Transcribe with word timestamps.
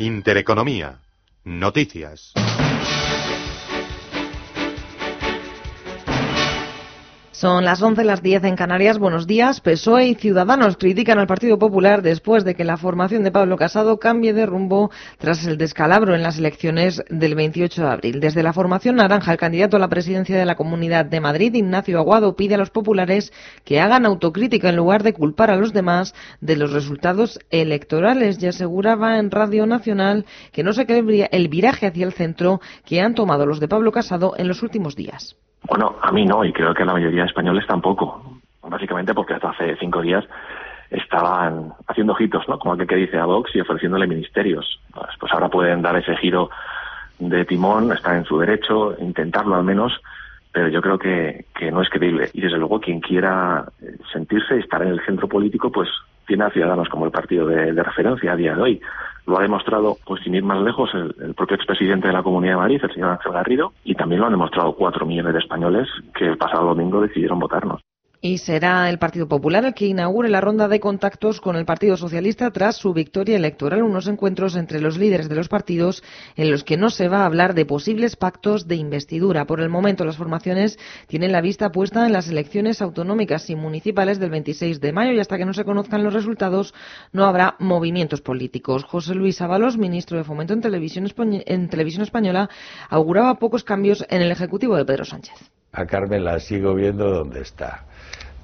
Intereconomía. 0.00 0.98
Noticias. 1.44 2.32
Son 7.40 7.64
las 7.64 7.80
11, 7.80 8.04
las 8.04 8.22
10 8.22 8.44
en 8.44 8.54
Canarias. 8.54 8.98
Buenos 8.98 9.26
días. 9.26 9.62
PSOE 9.62 10.08
y 10.08 10.14
Ciudadanos 10.14 10.76
critican 10.76 11.18
al 11.18 11.26
Partido 11.26 11.58
Popular 11.58 12.02
después 12.02 12.44
de 12.44 12.54
que 12.54 12.64
la 12.64 12.76
formación 12.76 13.24
de 13.24 13.32
Pablo 13.32 13.56
Casado 13.56 13.98
cambie 13.98 14.34
de 14.34 14.44
rumbo 14.44 14.90
tras 15.16 15.46
el 15.46 15.56
descalabro 15.56 16.14
en 16.14 16.22
las 16.22 16.36
elecciones 16.36 17.02
del 17.08 17.34
28 17.34 17.80
de 17.80 17.88
abril. 17.88 18.20
Desde 18.20 18.42
la 18.42 18.52
formación 18.52 18.96
naranja, 18.96 19.32
el 19.32 19.38
candidato 19.38 19.78
a 19.78 19.80
la 19.80 19.88
presidencia 19.88 20.36
de 20.36 20.44
la 20.44 20.54
Comunidad 20.54 21.06
de 21.06 21.18
Madrid, 21.20 21.54
Ignacio 21.54 21.98
Aguado, 21.98 22.36
pide 22.36 22.56
a 22.56 22.58
los 22.58 22.68
populares 22.68 23.32
que 23.64 23.80
hagan 23.80 24.04
autocrítica 24.04 24.68
en 24.68 24.76
lugar 24.76 25.02
de 25.02 25.14
culpar 25.14 25.50
a 25.50 25.56
los 25.56 25.72
demás 25.72 26.14
de 26.42 26.56
los 26.56 26.74
resultados 26.74 27.38
electorales. 27.48 28.36
Y 28.42 28.48
aseguraba 28.48 29.18
en 29.18 29.30
Radio 29.30 29.64
Nacional 29.64 30.26
que 30.52 30.62
no 30.62 30.74
se 30.74 30.84
cree 30.84 31.26
el 31.32 31.48
viraje 31.48 31.86
hacia 31.86 32.04
el 32.04 32.12
centro 32.12 32.60
que 32.84 33.00
han 33.00 33.14
tomado 33.14 33.46
los 33.46 33.60
de 33.60 33.68
Pablo 33.68 33.92
Casado 33.92 34.34
en 34.36 34.46
los 34.46 34.62
últimos 34.62 34.94
días. 34.94 35.38
Bueno, 35.68 35.96
a 36.00 36.10
mí 36.12 36.24
no, 36.24 36.44
y 36.44 36.52
creo 36.52 36.74
que 36.74 36.82
a 36.82 36.86
la 36.86 36.94
mayoría 36.94 37.22
de 37.22 37.28
españoles 37.28 37.66
tampoco. 37.66 38.40
Básicamente 38.62 39.14
porque 39.14 39.34
hasta 39.34 39.50
hace 39.50 39.76
cinco 39.76 40.00
días 40.00 40.24
estaban 40.90 41.72
haciendo 41.86 42.12
ojitos, 42.12 42.48
¿no? 42.48 42.58
Como 42.58 42.74
aquel 42.74 42.86
que 42.86 42.96
dice 42.96 43.18
a 43.18 43.24
Vox 43.24 43.54
y 43.54 43.60
ofreciéndole 43.60 44.06
ministerios. 44.06 44.80
Pues, 44.92 45.08
pues 45.18 45.32
ahora 45.32 45.48
pueden 45.48 45.82
dar 45.82 45.96
ese 45.96 46.16
giro 46.16 46.50
de 47.18 47.44
timón, 47.44 47.92
están 47.92 48.16
en 48.16 48.24
su 48.24 48.38
derecho, 48.38 48.96
intentarlo 48.98 49.54
al 49.54 49.64
menos, 49.64 50.00
pero 50.52 50.68
yo 50.68 50.80
creo 50.80 50.98
que, 50.98 51.46
que 51.54 51.70
no 51.70 51.82
es 51.82 51.88
creíble. 51.88 52.30
Y 52.32 52.40
desde 52.40 52.58
luego 52.58 52.80
quien 52.80 53.00
quiera 53.00 53.66
sentirse 54.12 54.56
y 54.56 54.60
estar 54.60 54.82
en 54.82 54.88
el 54.88 55.04
centro 55.04 55.28
político, 55.28 55.70
pues 55.70 55.88
tiene 56.26 56.44
a 56.44 56.50
Ciudadanos 56.50 56.88
como 56.88 57.04
el 57.04 57.12
partido 57.12 57.46
de, 57.46 57.72
de 57.72 57.82
referencia 57.82 58.32
a 58.32 58.36
día 58.36 58.54
de 58.54 58.62
hoy. 58.62 58.80
Lo 59.30 59.38
ha 59.38 59.42
demostrado, 59.42 59.96
pues 60.04 60.24
sin 60.24 60.34
ir 60.34 60.42
más 60.42 60.60
lejos, 60.60 60.90
el, 60.92 61.34
propio 61.34 61.54
expresidente 61.54 62.08
de 62.08 62.12
la 62.12 62.24
Comunidad 62.24 62.54
de 62.54 62.58
Madrid, 62.58 62.80
el 62.82 62.92
señor 62.92 63.10
Ángel 63.10 63.30
Garrido, 63.30 63.72
y 63.84 63.94
también 63.94 64.20
lo 64.20 64.26
han 64.26 64.32
demostrado 64.32 64.72
cuatro 64.72 65.06
millones 65.06 65.34
de 65.34 65.38
españoles 65.38 65.86
que 66.16 66.26
el 66.26 66.36
pasado 66.36 66.66
domingo 66.66 67.00
decidieron 67.00 67.38
votarnos. 67.38 67.80
Y 68.22 68.36
será 68.36 68.90
el 68.90 68.98
Partido 68.98 69.28
Popular 69.28 69.64
el 69.64 69.72
que 69.72 69.86
inaugure 69.86 70.28
la 70.28 70.42
ronda 70.42 70.68
de 70.68 70.78
contactos 70.78 71.40
con 71.40 71.56
el 71.56 71.64
Partido 71.64 71.96
Socialista 71.96 72.50
tras 72.50 72.76
su 72.76 72.92
victoria 72.92 73.34
electoral, 73.34 73.82
unos 73.82 74.08
encuentros 74.08 74.56
entre 74.56 74.78
los 74.78 74.98
líderes 74.98 75.30
de 75.30 75.36
los 75.36 75.48
partidos 75.48 76.02
en 76.36 76.50
los 76.50 76.62
que 76.62 76.76
no 76.76 76.90
se 76.90 77.08
va 77.08 77.22
a 77.22 77.24
hablar 77.24 77.54
de 77.54 77.64
posibles 77.64 78.16
pactos 78.16 78.68
de 78.68 78.76
investidura. 78.76 79.46
Por 79.46 79.62
el 79.62 79.70
momento, 79.70 80.04
las 80.04 80.18
formaciones 80.18 80.78
tienen 81.06 81.32
la 81.32 81.40
vista 81.40 81.72
puesta 81.72 82.04
en 82.04 82.12
las 82.12 82.28
elecciones 82.28 82.82
autonómicas 82.82 83.48
y 83.48 83.56
municipales 83.56 84.20
del 84.20 84.28
26 84.28 84.82
de 84.82 84.92
mayo 84.92 85.12
y 85.12 85.20
hasta 85.20 85.38
que 85.38 85.46
no 85.46 85.54
se 85.54 85.64
conozcan 85.64 86.04
los 86.04 86.12
resultados 86.12 86.74
no 87.12 87.24
habrá 87.24 87.56
movimientos 87.58 88.20
políticos. 88.20 88.84
José 88.84 89.14
Luis 89.14 89.40
Ábalos, 89.40 89.78
ministro 89.78 90.18
de 90.18 90.24
Fomento 90.24 90.52
en 90.52 90.60
Televisión, 90.60 91.06
en 91.16 91.68
Televisión 91.70 92.02
Española, 92.02 92.50
auguraba 92.90 93.38
pocos 93.38 93.64
cambios 93.64 94.04
en 94.10 94.20
el 94.20 94.30
Ejecutivo 94.30 94.76
de 94.76 94.84
Pedro 94.84 95.06
Sánchez. 95.06 95.50
A 95.72 95.86
Carmen 95.86 96.24
la 96.24 96.38
sigo 96.38 96.74
viendo 96.74 97.08
donde 97.08 97.40
está 97.40 97.86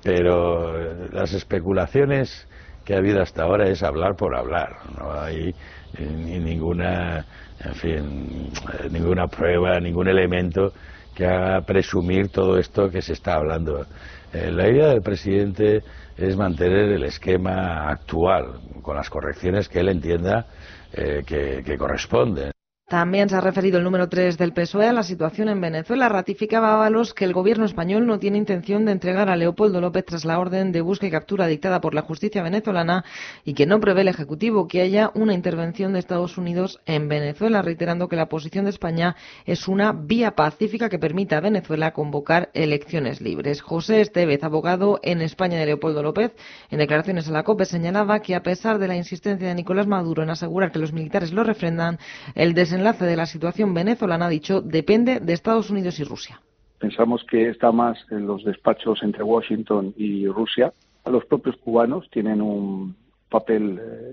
pero 0.06 1.10
las 1.10 1.32
especulaciones 1.32 2.46
que 2.84 2.94
ha 2.94 2.98
habido 2.98 3.20
hasta 3.20 3.42
ahora 3.42 3.68
es 3.68 3.82
hablar 3.82 4.14
por 4.14 4.36
hablar, 4.36 4.76
no 4.96 5.20
hay 5.20 5.52
ni 5.98 6.38
ninguna, 6.38 7.26
en 7.58 7.74
fin, 7.74 8.52
ninguna 8.88 9.26
prueba, 9.26 9.80
ningún 9.80 10.06
elemento 10.06 10.72
que 11.12 11.26
haga 11.26 11.60
presumir 11.62 12.28
todo 12.28 12.56
esto 12.56 12.88
que 12.88 13.02
se 13.02 13.14
está 13.14 13.34
hablando. 13.34 13.84
Eh, 14.32 14.52
la 14.52 14.68
idea 14.68 14.90
del 14.90 15.02
presidente 15.02 15.82
es 16.16 16.36
mantener 16.36 16.92
el 16.92 17.02
esquema 17.02 17.90
actual, 17.90 18.60
con 18.82 18.94
las 18.94 19.10
correcciones 19.10 19.68
que 19.68 19.80
él 19.80 19.88
entienda 19.88 20.46
eh, 20.92 21.24
que, 21.26 21.64
que 21.64 21.76
corresponden. 21.76 22.55
También 22.88 23.28
se 23.28 23.34
ha 23.34 23.40
referido 23.40 23.78
el 23.78 23.84
número 23.84 24.08
3 24.08 24.38
del 24.38 24.52
PSOE 24.52 24.86
a 24.86 24.92
la 24.92 25.02
situación 25.02 25.48
en 25.48 25.60
Venezuela. 25.60 26.08
Ratificaba 26.08 26.72
Ábalos 26.72 27.14
que 27.14 27.24
el 27.24 27.32
gobierno 27.32 27.64
español 27.64 28.06
no 28.06 28.20
tiene 28.20 28.38
intención 28.38 28.84
de 28.84 28.92
entregar 28.92 29.28
a 29.28 29.34
Leopoldo 29.34 29.80
López 29.80 30.04
tras 30.04 30.24
la 30.24 30.38
orden 30.38 30.70
de 30.70 30.82
búsqueda 30.82 31.08
y 31.08 31.10
captura 31.10 31.48
dictada 31.48 31.80
por 31.80 31.94
la 31.94 32.02
justicia 32.02 32.44
venezolana 32.44 33.04
y 33.44 33.54
que 33.54 33.66
no 33.66 33.80
prevé 33.80 34.02
el 34.02 34.08
Ejecutivo 34.08 34.68
que 34.68 34.82
haya 34.82 35.10
una 35.14 35.34
intervención 35.34 35.94
de 35.94 35.98
Estados 35.98 36.38
Unidos 36.38 36.80
en 36.86 37.08
Venezuela, 37.08 37.60
reiterando 37.60 38.08
que 38.08 38.14
la 38.14 38.28
posición 38.28 38.66
de 38.66 38.70
España 38.70 39.16
es 39.46 39.66
una 39.66 39.92
vía 39.92 40.36
pacífica 40.36 40.88
que 40.88 41.00
permita 41.00 41.38
a 41.38 41.40
Venezuela 41.40 41.92
convocar 41.92 42.50
elecciones 42.54 43.20
libres. 43.20 43.62
José 43.62 44.00
Estevez, 44.00 44.44
abogado 44.44 45.00
en 45.02 45.22
España 45.22 45.58
de 45.58 45.66
Leopoldo 45.66 46.04
López, 46.04 46.36
en 46.70 46.78
declaraciones 46.78 47.26
a 47.26 47.32
la 47.32 47.42
COPE 47.42 47.64
señalaba 47.64 48.20
que 48.20 48.36
a 48.36 48.44
pesar 48.44 48.78
de 48.78 48.86
la 48.86 48.94
insistencia 48.94 49.48
de 49.48 49.56
Nicolás 49.56 49.88
Maduro 49.88 50.22
en 50.22 50.30
asegurar 50.30 50.70
que 50.70 50.78
los 50.78 50.92
militares 50.92 51.32
lo 51.32 51.42
refrendan, 51.42 51.98
el 52.36 52.54
desenlace 52.76 53.06
de 53.06 53.16
la 53.16 53.24
situación 53.24 53.72
venezolana, 53.72 54.26
ha 54.26 54.28
dicho, 54.28 54.60
depende 54.60 55.20
de 55.20 55.32
Estados 55.32 55.70
Unidos 55.70 55.98
y 55.98 56.04
Rusia. 56.04 56.40
Pensamos 56.78 57.24
que 57.24 57.48
está 57.48 57.72
más 57.72 57.96
en 58.10 58.26
los 58.26 58.44
despachos 58.44 59.02
entre 59.02 59.22
Washington 59.22 59.94
y 59.96 60.26
Rusia. 60.26 60.74
Los 61.06 61.24
propios 61.24 61.56
cubanos 61.56 62.06
tienen 62.10 62.42
un 62.42 62.94
papel 63.30 63.80
eh, 63.80 64.12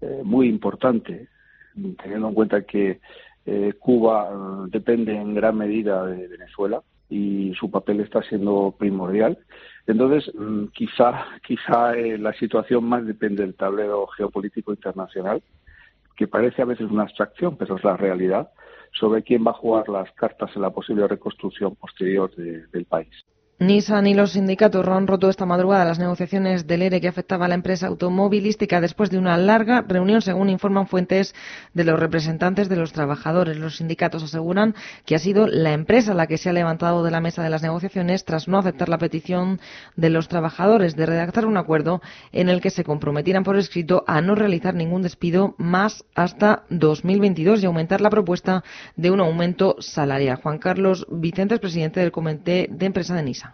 eh, 0.00 0.20
muy 0.24 0.48
importante, 0.48 1.28
teniendo 2.02 2.28
en 2.28 2.34
cuenta 2.34 2.62
que 2.62 2.98
eh, 3.46 3.74
Cuba 3.78 4.66
depende 4.66 5.14
en 5.14 5.34
gran 5.34 5.56
medida 5.56 6.04
de 6.06 6.26
Venezuela 6.26 6.82
y 7.08 7.54
su 7.54 7.70
papel 7.70 8.00
está 8.00 8.22
siendo 8.22 8.74
primordial. 8.76 9.38
Entonces, 9.86 10.34
mm, 10.34 10.64
quizá, 10.72 11.26
quizá 11.46 11.92
la 11.94 12.32
situación 12.32 12.84
más 12.84 13.06
depende 13.06 13.42
del 13.44 13.54
tablero 13.54 14.08
geopolítico 14.08 14.72
internacional 14.72 15.42
que 16.20 16.28
parece 16.28 16.60
a 16.60 16.66
veces 16.66 16.90
una 16.90 17.04
abstracción, 17.04 17.56
pero 17.56 17.76
es 17.76 17.82
la 17.82 17.96
realidad, 17.96 18.50
sobre 18.92 19.22
quién 19.22 19.42
va 19.42 19.52
a 19.52 19.54
jugar 19.54 19.88
las 19.88 20.12
cartas 20.12 20.54
en 20.54 20.60
la 20.60 20.68
posible 20.68 21.08
reconstrucción 21.08 21.74
posterior 21.76 22.30
de, 22.36 22.66
del 22.66 22.84
país. 22.84 23.24
Nissan 23.60 24.06
y 24.06 24.14
los 24.14 24.32
sindicatos 24.32 24.88
han 24.88 25.06
roto 25.06 25.28
esta 25.28 25.44
madrugada 25.44 25.84
las 25.84 25.98
negociaciones 25.98 26.66
del 26.66 26.80
ERE 26.80 26.98
que 26.98 27.08
afectaba 27.08 27.44
a 27.44 27.48
la 27.48 27.54
empresa 27.54 27.88
automovilística 27.88 28.80
después 28.80 29.10
de 29.10 29.18
una 29.18 29.36
larga 29.36 29.84
reunión, 29.86 30.22
según 30.22 30.48
informan 30.48 30.86
fuentes 30.86 31.34
de 31.74 31.84
los 31.84 32.00
representantes 32.00 32.70
de 32.70 32.76
los 32.76 32.94
trabajadores. 32.94 33.58
Los 33.58 33.76
sindicatos 33.76 34.22
aseguran 34.22 34.74
que 35.04 35.14
ha 35.14 35.18
sido 35.18 35.46
la 35.46 35.74
empresa 35.74 36.14
la 36.14 36.26
que 36.26 36.38
se 36.38 36.48
ha 36.48 36.54
levantado 36.54 37.04
de 37.04 37.10
la 37.10 37.20
mesa 37.20 37.42
de 37.42 37.50
las 37.50 37.60
negociaciones 37.60 38.24
tras 38.24 38.48
no 38.48 38.56
aceptar 38.56 38.88
la 38.88 38.96
petición 38.96 39.60
de 39.94 40.08
los 40.08 40.28
trabajadores 40.28 40.96
de 40.96 41.04
redactar 41.04 41.44
un 41.44 41.58
acuerdo 41.58 42.00
en 42.32 42.48
el 42.48 42.62
que 42.62 42.70
se 42.70 42.82
comprometieran 42.82 43.44
por 43.44 43.58
escrito 43.58 44.04
a 44.06 44.22
no 44.22 44.36
realizar 44.36 44.74
ningún 44.74 45.02
despido 45.02 45.54
más 45.58 46.06
hasta 46.14 46.62
2022 46.70 47.62
y 47.62 47.66
aumentar 47.66 48.00
la 48.00 48.08
propuesta 48.08 48.64
de 48.96 49.10
un 49.10 49.20
aumento 49.20 49.76
salarial. 49.80 50.40
Juan 50.42 50.56
Carlos 50.56 51.06
Vicente 51.10 51.56
es 51.56 51.60
presidente 51.60 52.00
del 52.00 52.10
Comité 52.10 52.66
de 52.70 52.86
Empresa 52.86 53.14
de 53.14 53.22
Nissan 53.22 53.49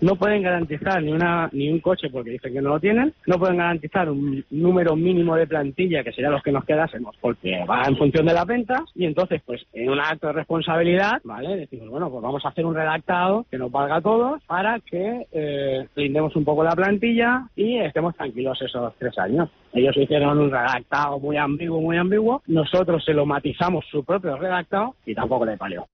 no 0.00 0.16
pueden 0.16 0.42
garantizar 0.42 1.02
ni 1.02 1.12
una 1.12 1.48
ni 1.52 1.70
un 1.70 1.80
coche 1.80 2.08
porque 2.10 2.30
dicen 2.30 2.52
que 2.52 2.60
no 2.60 2.70
lo 2.70 2.80
tienen, 2.80 3.14
no 3.26 3.38
pueden 3.38 3.56
garantizar 3.56 4.10
un 4.10 4.44
número 4.50 4.96
mínimo 4.96 5.36
de 5.36 5.46
plantilla 5.46 6.04
que 6.04 6.12
sería 6.12 6.30
los 6.30 6.42
que 6.42 6.52
nos 6.52 6.64
quedásemos 6.64 7.16
porque 7.20 7.64
va 7.68 7.84
en 7.86 7.96
función 7.96 8.26
de 8.26 8.34
las 8.34 8.46
ventas 8.46 8.80
y 8.94 9.04
entonces 9.04 9.42
pues 9.44 9.64
en 9.72 9.90
un 9.90 10.00
acto 10.00 10.28
de 10.28 10.34
responsabilidad, 10.34 11.20
¿vale? 11.24 11.56
Decimos, 11.56 11.88
bueno, 11.88 12.10
pues 12.10 12.22
vamos 12.22 12.44
a 12.44 12.48
hacer 12.48 12.66
un 12.66 12.74
redactado 12.74 13.46
que 13.50 13.58
nos 13.58 13.70
valga 13.70 13.96
a 13.96 14.00
todos 14.00 14.42
para 14.44 14.80
que 14.80 15.26
eh, 15.32 15.86
blindemos 15.94 16.36
un 16.36 16.44
poco 16.44 16.62
la 16.62 16.72
plantilla 16.72 17.48
y 17.56 17.78
estemos 17.78 18.14
tranquilos 18.16 18.60
esos 18.60 18.92
tres 18.98 19.16
años. 19.18 19.48
Ellos 19.72 19.96
hicieron 19.96 20.38
un 20.38 20.50
redactado 20.50 21.18
muy 21.18 21.36
ambiguo, 21.36 21.80
muy 21.80 21.96
ambiguo, 21.96 22.42
nosotros 22.46 23.04
se 23.04 23.12
lo 23.12 23.26
matizamos 23.26 23.84
su 23.90 24.04
propio 24.04 24.36
redactado 24.36 24.94
y 25.04 25.14
tampoco 25.14 25.44
le 25.44 25.56
palió. 25.56 25.86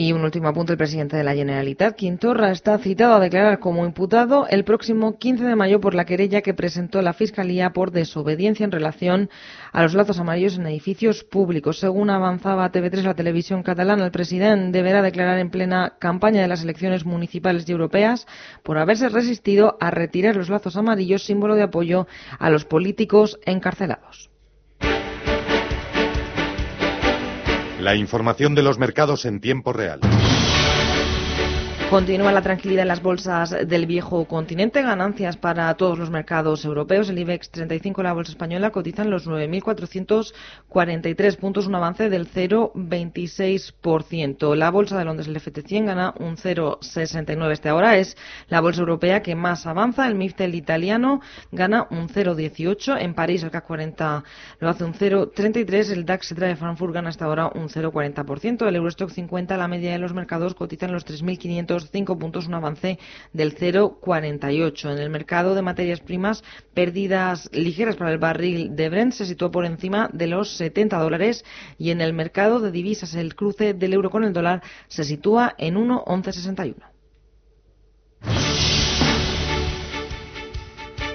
Y 0.00 0.12
un 0.12 0.22
último 0.22 0.46
apunte, 0.46 0.74
el 0.74 0.78
presidente 0.78 1.16
de 1.16 1.24
la 1.24 1.34
Generalitat, 1.34 1.96
Quintorra, 1.96 2.52
está 2.52 2.78
citado 2.78 3.14
a 3.14 3.18
declarar 3.18 3.58
como 3.58 3.84
imputado 3.84 4.46
el 4.48 4.62
próximo 4.62 5.18
15 5.18 5.42
de 5.42 5.56
mayo 5.56 5.80
por 5.80 5.96
la 5.96 6.04
querella 6.04 6.40
que 6.40 6.54
presentó 6.54 7.02
la 7.02 7.14
Fiscalía 7.14 7.70
por 7.70 7.90
desobediencia 7.90 8.62
en 8.62 8.70
relación 8.70 9.28
a 9.72 9.82
los 9.82 9.94
lazos 9.94 10.20
amarillos 10.20 10.56
en 10.56 10.68
edificios 10.68 11.24
públicos. 11.24 11.80
Según 11.80 12.10
avanzaba 12.10 12.70
TV3, 12.70 13.02
la 13.02 13.14
televisión 13.14 13.64
catalana, 13.64 14.04
el 14.04 14.12
presidente 14.12 14.78
deberá 14.78 15.02
declarar 15.02 15.40
en 15.40 15.50
plena 15.50 15.94
campaña 15.98 16.42
de 16.42 16.48
las 16.48 16.62
elecciones 16.62 17.04
municipales 17.04 17.68
y 17.68 17.72
europeas 17.72 18.28
por 18.62 18.78
haberse 18.78 19.08
resistido 19.08 19.78
a 19.80 19.90
retirar 19.90 20.36
los 20.36 20.48
lazos 20.48 20.76
amarillos, 20.76 21.24
símbolo 21.24 21.56
de 21.56 21.64
apoyo 21.64 22.06
a 22.38 22.50
los 22.50 22.64
políticos 22.64 23.40
encarcelados. 23.44 24.30
La 27.80 27.94
información 27.94 28.56
de 28.56 28.62
los 28.62 28.76
mercados 28.78 29.24
en 29.24 29.40
tiempo 29.40 29.72
real. 29.72 30.00
Continúa 31.90 32.32
la 32.32 32.42
tranquilidad 32.42 32.82
en 32.82 32.88
las 32.88 33.00
bolsas 33.00 33.56
del 33.66 33.86
viejo 33.86 34.26
continente, 34.26 34.82
ganancias 34.82 35.38
para 35.38 35.72
todos 35.72 35.98
los 35.98 36.10
mercados 36.10 36.66
europeos. 36.66 37.08
El 37.08 37.18
IBEX 37.18 37.50
35, 37.50 38.02
la 38.02 38.12
bolsa 38.12 38.32
española, 38.32 38.70
cotiza 38.70 39.04
en 39.04 39.10
los 39.10 39.26
9.443 39.26 41.38
puntos, 41.38 41.66
un 41.66 41.76
avance 41.76 42.10
del 42.10 42.30
0,26%. 42.30 44.54
La 44.54 44.70
bolsa 44.70 44.98
de 44.98 45.06
Londres, 45.06 45.28
el 45.28 45.40
FT100, 45.40 45.86
gana 45.86 46.12
un 46.20 46.36
0,69. 46.36 47.52
Este 47.52 47.70
ahora 47.70 47.96
es 47.96 48.18
la 48.50 48.60
bolsa 48.60 48.80
europea 48.80 49.22
que 49.22 49.34
más 49.34 49.66
avanza. 49.66 50.06
El 50.06 50.14
MIFTEL 50.14 50.56
italiano 50.56 51.22
gana 51.52 51.86
un 51.90 52.10
0,18. 52.10 52.98
En 53.00 53.14
París, 53.14 53.44
el 53.44 53.50
CAC 53.50 53.64
40 53.64 54.24
lo 54.60 54.68
hace 54.68 54.84
un 54.84 54.92
0,33. 54.92 55.92
El 55.92 56.04
DAX 56.04 56.34
de 56.34 56.54
Frankfurt 56.54 56.92
gana 56.92 57.08
hasta 57.08 57.24
ahora 57.24 57.46
un 57.46 57.70
0,40%. 57.70 58.68
El 58.68 58.76
Eurostock 58.76 59.08
50, 59.08 59.56
la 59.56 59.68
media 59.68 59.92
de 59.92 59.98
los 59.98 60.12
mercados, 60.12 60.54
cotiza 60.54 60.84
en 60.84 60.92
los 60.92 61.06
3.500 61.06 61.77
cinco 61.84 62.18
puntos, 62.18 62.46
un 62.46 62.54
avance 62.54 62.98
del 63.32 63.56
0,48. 63.56 64.92
En 64.92 64.98
el 64.98 65.10
mercado 65.10 65.54
de 65.54 65.62
materias 65.62 66.00
primas, 66.00 66.42
pérdidas 66.74 67.48
ligeras 67.52 67.96
para 67.96 68.12
el 68.12 68.18
barril 68.18 68.74
de 68.74 68.88
Brent 68.88 69.12
se 69.12 69.26
situó 69.26 69.50
por 69.50 69.64
encima 69.64 70.10
de 70.12 70.26
los 70.26 70.56
70 70.56 70.98
dólares 70.98 71.44
y 71.78 71.90
en 71.90 72.00
el 72.00 72.12
mercado 72.12 72.60
de 72.60 72.70
divisas 72.70 73.14
el 73.14 73.34
cruce 73.34 73.74
del 73.74 73.92
euro 73.92 74.10
con 74.10 74.24
el 74.24 74.32
dólar 74.32 74.62
se 74.88 75.04
sitúa 75.04 75.54
en 75.58 75.76
1,1161. 75.76 76.74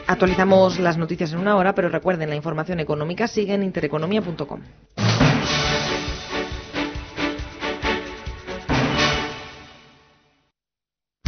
Actualizamos 0.06 0.80
las 0.80 0.98
noticias 0.98 1.32
en 1.32 1.40
una 1.40 1.56
hora, 1.56 1.74
pero 1.74 1.90
recuerden, 1.90 2.30
la 2.30 2.36
información 2.36 2.80
económica 2.80 3.28
sigue 3.28 3.54
en 3.54 3.64
intereconomía.com. 3.64 4.62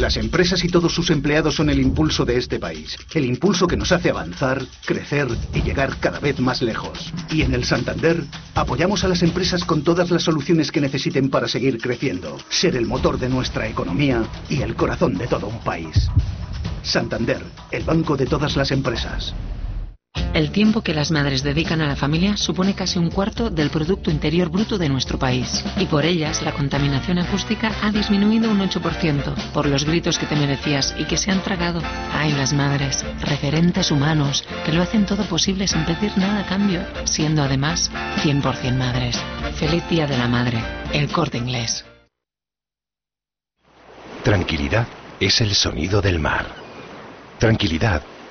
Las 0.06 0.18
empresas 0.18 0.64
y 0.64 0.68
todos 0.68 0.94
sus 0.94 1.10
empleados 1.10 1.56
son 1.56 1.68
el 1.72 1.80
impulso 1.80 2.26
de 2.26 2.38
este 2.38 2.60
país. 2.60 2.96
El 3.16 3.26
impulso 3.26 3.66
que 3.66 3.76
nos 3.76 3.92
hace 3.92 4.12
avanzar, 4.12 4.62
crecer 4.86 5.28
y 5.52 5.64
llegar 5.64 5.98
cada 6.00 6.20
vez 6.20 6.40
más 6.40 6.62
lejos. 6.62 7.12
Y 7.32 7.42
en 7.42 7.56
el 7.56 7.66
Santander 7.66 8.24
apoyamos 8.54 9.04
a 9.04 9.08
las 9.08 9.24
empresas 9.24 9.66
con 9.66 9.84
todas 9.84 10.12
las 10.12 10.22
soluciones 10.22 10.72
que 10.72 10.80
necesiten 10.80 11.32
para 11.32 11.48
seguir 11.48 11.80
creciendo, 11.80 12.38
ser 12.50 12.76
el 12.76 12.86
motor 12.86 13.18
de 13.18 13.30
nuestra 13.30 13.68
economía 13.68 14.24
y 14.48 14.62
el 14.62 14.76
corazón 14.76 15.18
de 15.18 15.26
todo 15.26 15.48
un 15.48 15.58
país. 15.62 16.08
Santander, 16.84 17.42
el 17.72 17.84
banco 17.84 18.16
de 18.16 18.28
todas 18.28 18.56
las 18.56 18.70
empresas. 18.70 19.34
El 20.36 20.52
tiempo 20.52 20.82
que 20.82 20.94
las 20.94 21.12
madres 21.12 21.44
dedican 21.44 21.80
a 21.80 21.88
la 21.88 21.96
familia 21.96 22.36
supone 22.36 22.76
casi 22.76 23.00
un 23.00 23.10
cuarto 23.10 23.50
del 23.50 23.70
Producto 23.70 24.12
Interior 24.12 24.50
Bruto 24.50 24.78
de 24.78 24.90
nuestro 24.90 25.18
país. 25.18 25.64
Y 25.78 25.86
por 25.86 26.04
ellas, 26.04 26.42
la 26.42 26.52
contaminación 26.52 27.20
acústica 27.20 27.72
ha 27.82 27.90
disminuido 27.92 28.52
un 28.52 28.60
8%, 28.60 29.34
por 29.54 29.66
los 29.66 29.86
gritos 29.86 30.20
que 30.20 30.26
te 30.26 30.36
merecías 30.36 30.94
y 31.00 31.06
que 31.06 31.16
se 31.16 31.32
han 31.32 31.42
tragado. 31.42 31.82
Ay, 32.12 32.34
las 32.34 32.52
madres, 32.52 33.06
referentes 33.22 33.92
humanos, 33.92 34.44
que 34.66 34.74
lo 34.74 34.82
hacen 34.82 35.06
todo 35.06 35.24
posible 35.24 35.70
sin 35.70 35.86
pedir 35.86 36.12
nada 36.18 36.42
a 36.42 36.46
cambio, 36.46 36.82
siendo 37.06 37.42
además 37.42 37.90
100% 38.24 38.76
madres. 38.76 39.18
Feliz 39.56 39.88
Día 39.90 40.06
de 40.06 40.18
la 40.18 40.28
Madre, 40.28 40.62
el 40.92 41.08
corte 41.08 41.38
inglés. 41.38 41.86
Tranquilidad 44.24 44.88
es 45.20 45.40
el 45.40 45.56
sonido 45.56 46.02
del 46.02 46.20
mar. 46.20 46.46
Tranquilidad 47.40 48.02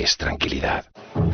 es 0.00 0.16
tranquilidad. 0.16 0.84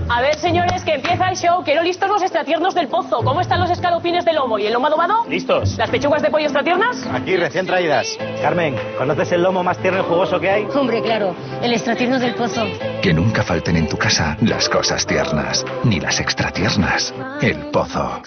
A 0.09 0.21
ver, 0.21 0.35
señores, 0.37 0.83
que 0.83 0.95
empieza 0.95 1.29
el 1.29 1.37
show. 1.37 1.63
Quiero 1.65 1.83
listos 1.83 2.09
los 2.09 2.21
extratiernos 2.21 2.75
del 2.75 2.89
pozo. 2.89 3.23
¿Cómo 3.23 3.41
están 3.41 3.61
los 3.61 3.71
escalopines 3.71 4.25
de 4.25 4.33
lomo 4.33 4.59
y 4.59 4.67
el 4.67 4.73
lomo 4.73 4.89
adobado? 4.89 5.25
Listos. 5.29 5.79
¿Las 5.79 5.89
pechugas 5.89 6.21
de 6.21 6.31
pollo 6.31 6.45
extratiernas? 6.45 7.07
Aquí, 7.13 7.37
recién 7.37 7.67
traídas. 7.67 8.19
Carmen, 8.43 8.77
¿conoces 8.99 9.33
el 9.33 9.43
lomo 9.43 9.63
más 9.63 9.79
tierno 9.79 10.01
y 10.01 10.03
jugoso 10.03 10.41
que 10.41 10.51
hay? 10.51 10.65
Hombre, 10.75 11.01
claro. 11.01 11.35
El 11.63 11.73
extratierno 11.73 12.19
del 12.19 12.35
pozo. 12.35 12.67
Que 13.03 13.15
nunca 13.15 13.43
falten 13.43 13.77
en 13.77 13.89
tu 13.89 13.97
casa 13.97 14.37
las 14.41 14.69
cosas 14.69 15.07
tiernas, 15.07 15.65
ni 15.85 16.01
las 16.01 16.19
extratiernas. 16.21 17.15
El 17.41 17.71
pozo. 17.71 18.21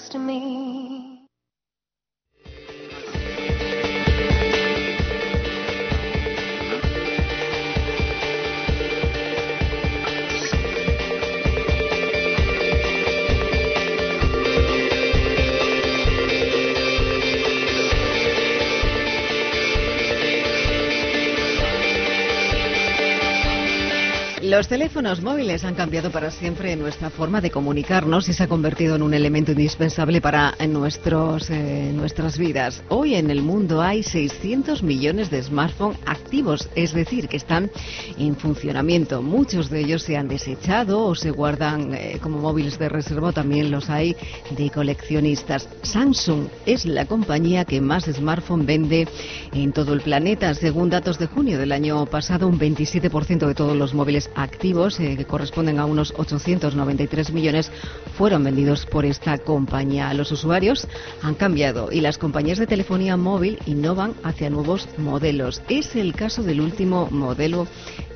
Los 24.56 24.68
teléfonos 24.68 25.24
móviles 25.24 25.64
han 25.64 25.74
cambiado 25.74 26.12
para 26.12 26.30
siempre 26.30 26.76
nuestra 26.76 27.10
forma 27.10 27.42
de 27.42 27.50
comunicarnos 27.50 28.30
y 28.30 28.34
se 28.34 28.44
ha 28.44 28.48
convertido 28.48 28.96
en 28.96 29.02
un 29.02 29.16
elemento 29.16 29.52
indispensable 29.52 30.22
para 30.22 30.54
nuestros, 30.68 31.50
eh, 31.50 31.92
nuestras 31.92 32.38
vidas. 32.38 32.84
Hoy 32.90 33.16
en 33.16 33.32
el 33.32 33.42
mundo 33.42 33.82
hay 33.82 34.04
600 34.04 34.84
millones 34.84 35.32
de 35.32 35.42
smartphones 35.42 35.98
activos, 36.06 36.70
es 36.76 36.94
decir, 36.94 37.30
que 37.30 37.38
están 37.38 37.72
en 38.20 38.36
funcionamiento. 38.36 39.24
Muchos 39.24 39.72
de 39.72 39.80
ellos 39.80 40.04
se 40.04 40.18
han 40.18 40.28
desechado 40.28 41.04
o 41.04 41.16
se 41.16 41.32
guardan 41.32 41.96
eh, 41.96 42.20
como 42.22 42.38
móviles 42.38 42.78
de 42.78 42.90
reserva, 42.90 43.32
también 43.32 43.72
los 43.72 43.90
hay 43.90 44.16
de 44.56 44.70
coleccionistas. 44.70 45.68
Samsung 45.82 46.46
es 46.68 46.86
la 46.86 47.08
compañía 47.08 47.66
que 47.66 47.82
más 47.82 48.04
smartphones 48.04 48.68
vende 48.68 49.08
en 49.52 49.74
todo 49.74 49.94
el 49.94 50.02
planeta. 50.02 50.54
Según 50.54 50.92
datos 50.92 51.18
de 51.18 51.26
junio 51.26 51.58
del 51.58 51.72
año 51.72 52.06
pasado, 52.06 52.48
un 52.48 52.60
27% 52.60 53.48
de 53.48 53.56
todos 53.56 53.76
los 53.76 53.96
móviles 53.96 54.30
activos, 54.44 55.00
eh, 55.00 55.16
que 55.18 55.26
corresponden 55.26 55.80
a 55.80 55.86
unos 55.86 56.14
893 56.18 57.32
millones, 57.32 57.72
fueron 58.18 58.44
vendidos 58.44 58.86
por 58.86 59.06
esta 59.06 59.38
compañía. 59.40 60.14
Los 60.14 60.32
usuarios 60.32 60.88
han 61.22 61.36
cambiado 61.36 61.92
y 61.92 62.02
las 62.02 62.18
compañías 62.18 62.60
de 62.60 62.68
telefonía 62.68 63.18
móvil 63.18 63.60
innovan 63.66 64.14
hacia 64.24 64.50
nuevos 64.50 64.88
modelos. 64.98 65.62
Es 65.70 65.96
el 65.96 66.14
caso 66.14 66.44
del 66.44 66.62
último 66.62 67.08
modelo 67.10 67.68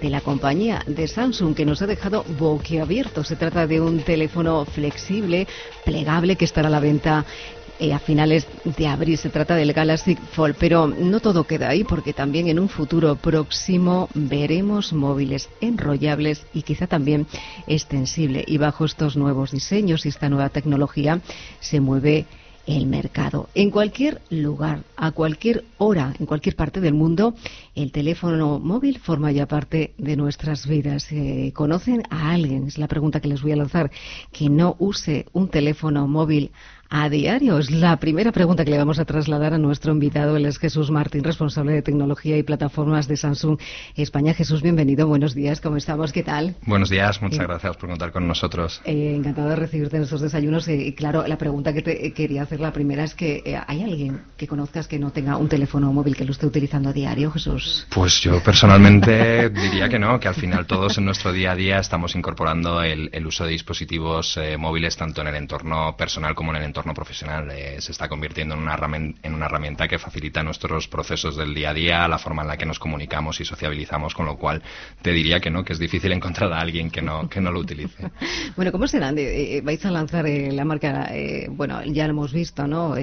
de 0.02 0.10
la 0.10 0.22
compañía 0.22 0.84
de 0.86 1.08
Samsung 1.08 1.56
que 1.56 1.66
nos 1.66 1.82
ha 1.82 1.88
dejado 1.88 2.24
boquiabierto. 2.38 3.24
Se 3.24 3.36
trata 3.36 3.66
de 3.66 3.82
un 3.82 4.00
teléfono 4.00 4.66
flexible, 4.66 5.48
plegable, 5.86 6.36
que 6.36 6.46
estará 6.46 6.68
a 6.68 6.72
la 6.72 6.80
venta 6.80 7.26
eh, 7.80 7.94
a 7.94 8.00
finales 8.00 8.48
de 8.64 8.88
abril. 8.88 9.18
Se 9.18 9.30
trata 9.30 9.56
del 9.56 9.74
Galaxy 9.74 10.16
Fold, 10.16 10.56
pero 10.60 10.88
no 10.88 11.20
todo 11.20 11.46
queda 11.46 11.70
ahí 11.70 11.84
porque 11.84 12.14
también 12.14 12.48
en 12.48 12.60
un 12.60 12.70
futuro 12.70 13.16
próximo 13.16 14.10
veremos 14.14 14.94
móviles 14.94 15.50
enrollables 15.62 16.46
y 16.54 16.64
quizá 16.64 16.88
también 16.88 17.28
extensible. 17.68 18.44
Y 18.48 18.58
bajo 18.58 18.86
estos 18.86 19.16
nuevos 19.16 19.52
diseños 19.52 20.06
y 20.06 20.10
esta 20.10 20.30
nueva 20.30 20.50
tecnología 20.50 21.22
se 21.60 21.80
mueve 21.80 22.26
el 22.68 22.86
mercado. 22.86 23.50
En 23.56 23.72
cualquier 23.72 24.22
lugar, 24.30 24.84
a 24.98 25.12
cualquier 25.12 25.64
hora, 25.78 26.14
en 26.20 26.26
cualquier 26.26 26.56
parte 26.56 26.82
del 26.82 26.94
mundo, 26.94 27.34
el 27.76 27.92
teléfono 27.92 28.60
móvil 28.60 29.00
forma 29.00 29.32
ya 29.32 29.48
parte 29.48 29.94
de 29.98 30.18
nuestras 30.18 30.68
vidas. 30.68 31.08
Eh, 31.12 31.52
¿Conocen 31.56 32.04
a 32.10 32.32
alguien? 32.32 32.68
Es 32.68 32.78
la 32.78 32.90
pregunta 32.90 33.22
que 33.22 33.30
les 33.30 33.42
voy 33.42 33.54
a 33.54 33.56
lanzar. 33.56 33.90
Que 34.32 34.50
no 34.50 34.76
use 34.80 35.26
un 35.32 35.48
teléfono 35.48 36.08
móvil 36.08 36.52
a 36.90 37.10
diario? 37.10 37.58
Es 37.58 37.72
la 37.72 37.98
primera 37.98 38.32
pregunta 38.32 38.64
que 38.64 38.72
le 38.72 38.78
vamos 38.78 39.00
a 39.00 39.06
trasladar 39.06 39.54
a 39.54 39.58
nuestro 39.58 39.92
invitado. 39.92 40.38
Él 40.38 40.46
es 40.46 40.58
Jesús 40.58 40.92
Martín, 40.92 41.24
responsable 41.24 41.74
de 41.74 41.82
tecnología 41.82 42.38
y 42.38 42.44
plataformas 42.44 43.08
de 43.08 43.18
Samsung 43.18 43.60
España. 43.96 44.34
Jesús, 44.34 44.62
bienvenido. 44.62 45.08
Buenos 45.08 45.34
días. 45.34 45.62
¿Cómo 45.62 45.78
estamos? 45.78 46.12
¿Qué 46.12 46.24
tal? 46.24 46.56
Buenos 46.66 46.90
días. 46.90 47.22
Muchas 47.22 47.40
eh, 47.40 47.44
gracias 47.44 47.78
por 47.78 47.90
contar 47.90 48.12
con 48.12 48.28
nosotros. 48.28 48.82
Eh, 48.86 49.14
encantado 49.16 49.50
de 49.50 49.56
recibirte 49.56 49.98
en 49.98 50.04
estos 50.04 50.22
desayunos. 50.22 50.68
Eh, 50.68 50.76
y 50.76 50.94
claro, 50.94 51.26
la 51.28 51.38
pregunta 51.38 51.74
que 51.74 51.82
te 51.82 52.14
quería 52.14 52.44
hacer 52.44 52.60
la 52.60 52.72
primera 52.72 53.04
es 53.04 53.14
que 53.14 53.62
¿hay 53.68 53.84
alguien 53.84 54.22
que 54.38 54.48
conozcas 54.48 54.88
que 54.88 55.00
no 55.00 55.12
tenga 55.12 55.38
un 55.38 55.50
teléfono 55.50 55.92
móvil 55.92 56.16
que 56.16 56.26
lo 56.26 56.32
esté 56.32 56.46
utilizando 56.46 56.90
a 56.90 56.94
diario, 56.94 57.32
Jesús? 57.32 57.88
Pues 57.90 58.22
yo 58.22 58.42
personalmente 58.44 59.50
diría 59.50 59.90
que 59.90 60.00
no, 60.00 60.20
que 60.20 60.28
al 60.28 60.36
final 60.36 60.66
todos 60.66 60.98
en 60.98 61.06
nuestro 61.06 61.32
día 61.32 61.52
a 61.52 61.56
día 61.56 61.80
estamos 61.80 62.16
incorporando 62.16 62.82
el, 62.82 63.10
uso 63.28 63.44
de 63.44 63.52
dispositivos 63.52 64.40
móviles 64.58 64.96
tanto 64.96 65.20
en 65.20 65.28
el 65.28 65.36
entorno 65.36 65.98
personal 65.98 66.34
como 66.34 66.52
en 66.52 66.58
el 66.58 66.64
entorno 66.64 66.77
profesional. 66.94 67.52
se 67.80 67.92
está 67.92 68.08
convirtiendo 68.08 68.56
en 68.56 68.62
una, 68.62 68.78
en 69.24 69.34
una 69.34 69.46
herramienta 69.46 69.88
que 69.88 70.00
facilita 70.00 70.44
nuestros 70.44 70.88
procesos 70.88 71.36
del 71.36 71.54
día 71.54 71.72
a 71.72 71.74
día, 71.74 72.08
la 72.08 72.18
forma 72.18 72.42
en 72.42 72.48
la 72.50 72.58
que 72.58 72.66
nos 72.66 72.80
comunicamos 72.80 73.40
y 73.40 73.46
sociabilizamos, 73.46 74.14
con 74.14 74.26
lo 74.26 74.38
cual 74.38 74.62
te 75.02 75.12
diría 75.12 75.40
que 75.40 75.50
no, 75.50 75.64
que 75.64 75.74
es 75.74 75.80
difícil 75.80 76.12
encontrar 76.12 76.52
a 76.54 76.60
alguien 76.60 76.90
que 76.90 77.02
no, 77.02 77.30
que 77.30 77.42
no 77.42 77.52
lo 77.52 77.60
utilice. 77.60 78.12
bueno, 78.56 78.72
¿cómo 78.72 78.88
será? 78.88 79.12
Eh, 79.16 79.62
vais 79.64 79.84
a 79.86 79.92
lanzar 79.92 80.26
eh, 80.28 80.52
la 80.52 80.66
marca, 80.66 81.10
eh, 81.16 81.48
bueno, 81.50 81.84
ya 81.84 82.06
lo 82.06 82.12
hemos 82.12 82.34
visto, 82.34 82.68
¿no? 82.68 82.96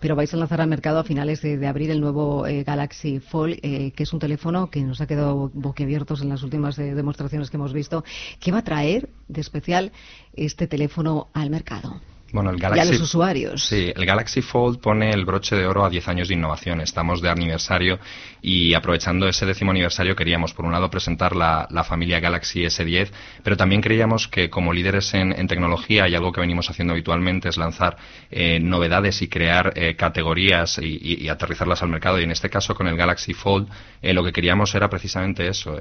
pero 0.00 0.16
vais 0.16 0.32
a 0.32 0.36
lanzar 0.36 0.60
al 0.60 0.68
mercado 0.68 0.98
a 0.98 1.04
finales 1.04 1.42
de, 1.42 1.56
de 1.56 1.66
abril 1.66 1.90
el 1.90 2.00
nuevo 2.00 2.44
Galaxy 2.64 3.20
Fold, 3.20 3.60
que 3.60 4.02
es 4.02 4.12
un 4.12 4.18
teléfono 4.18 4.70
que 4.70 4.80
nos 4.82 5.00
ha 5.00 5.06
quedado 5.06 5.50
boquiabiertos 5.54 6.22
en 6.22 6.28
las 6.28 6.42
últimas 6.42 6.76
demostraciones 6.76 7.50
que 7.50 7.56
hemos 7.56 7.72
visto. 7.72 8.04
¿Qué 8.40 8.52
va 8.52 8.58
a 8.58 8.64
traer 8.64 9.08
de 9.28 9.40
especial 9.40 9.92
este 10.34 10.66
teléfono 10.66 11.28
al 11.32 11.50
mercado? 11.50 12.00
Bueno, 12.34 12.50
el 12.50 12.58
Galaxy, 12.58 12.90
los 12.90 13.02
usuarios. 13.02 13.64
Sí, 13.64 13.92
el 13.94 14.04
Galaxy 14.04 14.42
Fold 14.42 14.80
pone 14.80 15.12
el 15.12 15.24
broche 15.24 15.54
de 15.54 15.68
oro 15.68 15.84
a 15.84 15.88
10 15.88 16.08
años 16.08 16.26
de 16.26 16.34
innovación. 16.34 16.80
Estamos 16.80 17.22
de 17.22 17.28
aniversario 17.28 18.00
y 18.42 18.74
aprovechando 18.74 19.28
ese 19.28 19.46
décimo 19.46 19.70
aniversario 19.70 20.16
queríamos, 20.16 20.52
por 20.52 20.64
un 20.64 20.72
lado, 20.72 20.90
presentar 20.90 21.36
la, 21.36 21.68
familia 21.84 22.18
Galaxy 22.18 22.64
S10, 22.64 23.10
pero 23.44 23.56
también 23.56 23.80
creíamos 23.80 24.26
que 24.26 24.50
como 24.50 24.72
líderes 24.72 25.14
en, 25.14 25.46
tecnología 25.46 26.08
y 26.08 26.16
algo 26.16 26.32
que 26.32 26.40
venimos 26.40 26.68
haciendo 26.68 26.94
habitualmente 26.94 27.50
es 27.50 27.56
lanzar 27.56 27.98
eh, 28.32 28.58
novedades 28.58 29.22
y 29.22 29.28
crear 29.28 29.72
eh, 29.76 29.94
categorías 29.94 30.80
y, 30.82 31.28
aterrizarlas 31.28 31.84
al 31.84 31.90
mercado. 31.90 32.18
Y 32.18 32.24
en 32.24 32.32
este 32.32 32.50
caso, 32.50 32.74
con 32.74 32.88
el 32.88 32.96
Galaxy 32.96 33.32
Fold, 33.32 33.68
eh, 34.02 34.12
lo 34.12 34.24
que 34.24 34.32
queríamos 34.32 34.74
era 34.74 34.90
precisamente 34.90 35.46
eso 35.46 35.78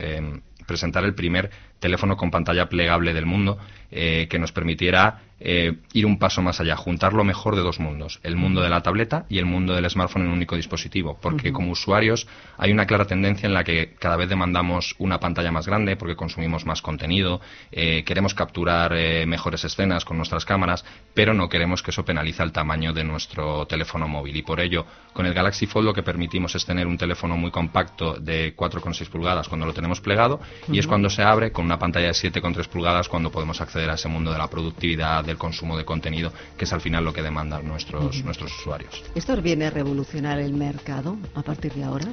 presentar 0.66 1.04
el 1.04 1.14
primer 1.14 1.50
teléfono 1.84 2.16
con 2.16 2.32
pantalla 2.32 2.70
plegable 2.70 3.14
del 3.14 3.26
mundo 3.26 3.58
eh, 3.92 4.28
que 4.30 4.40
nos 4.40 4.52
permitiera 4.54 5.20
eh, 5.40 5.74
ir 5.92 6.06
un 6.06 6.18
paso 6.18 6.42
más 6.42 6.62
allá, 6.62 6.78
juntar 6.78 7.12
lo 7.12 7.26
mejor 7.26 7.58
de 7.58 7.62
dos 7.62 7.82
mundos, 7.82 8.22
el 8.24 8.38
mundo 8.38 8.62
de 8.62 8.70
la 8.70 8.82
tableta 8.82 9.26
y 9.28 9.40
el 9.40 9.46
mundo 9.46 9.76
del 9.76 9.90
smartphone 9.90 10.24
en 10.24 10.30
un 10.30 10.36
único 10.36 10.56
dispositivo, 10.56 11.20
porque 11.22 11.52
como 11.52 11.72
usuarios 11.72 12.26
hay 12.58 12.72
una 12.72 12.88
clara 12.88 13.06
tendencia 13.06 13.46
en 13.46 13.54
la 13.54 13.66
que 13.66 13.94
cada 14.00 14.16
vez 14.16 14.30
demandamos 14.30 14.96
una 15.00 15.20
pantalla 15.20 15.52
más 15.52 15.68
grande 15.68 15.98
porque 15.98 16.16
consumimos 16.16 16.66
más 16.66 16.82
contenido, 16.82 17.42
eh, 17.74 18.04
queremos 18.06 18.34
capturar 18.34 18.94
mejores 19.28 19.66
escenas 19.66 20.06
con 20.06 20.16
nuestras 20.16 20.46
cámaras, 20.46 20.86
pero 21.14 21.34
no 21.34 21.50
queremos 21.50 21.84
que 21.84 21.92
eso 21.92 22.06
penalice 22.06 22.42
el 22.42 22.54
tamaño 22.54 22.94
de 22.94 23.04
nuestro 23.04 23.66
teléfono 23.66 24.08
móvil. 24.08 24.38
Y 24.38 24.44
por 24.44 24.62
ello 24.62 24.86
con 25.12 25.26
el 25.26 25.34
Galaxy 25.34 25.68
Fold 25.68 25.88
lo 25.88 25.94
que 25.94 26.04
permitimos 26.04 26.56
es 26.56 26.66
tener 26.66 26.88
un 26.88 26.98
teléfono 26.98 27.36
muy 27.36 27.52
compacto 27.52 28.16
de 28.16 28.56
4,6 28.56 29.10
pulgadas 29.10 29.50
cuando 29.50 29.66
lo 29.66 29.74
tenemos 29.74 30.00
plegado 30.00 30.40
y 30.68 30.80
es 30.80 30.88
cuando 30.88 31.10
se 31.10 31.24
abre 31.24 31.52
con 31.52 31.66
una 31.66 31.78
pantalla 31.78 32.08
de 32.08 32.14
7,3 32.14 32.68
pulgadas 32.68 33.10
cuando 33.10 33.32
podemos 33.32 33.60
acceder 33.62 33.90
a 33.90 33.96
ese 33.96 34.08
mundo 34.08 34.32
de 34.32 34.38
la 34.38 34.50
productividad, 34.50 35.24
del 35.24 35.38
consumo 35.38 35.78
de 35.78 35.86
contenido, 35.86 36.32
que 36.58 36.66
es 36.66 36.74
al 36.74 36.82
final 36.82 37.04
lo 37.04 37.14
que 37.14 37.22
demandan 37.22 37.68
nuestros, 37.68 38.24
nuestros 38.24 38.52
usuarios. 38.60 39.04
¿Esto 39.16 39.42
viene 39.42 39.66
a 39.66 39.70
revolucionar 39.70 40.40
el 40.40 40.54
mercado 40.54 41.18
a 41.36 41.42
partir 41.42 41.74
de 41.74 41.84
ahora? 41.84 42.08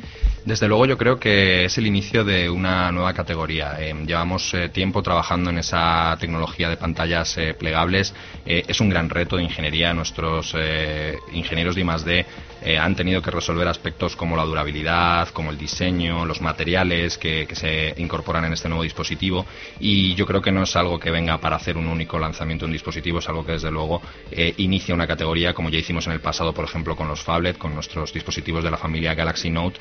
Desde 0.45 0.69
luego 0.69 0.87
yo 0.87 0.97
creo 0.97 1.21
que 1.21 1.67
es 1.67 1.77
el 1.77 1.87
inicio 1.87 2.25
de 2.25 2.49
una 2.49 2.91
nueva 2.93 3.13
categoría. 3.13 3.77
Eh, 3.79 3.95
llevamos 4.07 4.55
eh, 4.55 4.71
tiempo 4.71 5.03
trabajando 5.03 5.51
en 5.51 5.59
esa 5.59 6.17
tecnología 6.19 6.71
de 6.71 6.79
pantallas 6.79 7.37
eh, 7.37 7.53
plegables. 7.53 8.15
es 8.47 8.81
un 8.81 8.89
gran 8.89 9.11
reto 9.11 9.37
de 9.37 9.43
ingeniería. 9.43 9.93
Nuestros 9.93 10.57
ingenieros 11.33 11.75
de 11.75 11.83
I+.D. 11.83 12.77
han 12.79 12.97
tenido 12.97 13.21
que 13.21 13.31
resolver 13.31 13.69
aspectos 13.69 14.17
como 14.17 14.35
la 14.35 14.45
durabilidad, 14.45 15.29
como 15.29 15.51
el 15.51 15.59
diseño, 15.59 16.25
los 16.25 16.41
materiales 16.41 17.19
que, 17.19 17.47
que 17.47 17.55
se 17.55 17.95
incorporan 17.99 18.45
en 18.47 18.55
este 18.55 18.69
nuevo 18.69 18.83
dispositivo 18.83 19.45
y 19.79 20.15
yo 20.15 20.27
creo 20.27 20.41
que 20.41 20.51
no 20.51 20.63
es 20.63 20.75
algo 20.75 20.99
que 20.99 21.11
venga 21.11 21.39
para 21.39 21.57
hacer 21.57 21.77
un 21.77 21.87
único 21.87 22.19
lanzamiento 22.19 22.65
de 22.65 22.71
un 22.71 22.73
dispositivo, 22.73 23.19
es 23.19 23.29
algo 23.29 23.45
que 23.45 23.53
desde 23.53 23.71
luego 23.71 24.01
inicia 24.57 24.95
una 24.95 25.07
categoría 25.07 25.53
como 25.55 25.69
ya 25.69 25.79
hicimos 25.79 26.07
en 26.07 26.15
el 26.15 26.21
pasado, 26.21 26.53
por 26.53 26.65
ejemplo, 26.65 26.97
con 26.97 27.09
los 27.09 27.23
phablet, 27.23 27.59
con 27.59 27.75
nuestros 27.75 28.13
dispositivos 28.13 28.65
de 28.65 28.71
la 28.71 28.79
familia 28.79 29.15
Galaxy 29.15 29.51
Note, 29.51 29.79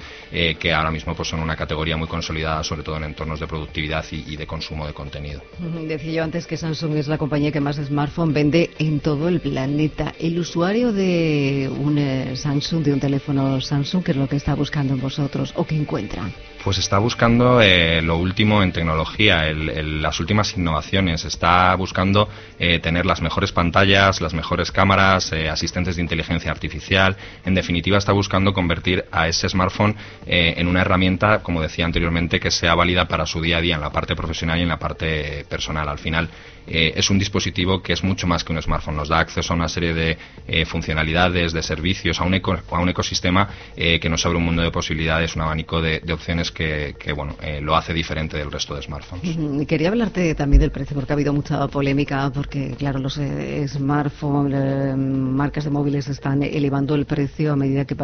que 0.56 0.74
ahora 0.74 0.91
mismo 0.91 1.15
pues, 1.15 1.27
son 1.27 1.39
una 1.39 1.56
categoría 1.56 1.98
muy 1.98 2.08
consolidada, 2.08 2.63
sobre 2.63 2.84
todo 2.84 2.98
en 2.98 3.03
entornos 3.03 3.39
de 3.39 3.48
productividad 3.48 4.06
y, 4.12 4.36
de 4.36 4.48
consumo 4.48 4.88
de 4.88 4.94
contenido. 4.94 5.41
Decía 5.88 6.12
yo 6.12 6.24
antes 6.24 6.48
que 6.48 6.58
Samsung 6.58 6.96
es 6.96 7.08
la 7.08 7.18
compañía 7.18 7.51
que 7.51 7.60
más 7.60 7.77
smartphone 7.77 8.34
vende 8.34 8.72
en 8.79 9.00
todo 9.00 9.27
el 9.27 9.41
planeta. 9.41 10.13
El 10.20 10.39
usuario 10.39 10.91
de 10.91 11.70
un 11.79 11.98
eh, 11.98 12.36
Samsung, 12.36 12.84
de 12.84 12.94
un 12.94 13.00
teléfono 13.00 13.60
Samsung, 13.62 14.03
¿qué 14.03 14.12
es 14.12 14.18
lo 14.18 14.27
que 14.27 14.38
está 14.38 14.56
buscando 14.56 14.94
en 14.94 15.01
vosotros 15.01 15.53
o 15.56 15.65
qué 15.65 15.75
encuentra? 15.75 16.29
Pues 16.69 16.77
está 16.77 16.99
buscando 16.99 17.63
eh, 17.63 17.99
lo 18.03 18.17
último 18.17 18.61
en 18.61 18.71
tecnología, 18.71 19.51
las 19.51 20.19
últimas 20.19 20.55
innovaciones. 20.55 21.25
Está 21.25 21.73
buscando 21.73 22.29
eh, 22.59 22.77
tener 22.77 23.07
las 23.07 23.23
mejores 23.23 23.51
pantallas, 23.51 24.21
las 24.21 24.35
mejores 24.35 24.71
cámaras, 24.71 25.31
eh, 25.31 25.49
asistentes 25.49 25.95
de 25.95 26.03
inteligencia 26.03 26.51
artificial. 26.51 27.17
En 27.43 27.55
definitiva, 27.55 27.97
está 27.97 28.11
buscando 28.11 28.53
convertir 28.53 29.03
a 29.11 29.27
ese 29.27 29.49
smartphone 29.49 29.95
en 30.27 30.67
una 30.67 30.81
herramienta, 30.81 31.41
como 31.41 31.59
decía 31.59 31.85
anteriormente, 31.85 32.39
que 32.39 32.51
sea 32.51 32.75
válida 32.75 33.07
para 33.07 33.25
su 33.25 33.41
día 33.41 33.57
a 33.57 33.61
día 33.61 33.73
en 33.73 33.81
la 33.81 33.89
parte 33.91 34.15
profesional 34.15 34.59
y 34.59 34.61
en 34.61 34.69
la 34.69 34.77
parte 34.77 35.45
personal. 35.49 35.89
Al 35.89 35.97
final, 35.97 36.29
eh, 36.69 36.93
es 36.95 37.09
un 37.09 37.17
dispositivo 37.17 37.81
que 37.81 37.93
es 37.93 38.03
mucho 38.03 38.27
más 38.27 38.43
que 38.43 38.53
un 38.53 38.61
smartphone. 38.61 38.95
Nos 38.95 39.09
da 39.09 39.19
acceso 39.19 39.53
a 39.53 39.55
una 39.55 39.67
serie 39.67 39.93
de 39.93 40.17
eh, 40.47 40.65
funcionalidades, 40.65 41.51
de 41.51 41.63
servicios, 41.63 42.19
a 42.19 42.23
un, 42.23 42.35
a 42.35 42.79
un 42.79 42.89
ecosistema 42.89 43.49
eh, 43.75 43.99
que 43.99 44.09
nos 44.09 44.25
abre 44.25 44.38
un 44.38 44.45
mundo 44.45 44.61
de 44.61 44.71
posibilidades, 44.71 45.35
un 45.35 45.41
abanico 45.41 45.81
de, 45.81 46.01
opciones 46.13 46.51
que, 46.51 46.95
bueno, 47.15 47.35
lo 47.61 47.75
hace 47.75 47.93
diferente 47.93 48.38
del 48.38 48.51
resto 48.51 48.75
de 48.75 48.81
smartphones. 48.81 49.67
Quería 49.67 49.89
hablarte 49.89 50.35
también 50.35 50.61
del 50.61 50.71
precio, 50.71 50.95
porque 50.95 51.13
ha 51.13 51.15
habido 51.15 51.33
mucha 51.33 51.67
polémica, 51.67 52.29
porque 52.33 52.75
claro, 52.77 52.99
los 52.99 53.19
smartphones, 53.67 54.97
marcas 54.97 55.63
de 55.63 55.69
móviles 55.69 56.07
están 56.07 56.43
elevando 56.43 56.95
el 56.95 57.05
precio 57.05 57.53
a 57.53 57.55
medida 57.55 57.85
que 57.85 57.95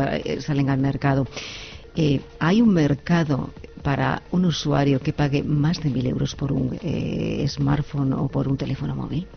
salen 0.41 0.69
al 0.69 0.79
mercado. 0.79 1.27
hay 2.39 2.61
un 2.61 2.73
mercado 2.73 3.51
para 3.85 4.23
un 4.31 4.45
usuario 4.45 4.99
que 4.99 5.13
pague 5.13 5.43
más 5.43 5.79
de 5.79 5.91
mil 5.91 6.07
euros 6.07 6.33
por 6.33 6.51
un 6.51 6.75
eh, 6.81 7.45
smartphone 7.47 8.13
o 8.13 8.27
por 8.27 8.47
un 8.47 8.57
teléfono 8.57 8.95
móvil? 8.95 9.27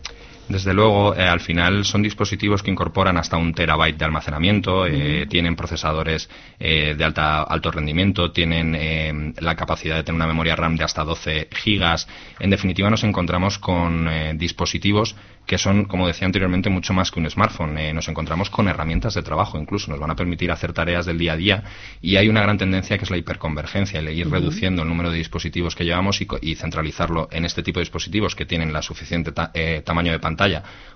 Desde 0.49 0.73
luego, 0.73 1.15
eh, 1.15 1.21
al 1.21 1.39
final 1.39 1.85
son 1.85 2.01
dispositivos 2.01 2.63
que 2.63 2.71
incorporan 2.71 3.17
hasta 3.17 3.37
un 3.37 3.53
terabyte 3.53 3.97
de 3.97 4.05
almacenamiento, 4.05 4.87
eh, 4.87 5.27
tienen 5.29 5.55
procesadores 5.55 6.29
de 6.59 7.03
alta, 7.03 7.43
alto 7.43 7.71
rendimiento, 7.71 8.31
tienen 8.31 9.33
la 9.39 9.55
capacidad 9.55 9.95
de 9.95 10.03
tener 10.03 10.17
una 10.17 10.27
memoria 10.27 10.55
RAM 10.55 10.75
de 10.75 10.83
hasta 10.83 11.03
12 11.03 11.47
gigas. 11.51 12.07
En 12.39 12.49
definitiva, 12.49 12.89
nos 12.89 13.03
encontramos 13.03 13.57
con 13.59 14.09
dispositivos 14.37 15.15
que 15.49 15.57
son, 15.57 15.85
como 15.85 16.05
decía 16.05 16.27
anteriormente, 16.27 16.69
mucho 16.69 16.93
más 16.93 17.09
que 17.09 17.19
un 17.19 17.27
smartphone. 17.27 17.75
Eh, 17.79 17.91
nos 17.91 18.07
encontramos 18.07 18.51
con 18.51 18.67
herramientas 18.67 19.15
de 19.15 19.23
trabajo, 19.23 19.57
incluso 19.57 19.89
nos 19.89 19.99
van 19.99 20.11
a 20.11 20.15
permitir 20.15 20.51
hacer 20.51 20.73
tareas 20.73 21.07
del 21.07 21.17
día 21.17 21.33
a 21.33 21.37
día 21.37 21.63
y 22.03 22.17
hay 22.17 22.29
una 22.29 22.43
gran 22.43 22.59
tendencia 22.59 22.99
que 22.99 23.03
es 23.03 23.09
la 23.09 23.17
hiperconvergencia, 23.17 23.99
el 23.99 24.09
ir 24.09 24.29
reduciendo 24.29 24.83
el 24.83 24.87
número 24.87 25.09
de 25.09 25.17
dispositivos 25.17 25.75
que 25.75 25.85
llevamos 25.85 26.21
y, 26.21 26.55
centralizarlo 26.55 27.29
en 27.31 27.45
este 27.45 27.63
tipo 27.63 27.79
de 27.79 27.85
dispositivos 27.85 28.35
que 28.35 28.45
tienen 28.45 28.71
la 28.71 28.83
suficiente 28.83 29.33
eh, 29.55 29.81
tamaño 29.83 30.11
de 30.11 30.19
pantalla 30.19 30.38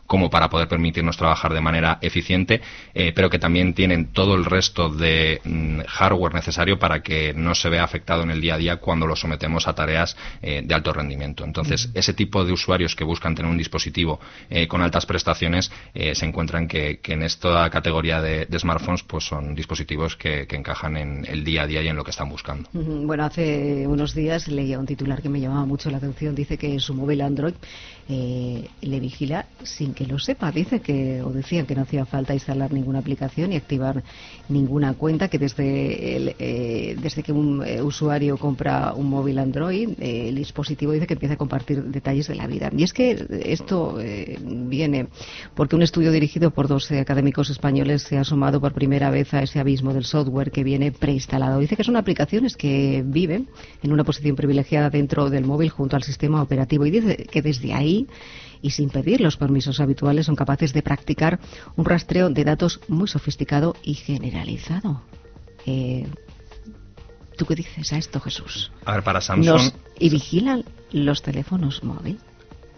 como 0.06 0.30
para 0.30 0.50
poder 0.50 0.68
permitirnos 0.68 1.18
trabajar 1.18 1.54
de 1.54 1.62
manera 1.62 1.98
eficiente, 2.02 2.62
eh, 2.94 3.14
pero 3.16 3.30
que 3.30 3.40
también 3.40 3.74
tienen 3.74 4.12
todo 4.12 4.36
el 4.36 4.46
resto 4.46 4.90
de 4.90 5.42
mm, 5.44 5.80
hardware 5.88 6.34
necesario 6.34 6.78
para 6.78 7.02
que 7.02 7.34
no 7.34 7.56
se 7.56 7.70
vea 7.70 7.84
afectado 7.84 8.24
en 8.24 8.32
el 8.32 8.42
día 8.42 8.56
a 8.56 8.58
día 8.58 8.78
cuando 8.78 9.08
lo 9.08 9.16
sometemos 9.16 9.68
a 9.68 9.74
tareas 9.74 10.16
de 10.42 10.74
alto 10.74 10.92
rendimiento. 10.94 11.44
Entonces, 11.46 11.90
ese 11.94 12.14
tipo 12.14 12.44
de 12.44 12.52
usuarios 12.52 12.96
que 12.96 13.04
buscan 13.04 13.36
tener 13.36 13.50
un 13.50 13.58
dispositivo 13.58 14.20
eh, 14.50 14.68
con 14.68 14.82
altas 14.82 15.06
prestaciones 15.06 15.72
eh, 15.94 16.16
se 16.16 16.26
encuentran 16.26 16.68
que, 16.68 17.00
en 17.04 17.24
esta 17.24 17.70
categoría 17.70 18.22
de, 18.22 18.48
smartphones 18.58 19.04
pues 19.04 19.26
son 19.26 19.56
dispositivos 19.56 20.16
que, 20.16 20.48
encajan 20.54 20.98
en 20.98 21.26
el 21.26 21.44
día 21.44 21.64
a 21.64 21.68
día 21.68 21.82
y 21.82 21.88
en 21.88 21.96
lo 21.96 22.04
que 22.04 22.12
están 22.12 22.30
buscando. 22.30 22.70
Bueno, 22.74 23.26
hace 23.26 23.88
unos 23.88 24.14
días 24.14 24.48
leía 24.48 24.78
un 24.78 24.86
titular 24.86 25.22
que 25.22 25.30
me 25.30 25.40
llamaba 25.40 25.66
mucho 25.66 25.90
la 25.90 25.98
atención. 25.98 26.36
Dice 26.36 26.58
que 26.58 26.80
su 26.80 26.94
móvil 26.94 27.22
Android 27.22 27.56
eh, 28.08 28.70
le 28.82 29.00
vigila 29.00 29.33
sin 29.64 29.94
que 29.94 30.06
lo 30.06 30.20
sepa. 30.20 30.52
Dice 30.52 30.82
que, 30.82 31.22
o 31.22 31.32
decían 31.32 31.66
que 31.66 31.76
no 31.76 31.82
hacía 31.84 32.06
falta 32.06 32.34
instalar 32.34 32.72
ninguna 32.72 33.00
aplicación 33.00 33.54
y 33.54 33.56
activar 33.56 34.04
ninguna 34.50 34.94
cuenta, 34.94 35.28
que 35.28 35.40
desde, 35.40 36.16
el, 36.16 36.36
eh, 36.40 36.96
desde 37.02 37.24
que 37.24 37.32
un 37.32 37.64
eh, 37.66 37.82
usuario 37.82 38.38
compra 38.38 38.94
un 38.94 39.10
móvil 39.10 39.40
Android, 39.40 39.90
eh, 40.00 40.30
el 40.30 40.36
dispositivo 40.36 40.92
dice 40.92 41.08
que 41.08 41.14
empieza 41.14 41.36
a 41.36 41.38
compartir 41.38 41.84
detalles 41.84 42.28
de 42.28 42.36
la 42.36 42.48
vida. 42.48 42.70
Y 42.76 42.84
es 42.84 42.94
que 42.94 43.26
esto 43.46 43.98
viene 44.44 45.08
porque 45.56 45.76
un 45.76 45.82
estudio 45.82 46.12
dirigido 46.12 46.52
por 46.52 46.68
dos 46.68 46.92
académicos 46.92 47.50
españoles 47.50 48.04
se 48.04 48.18
ha 48.18 48.22
asomado 48.22 48.60
por 48.60 48.74
primera 48.74 49.10
vez 49.10 49.34
a 49.34 49.44
ese 49.44 49.60
abismo 49.60 49.94
del 49.94 50.06
software 50.06 50.52
que 50.52 50.64
viene 50.64 50.92
preinstalado. 50.92 51.60
Dice 51.60 51.76
que 51.76 51.84
son 51.84 51.96
aplicaciones 51.96 52.58
que 52.58 53.04
viven 53.06 53.48
en 53.82 53.92
una 53.92 54.04
posición 54.04 54.36
privilegiada 54.36 54.90
dentro 54.90 55.30
del 55.30 55.46
móvil 55.46 55.70
junto 55.70 55.96
al 55.96 56.04
sistema 56.04 56.42
operativo 56.42 56.86
y 56.86 56.92
dice 56.92 57.28
que 57.30 57.42
desde 57.42 57.74
ahí 57.74 58.08
y 58.64 58.72
sin 58.72 58.90
pedir 58.90 59.22
los 59.22 59.38
permisos 59.38 59.80
habituales 59.80 60.26
son 60.26 60.36
capaces 60.36 60.74
de 60.74 60.82
practicar 60.82 61.40
un 61.76 61.86
rastreo 61.86 62.30
de 62.30 62.44
datos 62.44 62.80
muy 62.88 63.08
sofisticado 63.08 63.76
y 63.84 63.94
generalizado. 63.94 65.04
Eh, 65.68 66.08
¿Tú 67.38 67.46
qué 67.46 67.56
dices 67.56 67.92
a 67.94 67.98
esto, 67.98 68.20
Jesús? 68.20 68.72
A 68.86 68.94
ver, 68.94 69.04
para 69.04 69.22
Samsung... 69.22 69.72
¿Y 70.00 70.10
vigilan 70.10 70.64
los 70.92 71.22
teléfonos 71.22 71.84
móviles? 71.84 72.22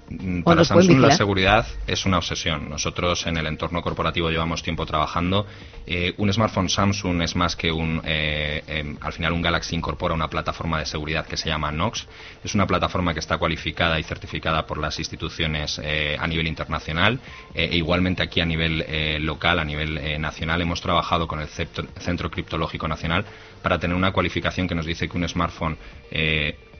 Mm, 0.09 0.43
para 0.43 0.63
Samsung 0.63 0.99
la 0.99 1.11
seguridad 1.11 1.65
es 1.87 2.05
una 2.05 2.17
obsesión. 2.17 2.69
Nosotros 2.69 3.25
en 3.25 3.37
el 3.37 3.47
entorno 3.47 3.81
corporativo 3.81 4.29
llevamos 4.29 4.61
tiempo 4.61 4.85
trabajando. 4.85 5.47
Eh, 5.87 6.13
un 6.17 6.31
smartphone 6.31 6.69
Samsung 6.69 7.21
es 7.23 7.35
más 7.35 7.55
que 7.55 7.71
un... 7.71 8.01
Eh, 8.05 8.63
em, 8.67 8.97
al 9.01 9.13
final 9.13 9.33
un 9.33 9.41
Galaxy 9.41 9.75
incorpora 9.75 10.13
una 10.13 10.27
plataforma 10.27 10.79
de 10.79 10.85
seguridad 10.85 11.25
que 11.25 11.37
se 11.37 11.49
llama 11.49 11.71
Knox. 11.71 12.07
Es 12.43 12.53
una 12.53 12.67
plataforma 12.67 13.13
que 13.13 13.19
está 13.19 13.37
cualificada 13.37 13.99
y 13.99 14.03
certificada 14.03 14.67
por 14.67 14.77
las 14.77 14.99
instituciones 14.99 15.81
eh, 15.83 16.15
a 16.19 16.27
nivel 16.27 16.47
internacional 16.47 17.19
e 17.53 17.75
igualmente 17.75 18.21
aquí 18.21 18.41
a 18.41 18.45
nivel 18.45 18.85
local, 19.25 19.59
a 19.59 19.65
nivel 19.65 20.21
nacional. 20.21 20.61
Hemos 20.61 20.81
trabajado 20.81 21.27
con 21.27 21.39
el 21.39 21.47
Centro 21.47 22.29
Criptológico 22.29 22.87
Nacional 22.87 23.25
para 23.61 23.79
tener 23.79 23.95
una 23.95 24.11
cualificación 24.11 24.67
que 24.67 24.75
nos 24.75 24.85
dice 24.85 25.07
que 25.07 25.17
un 25.17 25.27
smartphone 25.27 25.77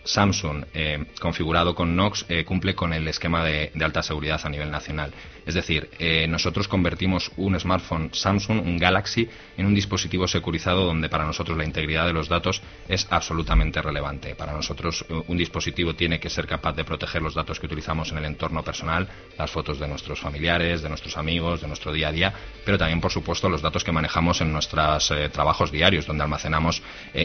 Samsung, 0.06 0.66
eh, 0.74 1.06
configurado 1.20 1.76
con 1.76 1.94
Knox, 1.94 2.26
eh, 2.30 2.46
cumple 2.46 2.76
con 2.76 2.94
el 2.94 3.08
esquema 3.08 3.44
de, 3.44 3.72
alta 3.82 4.04
seguridad 4.04 4.40
a 4.44 4.50
nivel 4.50 4.72
nacional. 4.72 5.12
Es 5.46 5.54
decir, 5.54 5.90
eh, 6.00 6.28
nosotros 6.28 6.68
convertimos 6.68 7.32
un 7.38 7.60
smartphone 7.60 8.10
Samsung, 8.14 8.66
un 8.66 8.78
Galaxy, 8.78 9.30
en 9.58 9.66
un 9.66 9.76
dispositivo 9.76 10.28
securizado 10.28 10.86
donde 10.86 11.10
para 11.10 11.26
nosotros 11.26 11.58
la 11.58 11.66
integridad 11.66 12.06
de 12.06 12.14
los 12.14 12.28
datos 12.28 12.62
es 12.88 13.08
absolutamente 13.10 13.82
relevante. 13.82 14.36
Para 14.36 14.54
nosotros 14.54 15.06
un 15.28 15.38
dispositivo 15.38 15.96
tiene 15.96 16.20
que 16.20 16.30
ser 16.30 16.48
capaz 16.48 16.74
de 16.74 16.84
proteger 16.84 17.22
los 17.22 17.34
datos 17.34 17.60
que 17.60 17.66
utilizamos 17.66 18.12
en 18.12 18.18
el 18.18 18.26
entorno 18.26 18.64
personal, 18.64 19.08
las 19.38 19.52
fotos 19.52 19.80
de 19.80 19.88
nuestros 19.88 20.20
familiares, 20.20 20.82
de 20.82 20.90
nuestros 20.90 21.18
amigos, 21.18 21.62
de 21.62 21.68
nuestro 21.68 21.92
día 21.94 22.10
a 22.10 22.12
día, 22.12 22.34
pero 22.66 22.78
también, 22.78 23.02
por 23.02 23.12
supuesto, 23.12 23.50
los 23.50 23.62
datos 23.62 23.84
que 23.84 23.92
manejamos 23.92 24.42
en 24.42 24.52
nuestros 24.52 25.14
trabajos 25.32 25.72
diarios, 25.72 26.06
donde 26.06 26.24
almacenamos 26.24 26.82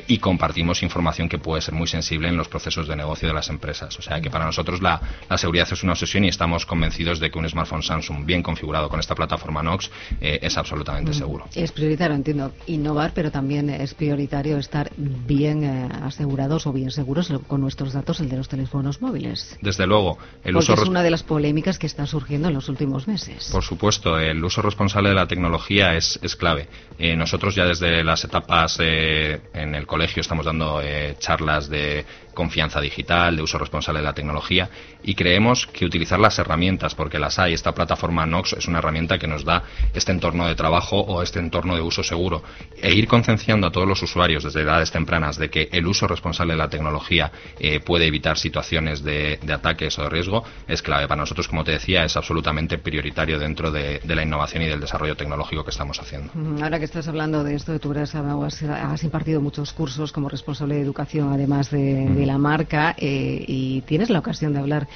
y 0.06 0.18
compartimos 0.18 0.82
información 0.82 1.28
que 1.28 1.38
puede 1.38 1.62
ser 1.62 1.74
muy 1.74 1.86
sensible 1.86 2.28
en 2.28 2.36
los 2.36 2.48
procesos 2.48 2.86
de 2.86 2.96
negocio 2.96 3.28
de 3.28 3.34
las 3.34 3.48
empresas. 3.48 3.98
O 3.98 4.02
sea 4.02 4.20
que 4.20 4.30
para 4.30 4.44
nosotros 4.44 4.82
la, 4.82 5.00
seguridad 5.36 5.68
es 5.70 5.82
una 5.82 5.92
obsesión 5.92 6.24
y 6.24 6.28
estamos 6.28 6.66
convencidos 6.66 7.20
de 7.20 7.30
que 7.30 7.38
un 7.38 7.48
smartphone 7.48 7.82
Samsung 7.82 8.09
bien 8.24 8.42
configurado 8.42 8.88
con 8.88 9.00
esta 9.00 9.14
plataforma 9.14 9.60
Knox 9.60 9.90
eh, 10.20 10.38
es 10.42 10.56
absolutamente 10.56 11.10
mm. 11.10 11.14
seguro. 11.14 11.44
Es 11.54 11.72
prioritario, 11.72 12.14
entiendo, 12.16 12.52
innovar, 12.66 13.12
pero 13.14 13.30
también 13.30 13.70
es 13.70 13.94
prioritario 13.94 14.58
estar 14.58 14.90
bien 14.96 15.64
eh, 15.64 15.88
asegurados 16.02 16.66
o 16.66 16.72
bien 16.72 16.90
seguros 16.90 17.32
con 17.46 17.60
nuestros 17.60 17.92
datos, 17.92 18.20
el 18.20 18.28
de 18.28 18.36
los 18.36 18.48
teléfonos 18.48 19.00
móviles. 19.00 19.58
Desde 19.60 19.86
luego, 19.86 20.18
el 20.44 20.56
uso 20.56 20.74
es 20.74 20.88
una 20.88 21.02
de 21.02 21.10
las 21.10 21.22
polémicas 21.22 21.78
que 21.78 21.86
está 21.86 22.06
surgiendo 22.06 22.48
en 22.48 22.54
los 22.54 22.68
últimos 22.68 23.06
meses. 23.06 23.50
Por 23.52 23.62
supuesto, 23.62 24.18
el 24.18 24.42
uso 24.44 24.62
responsable 24.62 25.10
de 25.10 25.14
la 25.14 25.26
tecnología 25.26 25.94
es, 25.94 26.18
es 26.22 26.36
clave. 26.36 26.68
Eh, 26.98 27.16
nosotros 27.16 27.54
ya 27.54 27.64
desde 27.64 28.04
las 28.04 28.24
etapas 28.24 28.78
en 28.80 29.74
el 29.74 29.86
colegio 29.86 30.20
estamos 30.20 30.46
dando 30.46 30.80
charlas 31.18 31.68
de 31.68 32.04
confianza 32.34 32.80
digital, 32.80 33.36
de 33.36 33.42
uso 33.42 33.58
responsable 33.58 34.00
de 34.00 34.06
la 34.06 34.14
tecnología 34.14 34.68
y 35.02 35.14
creemos 35.14 35.66
que 35.66 35.84
utilizar 35.84 36.18
las 36.18 36.38
herramientas, 36.38 36.94
porque 36.94 37.18
las 37.18 37.38
hay, 37.38 37.54
esta 37.54 37.72
plataforma 37.72 38.26
Nox 38.26 38.54
es 38.54 38.66
una 38.68 38.78
herramienta 38.78 39.18
que 39.18 39.26
nos 39.26 39.44
da 39.44 39.62
este 39.94 40.12
entorno 40.12 40.46
de 40.46 40.54
trabajo 40.54 41.00
o 41.00 41.22
este 41.22 41.38
entorno 41.38 41.74
de 41.74 41.82
uso 41.82 42.02
seguro 42.02 42.42
e 42.80 42.92
ir 42.94 43.06
concienciando 43.06 43.66
a 43.66 43.72
todos 43.72 43.88
los 43.88 44.02
usuarios 44.02 44.44
desde 44.44 44.62
edades 44.62 44.90
tempranas 44.90 45.36
de 45.36 45.50
que 45.50 45.68
el 45.72 45.86
uso 45.86 46.06
responsable 46.06 46.54
de 46.54 46.58
la 46.58 46.68
tecnología 46.68 47.30
eh, 47.58 47.80
puede 47.80 48.06
evitar 48.06 48.38
situaciones 48.38 49.02
de, 49.02 49.38
ataques 49.52 49.98
o 49.98 50.02
de 50.02 50.08
riesgo 50.08 50.44
es 50.68 50.82
clave. 50.82 51.08
Para 51.08 51.20
nosotros, 51.20 51.48
como 51.48 51.64
te 51.64 51.72
decía, 51.72 52.04
es 52.04 52.16
absolutamente 52.16 52.78
prioritario 52.78 53.38
dentro 53.38 53.70
de, 53.70 54.00
la 54.04 54.22
innovación 54.22 54.62
y 54.64 54.66
del 54.66 54.80
desarrollo 54.80 55.16
tecnológico 55.16 55.64
que 55.64 55.70
estamos 55.70 56.00
haciendo. 56.00 56.32
Ahora 56.62 56.78
que 56.78 56.84
estás 56.84 57.08
hablando 57.08 57.44
de 57.44 57.54
esto, 57.54 57.78
tú 57.78 57.92
has, 57.92 58.14
has 58.14 59.04
impartido 59.04 59.40
muchos 59.40 59.72
cursos 59.72 60.12
como 60.12 60.28
responsable 60.28 60.76
de 60.76 60.82
educación, 60.82 61.32
además 61.32 61.70
de, 61.70 62.06
de 62.06 62.26
la 62.30 62.38
marca 62.38 62.94
eh, 62.96 63.44
y 63.46 63.80
tienes 63.82 64.08
la 64.08 64.20
ocasión 64.20 64.52
de 64.52 64.60
hablar 64.60 64.86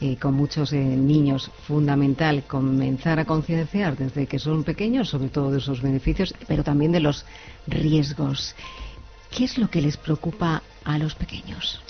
eh, 0.00 0.16
con 0.16 0.34
muchos 0.34 0.72
eh, 0.72 0.78
niños. 0.78 1.50
Fundamental 1.66 2.44
comenzar 2.44 3.18
a 3.18 3.24
concienciar 3.24 3.96
desde 3.96 4.26
que 4.26 4.38
son 4.38 4.62
pequeños, 4.62 5.08
sobre 5.08 5.28
todo 5.28 5.50
de 5.50 5.58
esos 5.58 5.82
beneficios, 5.82 6.34
pero 6.46 6.62
también 6.62 6.92
de 6.92 7.00
los 7.00 7.26
riesgos. 7.66 8.54
¿Qué 9.36 9.44
es 9.44 9.58
lo 9.58 9.68
que 9.68 9.82
les 9.82 9.96
preocupa 9.96 10.62
a 10.84 10.98
los 10.98 11.16
pequeños? 11.16 11.80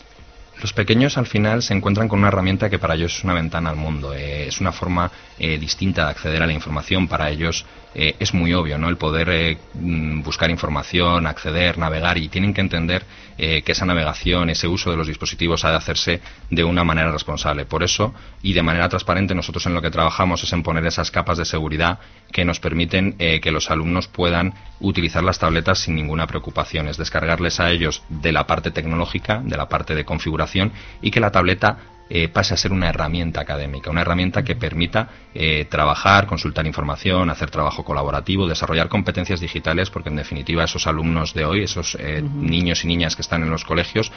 Los 0.62 0.72
pequeños 0.72 1.18
al 1.18 1.26
final 1.26 1.62
se 1.62 1.74
encuentran 1.74 2.08
con 2.08 2.20
una 2.20 2.28
herramienta 2.28 2.70
que 2.70 2.78
para 2.78 2.94
ellos 2.94 3.16
es 3.18 3.24
una 3.24 3.34
ventana 3.34 3.70
al 3.70 3.76
mundo, 3.76 4.14
es 4.14 4.60
una 4.60 4.72
forma 4.72 5.10
distinta 5.36 6.04
de 6.04 6.10
acceder 6.12 6.42
a 6.42 6.46
la 6.46 6.52
información. 6.52 7.08
Para 7.08 7.28
ellos 7.28 7.66
es 7.94 8.34
muy 8.34 8.52
obvio, 8.54 8.76
¿no? 8.76 8.88
El 8.88 8.96
poder 8.96 9.58
mm, 9.74 10.22
buscar 10.22 10.50
información, 10.50 11.26
acceder, 11.26 11.78
navegar 11.78 12.18
y 12.18 12.28
tienen 12.28 12.52
que 12.52 12.60
entender 12.60 13.04
eh, 13.36 13.62
que 13.62 13.72
esa 13.72 13.84
navegación, 13.84 14.48
ese 14.50 14.68
uso 14.68 14.92
de 14.92 14.96
los 14.96 15.08
dispositivos 15.08 15.64
ha 15.64 15.70
de 15.70 15.76
hacerse 15.76 16.20
de 16.50 16.62
una 16.62 16.84
manera 16.84 17.10
responsable. 17.10 17.64
Por 17.64 17.82
eso, 17.82 18.14
y 18.42 18.52
de 18.52 18.62
manera 18.62 18.88
transparente, 18.88 19.34
nosotros 19.34 19.66
en 19.66 19.74
lo 19.74 19.82
que 19.82 19.90
trabajamos 19.90 20.44
es 20.44 20.52
en 20.52 20.62
poner 20.62 20.86
esas 20.86 21.10
capas 21.10 21.38
de 21.38 21.44
seguridad 21.44 21.98
que 22.30 22.44
nos 22.44 22.60
permiten 22.60 23.16
eh, 23.18 23.40
que 23.40 23.50
los 23.50 23.70
alumnos 23.72 24.06
puedan 24.06 24.54
utilizar 24.78 25.24
las 25.24 25.40
tabletas 25.40 25.80
sin 25.80 25.96
ninguna 25.96 26.28
preocupación. 26.28 26.86
Es 26.86 26.96
descargarles 26.96 27.58
a 27.58 27.70
ellos 27.70 28.04
de 28.08 28.30
la 28.30 28.46
parte 28.46 28.70
tecnológica, 28.70 29.40
de 29.44 29.56
la 29.56 29.68
parte 29.68 29.96
de 29.96 30.04
configuración 30.04 30.72
y 31.02 31.10
que 31.10 31.20
la 31.20 31.32
tableta 31.32 31.78
eh, 32.10 32.28
pase 32.28 32.54
a 32.54 32.56
ser 32.56 32.72
una 32.72 32.88
herramienta 32.88 33.40
académica, 33.40 33.90
una 33.90 34.02
herramienta 34.02 34.42
que 34.42 34.56
permita 34.56 35.08
eh, 35.34 35.64
trabajar, 35.70 36.26
consultar 36.26 36.66
información, 36.66 37.30
hacer 37.30 37.50
trabajo 37.50 37.84
colaborativo, 37.84 38.46
desarrollar 38.46 38.88
competencias 38.88 39.40
digitales, 39.40 39.90
porque 39.90 40.10
en 40.10 40.16
definitiva 40.16 40.64
esos 40.64 40.86
alumnos 40.86 41.32
de 41.32 41.44
hoy, 41.44 41.62
esos 41.62 41.96
eh, 41.98 42.22
niños 42.22 42.84
y 42.84 42.88
niñas 42.88 43.16
que 43.16 43.22
están 43.22 43.42
en 43.42 43.50
los 43.50 43.64
colegios, 43.64 44.12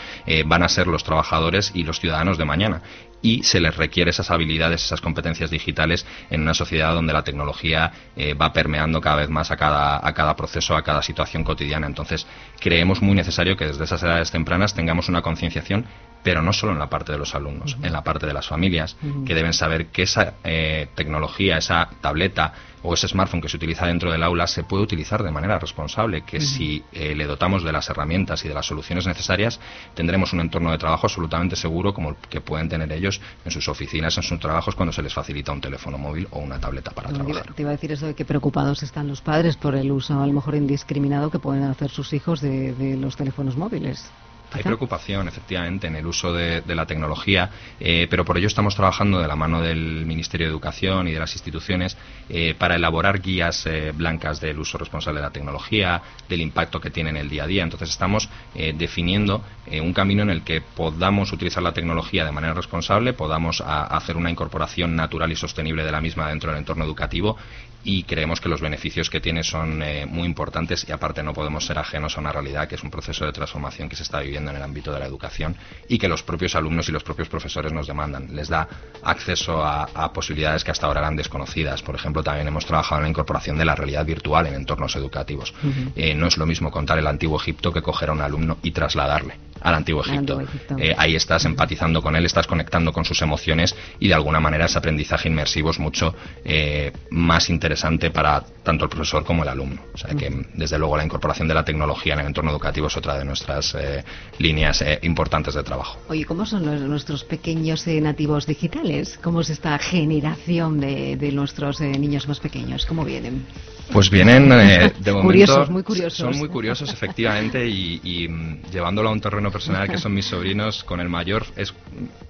van 0.45 0.63
a 0.63 0.69
ser 0.69 0.87
los 0.87 1.03
trabajadores 1.03 1.71
y 1.73 1.83
los 1.83 1.99
ciudadanos 1.99 2.37
de 2.37 2.45
mañana. 2.45 2.81
Y 3.21 3.43
se 3.43 3.59
les 3.59 3.75
requiere 3.75 4.11
esas 4.11 4.29
habilidades, 4.29 4.83
esas 4.85 5.01
competencias 5.01 5.49
digitales 5.49 6.05
en 6.29 6.41
una 6.41 6.53
sociedad 6.53 6.93
donde 6.93 7.13
la 7.13 7.23
tecnología 7.23 7.91
va 8.39 8.53
permeando 8.53 9.01
cada 9.01 9.17
vez 9.17 9.29
más 9.29 9.49
a 9.49 9.57
cada, 9.57 10.05
a 10.07 10.13
cada 10.13 10.35
proceso, 10.35 10.75
a 10.75 10.83
cada 10.83 11.01
situación 11.01 11.43
cotidiana. 11.43 11.87
Entonces, 11.87 12.27
creemos 12.59 13.01
muy 13.01 13.15
necesario 13.15 13.57
que 13.57 13.65
desde 13.65 13.83
esas 13.85 14.03
edades 14.03 14.29
tempranas 14.29 14.75
tengamos 14.75 15.09
una 15.09 15.23
concienciación 15.23 15.87
pero 16.27 16.41
no 16.41 16.51
solo 16.51 16.73
en 16.73 16.79
la 16.79 16.89
parte 16.89 17.13
de 17.13 17.17
los 17.17 17.35
alumnos, 17.35 17.77
en 17.81 17.93
la 17.93 18.03
parte 18.03 18.25
de 18.25 18.33
las 18.33 18.47
familias, 18.47 18.97
que 19.25 19.33
deben 19.33 19.53
saber 19.53 19.87
que 19.87 20.03
esa 20.03 20.33
eh, 20.43 20.87
tecnología, 20.93 21.57
esa 21.57 21.89
tableta 22.01 22.53
o 22.87 22.93
ese 22.93 23.07
smartphone 23.09 23.41
que 23.41 23.49
se 23.49 23.57
utiliza 23.57 23.85
dentro 23.85 24.09
del 24.09 24.23
aula 24.23 24.47
se 24.47 24.63
puede 24.63 24.83
utilizar 24.83 25.21
de 25.21 25.29
manera 25.29 25.59
responsable, 25.59 26.21
que 26.21 26.39
si 26.39 26.81
eh, 26.93 27.13
le 27.15 27.27
dotamos 27.27 27.61
de 27.63 27.73
las 27.73 27.89
herramientas 27.89 28.45
y 28.45 28.47
de 28.47 28.53
las 28.53 28.65
soluciones 28.65 29.05
necesarias, 29.05 29.59
tendremos 29.93 30.31
un 30.31 30.39
entorno 30.39 30.71
de 30.71 30.77
trabajo 30.77 31.07
absolutamente 31.07 31.57
seguro 31.57 31.93
como 31.93 32.11
el 32.11 32.15
que 32.15 32.39
pueden 32.39 32.69
tener 32.69 32.89
ellos 32.93 33.19
en 33.43 33.51
sus 33.51 33.67
oficinas, 33.67 34.15
en 34.15 34.23
sus 34.23 34.39
trabajos, 34.39 34.73
cuando 34.73 34.93
se 34.93 35.01
les 35.01 35.13
facilita 35.13 35.51
un 35.51 35.59
teléfono 35.59 35.97
móvil 35.97 36.29
o 36.31 36.39
una 36.39 36.59
tableta 36.59 36.91
para 36.91 37.09
trabajar. 37.09 37.53
Te 37.53 37.61
iba 37.63 37.71
a 37.71 37.73
decir 37.73 37.91
eso 37.91 38.07
de 38.07 38.15
que 38.15 38.23
preocupados 38.23 38.81
están 38.81 39.07
los 39.09 39.19
padres 39.19 39.57
por 39.57 39.75
el 39.75 39.91
uso, 39.91 40.21
a 40.21 40.25
lo 40.25 40.31
mejor 40.31 40.55
indiscriminado, 40.55 41.29
que 41.29 41.39
pueden 41.39 41.63
hacer 41.63 41.89
sus 41.89 42.13
hijos 42.13 42.39
de 42.39 42.97
los 42.97 43.17
teléfonos 43.17 43.57
móviles. 43.57 44.09
Hay 44.51 44.63
preocupación, 44.63 45.27
efectivamente, 45.27 45.87
en 45.87 45.95
el 45.95 46.05
uso 46.07 46.31
de, 46.31 46.63
la 46.67 46.85
tecnología, 46.85 47.49
eh, 47.79 48.07
pero 48.09 48.23
por 48.23 48.37
ello 48.37 48.47
estamos 48.47 48.75
trabajando 48.75 49.19
de 49.19 49.27
la 49.27 49.35
mano 49.35 49.61
del 49.61 50.05
Ministerio 50.05 50.47
de 50.47 50.51
Educación 50.51 51.07
y 51.07 51.11
de 51.11 51.19
las 51.19 51.33
instituciones 51.33 51.97
eh, 52.29 52.55
para 52.57 52.75
elaborar 52.75 53.21
guías 53.21 53.65
eh, 53.65 53.91
blancas 53.93 54.39
del 54.39 54.57
uso 54.59 54.77
responsable 54.77 55.19
de 55.19 55.25
la 55.25 55.31
tecnología, 55.31 56.01
del 56.29 56.41
impacto 56.41 56.79
que 56.79 56.89
tiene 56.89 57.09
en 57.09 57.17
el 57.17 57.29
día 57.29 57.43
a 57.43 57.47
día. 57.47 57.63
Entonces 57.63 57.89
estamos 57.89 58.29
definiendo 58.53 59.43
un 59.81 59.93
camino 59.93 60.23
en 60.23 60.29
el 60.29 60.41
que 60.43 60.61
podamos 60.61 61.31
utilizar 61.31 61.61
la 61.61 61.73
tecnología 61.73 62.25
de 62.25 62.31
manera 62.31 62.53
responsable, 62.53 63.13
podamos 63.13 63.61
hacer 63.61 64.17
una 64.17 64.31
incorporación 64.31 64.95
natural 64.95 65.31
y 65.31 65.35
sostenible 65.35 65.83
de 65.83 65.91
la 65.91 66.01
misma 66.01 66.29
dentro 66.29 66.51
del 66.51 66.59
entorno 66.59 66.85
educativo 66.85 67.37
y 67.83 68.03
creemos 68.03 68.39
que 68.39 68.49
los 68.49 68.61
beneficios 68.61 69.09
que 69.09 69.19
tiene 69.19 69.43
son 69.43 69.81
muy 70.09 70.25
importantes 70.25 70.85
y 70.87 70.91
aparte 70.91 71.23
no 71.23 71.33
podemos 71.33 71.65
ser 71.65 71.79
ajenos 71.79 72.17
a 72.17 72.19
una 72.19 72.31
realidad 72.31 72.67
que 72.67 72.75
es 72.75 72.83
un 72.83 72.91
proceso 72.91 73.25
de 73.25 73.31
transformación 73.31 73.89
que 73.89 73.95
se 73.95 74.03
está 74.03 74.19
viviendo 74.19 74.27
viviendo 74.27 74.51
en 74.51 74.57
el 74.57 74.63
ámbito 74.63 74.91
de 74.91 74.99
la 74.99 75.05
educación 75.05 75.55
y 75.87 75.97
que 75.97 76.07
los 76.07 76.21
propios 76.21 76.55
alumnos 76.55 76.87
y 76.89 76.91
los 76.91 77.03
propios 77.03 77.29
profesores 77.29 77.71
nos 77.71 77.87
demandan. 77.87 78.35
Les 78.35 78.49
da 78.49 78.67
acceso 79.03 79.65
a, 79.65 79.87
posibilidades 80.13 80.63
que 80.63 80.71
hasta 80.71 80.87
ahora 80.87 81.01
eran 81.01 81.15
desconocidas. 81.15 81.81
Por 81.81 81.95
ejemplo, 81.95 82.23
también 82.23 82.47
hemos 82.47 82.65
trabajado 82.65 82.99
en 82.99 83.03
la 83.03 83.09
incorporación 83.09 83.57
de 83.57 83.65
la 83.65 83.75
realidad 83.75 84.05
virtual 84.05 84.47
en 84.47 84.55
entornos 84.55 84.95
educativos. 84.95 85.53
Eh, 85.95 86.13
no 86.13 86.27
es 86.27 86.37
lo 86.37 86.45
mismo 86.45 86.71
contar 86.71 86.97
el 86.97 87.07
antiguo 87.07 87.39
Egipto 87.39 87.71
que 87.71 87.81
coger 87.81 88.09
a 88.09 88.13
un 88.13 88.21
alumno 88.21 88.57
y 88.63 88.71
trasladarle 88.71 89.35
al 89.61 89.75
antiguo 89.75 90.01
Egipto. 90.01 90.41
Eh, 90.77 90.93
ahí 90.97 91.15
estás 91.15 91.45
empatizando 91.45 92.01
con 92.01 92.15
él, 92.15 92.25
estás 92.25 92.47
conectando 92.47 92.93
con 92.93 93.05
sus 93.05 93.21
emociones 93.21 93.75
y 93.99 94.07
de 94.07 94.13
alguna 94.13 94.39
manera 94.39 94.65
ese 94.65 94.77
aprendizaje 94.77 95.29
inmersivo 95.29 95.71
es 95.71 95.79
mucho 95.79 96.15
eh, 96.45 96.91
más 97.09 97.49
interesante 97.49 97.66
para 98.13 98.43
tanto 98.63 98.85
el 98.85 98.89
profesor 98.89 99.23
como 99.23 99.43
el 99.43 99.49
alumno. 99.49 99.81
O 99.93 99.97
sea 99.97 100.13
que 100.15 100.29
desde 100.53 100.77
luego 100.77 100.97
la 100.97 101.03
incorporación 101.03 101.47
de 101.47 101.53
la 101.53 101.63
tecnología 101.63 102.13
en 102.13 102.21
el 102.21 102.27
entorno 102.27 102.51
educativo 102.51 102.87
es 102.87 102.97
otra 102.97 103.17
de 103.17 103.25
nuestras 103.25 103.75
eh, 103.75 104.03
líneas 104.39 104.83
importantes 105.01 105.53
de 105.53 105.63
trabajo. 105.63 105.99
Oye, 106.09 106.25
¿cómo 106.25 106.45
son 106.45 106.65
nuestros 106.87 107.23
pequeños 107.23 107.85
nativos 107.87 108.45
digitales? 108.45 109.19
¿Cómo 109.21 109.41
es 109.41 109.49
esta 109.49 109.77
generación 109.79 110.79
de, 110.79 111.31
nuestros 111.31 111.81
niños 111.81 112.27
más 112.27 112.39
pequeños? 112.39 112.85
¿Cómo 112.85 113.03
vienen? 113.03 113.45
Pues 113.91 114.09
vienen 114.09 114.49
de 114.49 114.91
momento, 115.11 115.21
curiosos, 115.21 115.69
muy 115.69 115.83
curiosos. 115.83 116.17
Son 116.17 116.37
muy 116.37 116.49
curiosos, 116.49 116.91
efectivamente, 116.91 117.67
y, 117.67 118.01
y 118.03 118.27
mm, 118.27 118.63
llevándolo 118.71 119.09
a 119.09 119.11
un 119.11 119.21
terreno 119.21 119.51
personal 119.51 119.89
que 119.89 119.97
son 119.97 120.13
mis 120.13 120.25
sobrinos, 120.25 120.83
con 120.83 120.99
el 120.99 121.09
mayor 121.09 121.45
es 121.55 121.73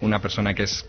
una 0.01 0.19
persona 0.19 0.53
que 0.53 0.63
es 0.63 0.85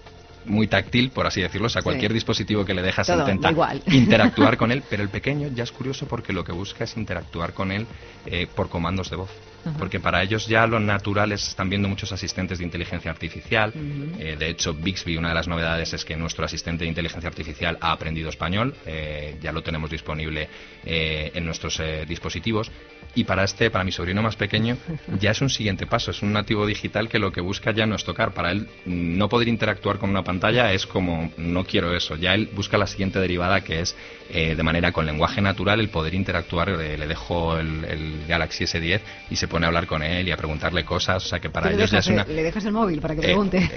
muy 0.48 0.66
táctil, 0.66 1.10
por 1.10 1.26
así 1.26 1.40
decirlo, 1.40 1.66
o 1.66 1.70
sea, 1.70 1.82
cualquier 1.82 2.12
dispositivo 2.12 2.64
que 2.64 2.74
le 2.74 2.82
dejas 2.82 3.08
intenta 3.08 3.52
interactuar 3.86 4.56
con 4.56 4.72
él, 4.72 4.82
pero 4.88 5.02
el 5.02 5.08
pequeño 5.08 5.48
ya 5.48 5.64
es 5.64 5.72
curioso 5.72 6.06
porque 6.06 6.32
lo 6.32 6.44
que 6.44 6.52
busca 6.52 6.84
es 6.84 6.96
interactuar 6.96 7.52
con 7.52 7.72
él 7.72 7.86
eh, 8.26 8.46
por 8.54 8.68
comandos 8.68 9.10
de 9.10 9.16
voz. 9.16 9.30
Porque 9.78 10.00
para 10.00 10.22
ellos 10.22 10.46
ya 10.46 10.66
lo 10.66 10.80
natural 10.80 11.32
es, 11.32 11.48
están 11.48 11.68
viendo 11.68 11.88
muchos 11.88 12.10
asistentes 12.12 12.58
de 12.58 12.64
inteligencia 12.64 13.10
artificial. 13.10 13.72
Eh, 13.74 14.36
de 14.38 14.48
hecho, 14.48 14.72
Bixby, 14.72 15.18
una 15.18 15.28
de 15.28 15.34
las 15.34 15.46
novedades 15.46 15.92
es 15.92 16.06
que 16.06 16.16
nuestro 16.16 16.46
asistente 16.46 16.84
de 16.84 16.88
inteligencia 16.88 17.28
artificial 17.28 17.76
ha 17.80 17.92
aprendido 17.92 18.30
español. 18.30 18.74
Eh, 18.86 19.36
ya 19.42 19.52
lo 19.52 19.62
tenemos 19.62 19.90
disponible 19.90 20.48
en 20.84 21.44
nuestros 21.44 21.82
dispositivos. 22.06 22.70
Y 23.14 23.24
para 23.24 23.44
este, 23.44 23.70
para 23.70 23.84
mi 23.84 23.92
sobrino 23.92 24.22
más 24.22 24.36
pequeño, 24.36 24.76
ya 25.18 25.32
es 25.32 25.40
un 25.40 25.50
siguiente 25.50 25.86
paso. 25.86 26.10
Es 26.10 26.22
un 26.22 26.32
nativo 26.32 26.66
digital 26.66 27.08
que 27.08 27.18
lo 27.18 27.32
que 27.32 27.40
busca 27.40 27.72
ya 27.72 27.86
no 27.86 27.96
es 27.96 28.04
tocar. 28.04 28.32
Para 28.32 28.52
él, 28.52 28.68
no 28.86 29.28
poder 29.28 29.48
interactuar 29.48 29.98
con 29.98 30.10
una 30.10 30.22
pantalla 30.22 30.72
es 30.72 30.86
como, 30.86 31.32
no 31.36 31.64
quiero 31.64 31.94
eso. 31.96 32.16
Ya 32.16 32.34
él 32.34 32.48
busca 32.54 32.78
la 32.78 32.86
siguiente 32.86 33.18
derivada 33.18 33.62
que 33.62 33.80
es, 33.80 33.96
eh, 34.30 34.54
de 34.54 34.62
manera 34.62 34.92
con 34.92 35.06
lenguaje 35.06 35.40
natural, 35.40 35.80
el 35.80 35.88
poder 35.88 36.14
interactuar. 36.14 36.68
Eh, 36.70 36.98
le 36.98 37.06
dejo 37.06 37.58
el, 37.58 38.24
Galaxy 38.28 38.64
S10 38.64 39.00
y 39.30 39.36
se 39.36 39.48
pone 39.48 39.66
a 39.66 39.68
hablar 39.68 39.86
con 39.86 40.02
él 40.02 40.28
y 40.28 40.32
a 40.32 40.36
preguntarle 40.36 40.84
cosas. 40.84 41.24
O 41.24 41.28
sea 41.28 41.40
que 41.40 41.50
para 41.50 41.72
ellos 41.72 41.90
ya 41.90 41.98
es 41.98 42.06
una. 42.08 42.24
Le 42.24 42.42
dejas 42.42 42.64
el 42.64 42.72
móvil 42.72 43.00
para 43.00 43.14
que 43.14 43.20
eh, 43.20 43.24
pregunte. 43.24 43.70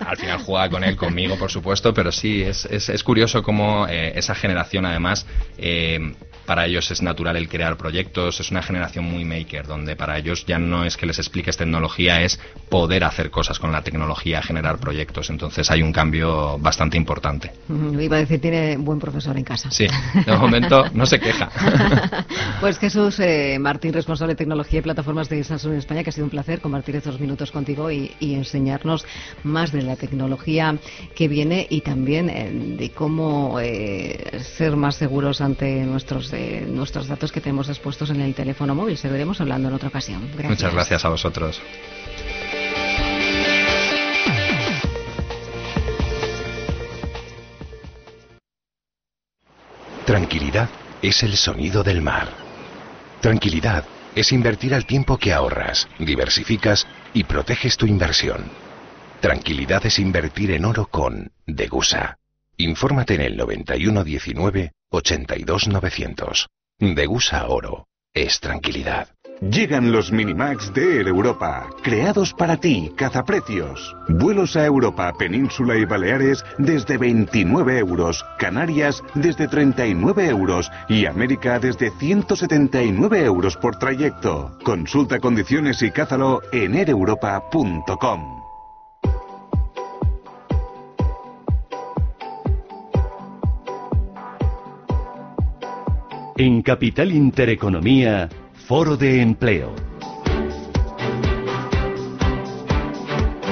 al 0.00 0.16
final 0.16 0.38
juega 0.38 0.68
con 0.68 0.84
él, 0.84 0.96
conmigo, 0.96 1.38
por 1.38 1.50
supuesto, 1.50 1.94
pero 1.94 2.12
sí, 2.12 2.42
es, 2.42 2.64
es, 2.66 2.88
es 2.88 3.02
curioso 3.04 3.42
cómo 3.42 3.86
esa 3.86 4.34
generación, 4.34 4.84
además, 4.84 5.26
para 6.48 6.64
ellos 6.64 6.90
es 6.90 7.02
natural 7.02 7.36
el 7.36 7.46
crear 7.46 7.76
proyectos, 7.76 8.40
es 8.40 8.50
una 8.50 8.62
generación 8.62 9.04
muy 9.04 9.22
maker, 9.22 9.66
donde 9.66 9.96
para 9.96 10.16
ellos 10.16 10.46
ya 10.46 10.58
no 10.58 10.82
es 10.82 10.96
que 10.96 11.04
les 11.04 11.18
expliques 11.18 11.58
tecnología, 11.58 12.22
es 12.22 12.40
poder 12.70 13.04
hacer 13.04 13.30
cosas 13.30 13.58
con 13.58 13.70
la 13.70 13.82
tecnología, 13.82 14.40
generar 14.40 14.78
proyectos. 14.78 15.28
Entonces 15.28 15.70
hay 15.70 15.82
un 15.82 15.92
cambio 15.92 16.58
bastante 16.58 16.96
importante. 16.96 17.52
iba 18.00 18.16
a 18.16 18.20
decir, 18.20 18.40
tiene 18.40 18.78
buen 18.78 18.98
profesor 18.98 19.36
en 19.36 19.44
casa. 19.44 19.70
Sí, 19.70 19.86
de 20.24 20.36
momento 20.38 20.86
no 20.94 21.04
se 21.04 21.20
queja. 21.20 21.50
pues 22.62 22.78
Jesús 22.78 23.20
eh, 23.20 23.58
Martín, 23.60 23.92
responsable 23.92 24.32
de 24.32 24.38
tecnología 24.38 24.78
y 24.78 24.82
plataformas 24.82 25.28
de 25.28 25.44
Samsung 25.44 25.72
en 25.72 25.78
España, 25.80 26.02
que 26.02 26.08
ha 26.08 26.12
sido 26.14 26.24
un 26.24 26.30
placer 26.30 26.62
compartir 26.62 26.96
estos 26.96 27.20
minutos 27.20 27.50
contigo 27.50 27.90
y, 27.90 28.10
enseñarnos 28.20 29.04
más 29.42 29.70
de 29.72 29.82
la 29.82 29.96
tecnología 29.96 30.78
que 31.14 31.28
viene 31.28 31.66
y 31.68 31.82
también 31.82 32.30
eh, 32.30 32.50
de 32.78 32.90
cómo 32.90 33.58
eh, 33.60 34.40
ser 34.56 34.76
más 34.76 34.94
seguros 34.94 35.42
ante 35.42 35.84
nuestros 35.84 36.32
nuestros 36.68 37.08
datos 37.08 37.32
que 37.32 37.40
tenemos 37.40 37.68
expuestos 37.68 38.10
en 38.10 38.20
el 38.20 38.34
teléfono 38.34 38.74
móvil. 38.74 38.96
Seguiremos 38.96 39.40
hablando 39.40 39.68
en 39.68 39.74
otra 39.74 39.88
ocasión. 39.88 40.28
Muchas 40.44 40.72
gracias 40.72 41.04
a 41.04 41.08
vosotros. 41.08 41.60
Tranquilidad 50.04 50.70
es 51.02 51.22
el 51.22 51.36
sonido 51.36 51.82
del 51.82 52.00
mar. 52.00 52.28
Tranquilidad 53.20 53.84
es 54.14 54.32
invertir 54.32 54.74
al 54.74 54.86
tiempo 54.86 55.18
que 55.18 55.32
ahorras, 55.32 55.86
diversificas 55.98 56.86
y 57.12 57.24
proteges 57.24 57.76
tu 57.76 57.86
inversión. 57.86 58.50
Tranquilidad 59.20 59.84
es 59.84 59.98
invertir 59.98 60.52
en 60.52 60.64
oro 60.64 60.86
con 60.86 61.30
Degusa. 61.46 62.18
Infórmate 62.60 63.14
en 63.14 63.20
el 63.20 63.36
9119 63.36 64.72
82900. 64.90 66.48
Degusa 66.80 67.46
Oro. 67.46 67.86
Es 68.12 68.40
tranquilidad. 68.40 69.08
Llegan 69.40 69.92
los 69.92 70.10
Minimax 70.10 70.74
de 70.74 70.98
Air 70.98 71.06
Europa, 71.06 71.70
creados 71.84 72.34
para 72.34 72.56
ti, 72.56 72.90
cazaprecios. 72.96 73.94
Vuelos 74.08 74.56
a 74.56 74.66
Europa, 74.66 75.12
Península 75.16 75.76
y 75.76 75.84
Baleares 75.84 76.44
desde 76.58 76.98
29 76.98 77.78
euros, 77.78 78.24
Canarias 78.40 79.04
desde 79.14 79.46
39 79.46 80.28
euros 80.28 80.68
y 80.88 81.06
América 81.06 81.60
desde 81.60 81.92
179 81.92 83.24
euros 83.24 83.56
por 83.56 83.78
trayecto. 83.78 84.58
Consulta 84.64 85.20
condiciones 85.20 85.80
y 85.82 85.92
cázalo 85.92 86.42
en 86.50 86.74
aereuropa.com. 86.74 88.37
En 96.40 96.62
Capital 96.62 97.10
Intereconomía, 97.10 98.28
Foro 98.52 98.96
de 98.96 99.20
Empleo. 99.20 99.74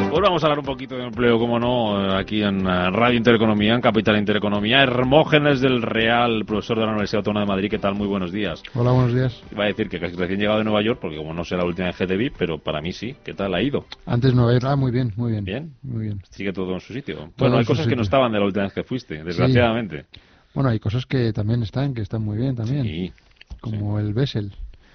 Pues 0.09 0.22
vamos 0.22 0.44
a 0.44 0.46
hablar 0.46 0.61
un 0.61 0.64
poquito 0.64 0.96
de 0.96 1.03
empleo, 1.03 1.37
como 1.37 1.59
no, 1.59 2.16
aquí 2.16 2.44
en 2.44 2.61
eh, 2.64 2.90
Radio 2.92 3.16
Intereconomía, 3.18 3.75
en 3.75 3.81
Capital 3.81 4.16
Intereconomía. 4.16 4.85
Hermógenes 4.85 5.61
del 5.61 5.83
Real, 5.83 6.44
profesor 6.46 6.79
de 6.79 6.85
la 6.85 6.92
Universidad 6.92 7.18
Autónoma 7.18 7.40
de 7.40 7.46
Madrid, 7.49 7.70
¿qué 7.70 7.81
tal? 7.81 7.96
Muy 7.96 8.07
buenos 8.07 8.31
días. 8.31 8.62
Hola, 8.77 8.92
buenos 8.92 9.12
días. 9.12 9.42
Iba 9.51 9.64
a 9.64 9.66
decir 9.66 9.88
que 9.88 9.99
casi 9.99 10.14
recién 10.14 10.38
llegado 10.38 10.59
de 10.59 10.64
Nueva 10.64 10.81
York, 10.81 11.01
porque 11.03 11.16
como 11.16 11.35
no 11.35 11.42
sé 11.42 11.57
la 11.57 11.64
última 11.64 11.88
vez 11.88 11.96
que 11.96 12.07
te 12.07 12.16
vi, 12.16 12.31
pero 12.31 12.59
para 12.59 12.81
mí 12.81 12.92
sí. 12.92 13.16
¿Qué 13.25 13.35
tal 13.35 13.53
ha 13.53 13.61
ido? 13.61 13.85
Antes 14.07 14.33
Nueva 14.33 14.53
York, 14.53 14.64
ah, 14.68 14.77
muy 14.77 14.92
bien, 14.92 15.12
muy 15.16 15.33
bien. 15.33 15.44
¿Bien? 15.44 15.72
Muy 15.83 16.05
bien. 16.05 16.20
Sigue 16.31 16.53
todo 16.53 16.72
en 16.72 16.81
su 16.81 16.92
sitio. 16.92 17.33
bueno, 17.37 17.59
hay 17.59 17.64
cosas 17.64 17.88
que 17.88 17.96
no 17.96 18.03
estaban 18.03 18.31
de 18.31 18.38
la 18.38 18.44
última 18.44 18.62
vez 18.62 18.72
que 18.75 18.85
fuiste, 18.85 19.25
desgraciadamente. 19.25 20.07
Bueno, 20.56 20.70
hay 20.70 20.80
cosas 20.80 21.04
que 21.04 21.34
también 21.34 21.62
están, 21.62 21.92
que 21.92 22.00
están 22.00 22.22
muy 22.22 22.38
bien 22.38 22.56
también. 22.56 22.82
Sí. 22.82 23.12
Como 23.60 23.98
el 23.98 24.14
Bessel. 24.14 24.52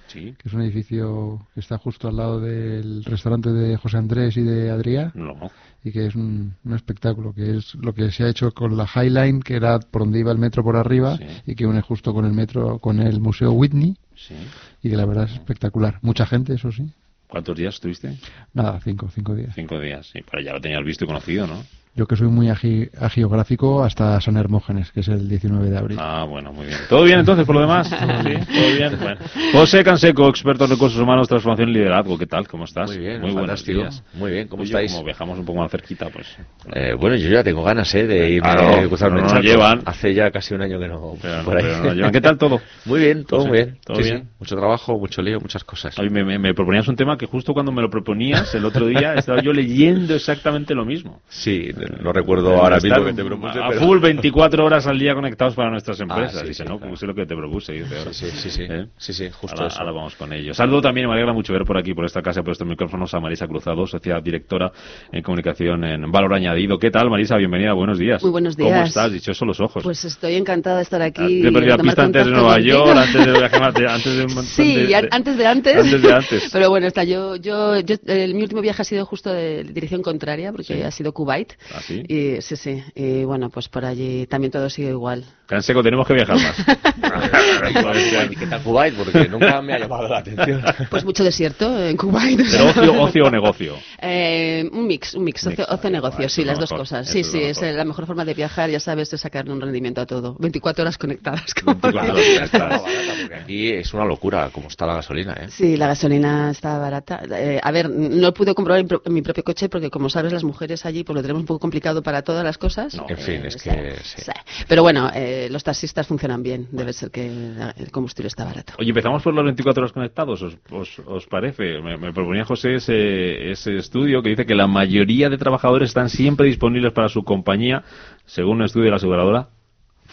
Sí. 0.08 0.36
que 0.38 0.50
es 0.50 0.54
un 0.54 0.62
edificio 0.62 1.48
que 1.54 1.62
está 1.62 1.78
justo 1.78 2.10
al 2.10 2.18
lado 2.18 2.42
del 2.42 3.06
restaurante 3.06 3.50
de 3.50 3.78
José 3.78 3.96
Andrés 3.96 4.36
y 4.36 4.42
de 4.42 4.70
Adrià. 4.70 5.12
No. 5.14 5.52
Y 5.84 5.92
que 5.92 6.08
es 6.08 6.16
un, 6.16 6.56
espectáculo, 6.76 7.32
que 7.32 7.58
es 7.58 7.76
lo 7.76 7.94
que 7.94 8.12
se 8.12 8.24
ha 8.24 8.28
hecho 8.28 8.52
con 8.54 8.76
la 8.76 8.88
High 8.88 9.12
Line, 9.12 9.40
que 9.42 9.56
era 9.56 9.80
por 9.80 10.02
donde 10.02 10.20
iba 10.20 10.32
el 10.32 10.40
metro 10.40 10.64
por 10.64 10.76
arriba, 10.76 11.18
y 11.46 11.56
que 11.56 11.66
une 11.66 11.82
justo 11.82 12.14
con 12.14 12.26
el 12.26 12.34
metro, 12.34 12.80
con 12.80 13.00
el 13.00 13.22
Museo 13.22 13.52
Whitney. 13.52 13.96
Sí. 14.16 14.36
Y 14.82 14.90
que 14.90 14.98
la 14.98 15.06
verdad 15.06 15.26
es 15.26 15.34
espectacular. 15.34 16.00
Mucha 16.02 16.26
gente, 16.26 16.56
eso 16.56 16.72
sí. 16.72 16.92
¿Cuántos 17.28 17.56
días 17.56 17.76
estuviste? 17.76 18.18
Nada, 18.54 18.82
cinco, 18.84 19.10
cinco 19.14 19.36
días. 19.36 19.54
Cinco 19.56 19.80
días, 19.80 20.08
sí, 20.08 20.20
pero 20.30 20.44
ya 20.44 20.54
lo 20.54 20.60
tenías 20.60 20.84
visto 20.84 21.06
y 21.06 21.08
conocido, 21.08 21.48
¿no? 21.48 21.64
Yo 21.94 22.08
que 22.08 22.16
soy 22.16 22.30
muy 22.30 22.50
agiográfico 22.50 23.84
hasta 23.84 24.22
San 24.22 24.38
Hermógenes, 24.38 24.94
que 24.94 25.02
es 25.02 25.10
el 25.10 25.28
19 25.28 25.70
de 25.70 25.78
abril. 25.78 25.98
Ah, 26.00 26.24
bueno, 26.24 26.54
muy 26.54 26.66
bien. 26.66 26.78
¿Todo 26.88 27.04
bien 27.04 27.20
entonces 27.20 27.46
por 27.46 27.56
lo 27.56 27.62
demás? 27.62 27.90
¿Sí? 27.90 27.96
¿Todo 27.98 28.76
bien? 28.78 28.98
Bueno. 28.98 29.20
José 29.52 29.84
Canseco, 29.84 30.30
experto 30.30 30.64
en 30.64 30.70
recursos 30.70 30.98
humanos, 31.02 31.28
transformación 31.28 31.68
y 31.70 31.74
liderazgo. 31.74 32.18
¿Qué 32.18 32.28
tal? 32.28 32.48
¿Cómo 32.48 32.64
estás? 32.64 32.90
Muy 32.90 33.00
bien, 33.00 33.20
muy 33.20 33.32
buenos 33.32 33.66
días. 33.66 34.04
Muy 34.14 34.32
bien, 34.32 34.48
¿cómo 34.48 34.64
estáis? 34.64 34.94
Como 34.94 35.04
viajamos 35.04 35.38
un 35.38 35.44
poco 35.44 35.60
más 35.60 35.70
cerquita, 35.70 36.08
pues... 36.10 36.28
Eh, 36.74 36.94
bueno, 36.98 37.18
yo 37.18 37.28
ya 37.28 37.44
tengo 37.44 37.62
ganas, 37.62 37.94
¿eh? 37.94 38.08
De 38.08 38.30
irme 38.30 38.50
a 38.50 38.88
cruzarme 38.88 39.22
no, 39.22 39.42
llevan. 39.42 39.82
Hace 39.86 40.14
ya 40.14 40.32
casi 40.32 40.54
un 40.54 40.62
año 40.62 40.80
que 40.80 40.88
no... 40.88 41.16
por 41.44 41.58
ahí. 41.58 41.94
llevan. 41.94 42.12
¿Qué 42.14 42.22
tal 42.22 42.38
todo? 42.38 42.62
Muy 42.86 43.02
bien, 43.02 43.26
todo 43.26 43.48
muy 43.48 43.58
bien. 43.58 43.78
¿Todo 43.84 43.98
bien? 43.98 44.30
Mucho 44.40 44.56
trabajo, 44.56 44.98
mucho 44.98 45.22
lío, 45.22 45.42
muchas 45.42 45.66
cosas. 45.66 46.00
A 46.00 46.04
me, 46.04 46.40
me, 46.40 46.54
proponías 46.54 46.88
un 46.88 46.96
tema 46.96 47.18
que 47.18 47.26
justo 47.26 47.54
cuando 47.54 47.74
me 47.74 47.82
lo 47.82 47.90
proponías 47.90 48.56
el 48.56 48.64
otro 48.64 48.86
día 48.86 49.16
estaba 49.16 49.42
yo 49.42 49.52
leyendo 49.52 50.16
exactamente 50.16 50.74
lo 50.74 50.86
mismo. 50.86 51.22
Sí, 51.28 51.70
no 52.02 52.12
recuerdo 52.14 52.56
ahora 52.62 52.80
mismo 52.80 53.06
que 53.06 53.14
te 53.14 53.24
propuse. 53.24 53.60
A 53.60 53.68
pero- 53.70 53.82
full 53.82 54.00
24 54.00 54.66
horas 54.66 54.88
al 54.88 54.98
día 55.00 55.14
conectados 55.14 55.56
para 55.56 55.70
nuestras 55.70 56.00
empresas. 56.00 56.36
Ah, 56.38 56.40
sí, 56.42 56.48
dice, 56.50 56.64
sí, 56.64 56.70
no, 56.70 56.78
claro. 56.78 56.92
puse 56.92 57.08
lo 57.08 57.14
que 57.16 57.26
te 57.26 57.36
propuse. 57.36 57.74
Dice, 57.74 57.98
ahora. 57.98 58.14
Sí, 58.14 58.26
sí, 58.32 58.50
sí, 58.50 58.64
¿Eh? 58.70 58.86
sí, 58.98 59.14
sí, 59.14 59.30
justo 59.32 59.56
ahora, 59.58 59.68
eso. 59.68 59.80
ahora 59.80 59.92
vamos 59.92 60.16
con 60.16 60.32
ello. 60.34 60.54
Saludo 60.54 60.82
también, 60.82 61.06
y 61.06 61.08
me 61.08 61.14
alegra 61.14 61.34
mucho 61.34 61.54
ver 61.54 61.64
por 61.64 61.78
aquí, 61.78 61.94
por 61.94 62.06
esta 62.06 62.22
casa, 62.22 62.42
por 62.44 62.52
estos 62.52 62.68
micrófonos, 62.68 63.14
a 63.14 63.20
Marisa 63.20 63.48
Cruzado, 63.48 63.86
sociedad 63.88 64.22
directora 64.22 64.72
en 65.12 65.22
comunicación 65.24 65.84
en 65.84 66.12
Valor 66.12 66.34
Añadido. 66.34 66.78
¿Qué 66.80 66.92
tal, 66.92 67.10
Marisa? 67.10 67.38
Bienvenida, 67.38 67.74
buenos 67.74 67.98
días. 68.00 68.22
Muy 68.24 68.32
buenos 68.32 68.56
¿Cómo 68.56 68.68
días. 68.70 68.90
estás? 68.90 69.12
Dichoso 69.12 69.46
los 69.46 69.60
ojos. 69.60 69.84
Pues 69.84 70.04
estoy 70.06 70.36
encantada 70.36 70.78
de 70.78 70.84
estar 70.84 71.02
aquí. 71.02 71.42
Te 71.42 71.48
he 71.48 71.52
perdido 71.52 71.78
la 71.78 71.84
pista 71.84 72.04
antes 72.04 72.26
de 72.26 72.32
Nueva 72.32 72.54
contigo. 72.54 72.86
York, 72.86 72.98
antes 72.98 73.26
de 73.26 73.32
viajar, 73.40 73.64
antes 73.64 73.90
antes 73.92 74.16
de 74.18 74.26
montón 74.28 74.46
Sí, 74.46 74.76
de- 74.76 74.88
de- 74.88 75.08
antes 75.12 75.38
de 75.38 75.48
antes. 75.48 75.78
Antes 75.78 76.02
de 76.02 76.14
antes. 76.14 76.50
Pero 76.54 76.70
bueno, 76.70 76.88
está. 76.88 77.04
Yo, 77.04 77.36
yo, 77.36 77.80
yo, 77.80 77.96
el, 78.08 78.34
mi 78.36 78.44
último 78.44 78.62
viaje 78.62 78.82
ha 78.82 78.86
sido 78.86 79.06
justo 79.06 79.32
de 79.34 79.64
dirección 79.64 80.02
contraria, 80.02 80.52
porque 80.52 80.74
Sí. 80.76 80.82
ha 80.82 80.92
sido 80.92 81.12
Kuwait. 81.14 81.54
¿Ah? 81.74 81.82
Y 81.90 82.42
sí, 82.42 82.56
sí. 82.56 82.84
Y 82.96 83.24
bueno, 83.24 83.50
pues 83.50 83.70
por 83.70 83.86
allí 83.86 84.28
también 84.28 84.52
todo 84.52 84.70
sigue 84.70 84.90
igual. 84.90 85.26
Tan 85.52 85.62
seco, 85.62 85.84
tenemos 85.84 86.08
que 86.08 86.14
viajar 86.14 86.38
más. 86.38 86.56
¿Y 88.32 88.36
qué 88.38 88.48
tal 88.48 88.62
Kuwait? 88.64 88.96
Porque 88.96 89.28
nunca 89.30 89.62
me 89.62 89.74
ha 89.74 89.80
llamado 89.80 90.08
la 90.08 90.20
atención. 90.20 90.64
Pues 90.90 91.04
mucho 91.04 91.26
desierto 91.26 91.78
en 91.78 91.98
Kuwait. 91.98 92.40
Pero 92.50 92.70
ocio, 92.70 93.02
ocio 93.02 93.26
o 93.26 93.30
negocio. 93.32 93.76
Eh, 94.02 94.70
un 94.72 94.88
mix, 94.88 95.14
un 95.14 95.26
mix, 95.26 95.46
ocio, 95.46 95.66
ocio 95.70 95.90
negocio, 95.90 96.30
sí, 96.30 96.46
las 96.46 96.58
dos 96.58 96.70
cosas. 96.70 97.06
Sí, 97.10 97.26
sí, 97.26 97.42
es 97.44 97.62
eh, 97.62 97.74
la 97.74 97.84
mejor 97.84 98.06
forma 98.06 98.24
de 98.24 98.34
viajar, 98.34 98.70
ya 98.70 98.80
sabes, 98.80 99.12
es 99.12 99.20
sacarle 99.20 99.52
un 99.52 99.60
rendimiento 99.60 100.00
a 100.00 100.06
todo. 100.06 100.38
24 100.40 100.84
horas 100.84 100.98
conectadas. 100.98 101.54
como 101.54 101.78
Claro, 101.82 102.16
que- 102.16 102.36
está 102.38 102.58
barata, 102.60 102.84
porque 103.20 103.36
aquí 103.36 103.72
es 103.74 103.94
una 103.94 104.06
locura 104.06 104.50
como 104.54 104.70
está 104.70 104.86
la 104.86 104.94
gasolina, 104.96 105.34
¿eh? 105.34 105.48
Sí, 105.50 105.76
la 105.76 105.88
gasolina 105.88 106.52
está 106.52 106.78
barata. 106.78 107.24
Eh, 107.30 107.60
a 107.62 107.72
ver, 107.72 107.90
no 107.90 108.34
pude 108.34 108.54
comprobar 108.56 108.80
en, 108.80 108.88
pro- 108.88 109.02
en 109.06 109.14
mi 109.14 109.22
propio 109.22 109.44
coche 109.44 109.68
porque, 109.68 109.90
como 109.90 110.10
sabes, 110.10 110.32
las 110.32 110.46
mujeres 110.46 110.86
allí 110.86 111.04
pues 111.04 111.14
lo 111.16 111.22
tenemos 111.22 111.42
un 111.42 111.46
poco 111.48 111.60
complicado 111.60 112.02
para 112.02 112.22
todas 112.22 112.46
las 112.46 112.58
cosas. 112.58 112.96
En 113.10 113.18
fin, 113.18 113.46
es 113.46 113.58
que... 113.58 113.96
sí. 114.04 114.32
Pero 114.70 114.84
bueno, 114.84 115.12
eh, 115.14 115.41
los 115.50 115.64
taxistas 115.64 116.08
funcionan 116.08 116.44
bien. 116.44 116.68
Debe 116.72 116.94
ser 116.94 117.12
que 117.12 117.26
el 117.26 117.92
combustible 117.92 118.28
está 118.28 118.46
barato. 118.46 118.74
Oye, 118.78 118.90
empezamos 118.90 119.24
por 119.24 119.34
los 119.34 119.44
24 119.44 119.82
horas 119.82 119.94
conectados, 119.94 120.42
¿os, 120.42 120.58
os, 120.70 121.00
os 121.06 121.28
parece? 121.28 121.82
Me, 121.82 121.98
me 121.98 122.14
proponía 122.14 122.46
José 122.46 122.76
ese, 122.76 123.52
ese 123.52 123.78
estudio 123.78 124.22
que 124.22 124.30
dice 124.30 124.46
que 124.46 124.56
la 124.56 124.68
mayoría 124.68 125.30
de 125.30 125.38
trabajadores 125.38 125.90
están 125.90 126.10
siempre 126.10 126.48
disponibles 126.48 126.94
para 126.94 127.10
su 127.10 127.24
compañía, 127.24 127.84
según 128.26 128.58
un 128.58 128.64
estudio 128.64 128.86
de 128.86 128.92
la 128.92 128.98
aseguradora 128.98 129.50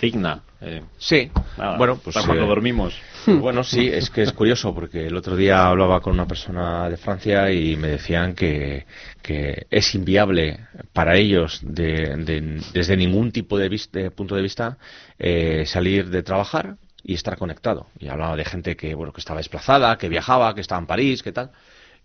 Cigna. 0.01 0.43
Eh, 0.61 0.83
Sí, 0.99 1.31
nada, 1.57 1.77
bueno, 1.79 1.99
pues 2.03 2.15
para 2.15 2.27
cuando 2.27 2.45
eh, 2.45 2.49
dormimos. 2.49 2.95
Bueno, 3.27 3.63
sí, 3.63 3.87
es 3.89 4.11
que 4.11 4.23
es 4.23 4.33
curioso 4.33 4.75
porque 4.75 5.07
el 5.07 5.17
otro 5.17 5.37
día 5.37 5.69
hablaba 5.69 6.01
con 6.01 6.13
una 6.15 6.27
persona 6.27 6.89
de 6.89 6.97
Francia 6.97 7.51
y 7.53 7.77
me 7.77 7.89
decían 7.89 8.35
que, 8.35 8.87
que 9.23 9.67
es 9.71 9.95
inviable 9.95 10.61
para 10.93 11.17
ellos 11.17 11.61
de- 11.63 12.17
de- 12.17 12.61
desde 12.73 12.97
ningún 12.97 13.31
tipo 13.31 13.59
de, 13.59 13.69
de 13.93 14.11
punto 14.11 14.35
de 14.35 14.43
vista 14.43 14.79
eh, 15.19 15.65
salir 15.67 16.09
de 16.11 16.23
trabajar 16.23 16.77
y 17.05 17.15
estar 17.15 17.37
conectado. 17.39 17.87
Y 17.99 18.09
hablaba 18.09 18.35
de 18.37 18.45
gente 18.45 18.77
que 18.77 18.95
bueno 18.95 19.13
que 19.13 19.21
estaba 19.21 19.39
desplazada, 19.39 19.97
que 19.99 20.09
viajaba, 20.09 20.55
que 20.55 20.61
estaba 20.61 20.81
en 20.81 20.87
París, 20.87 21.23
que 21.23 21.33
tal. 21.33 21.51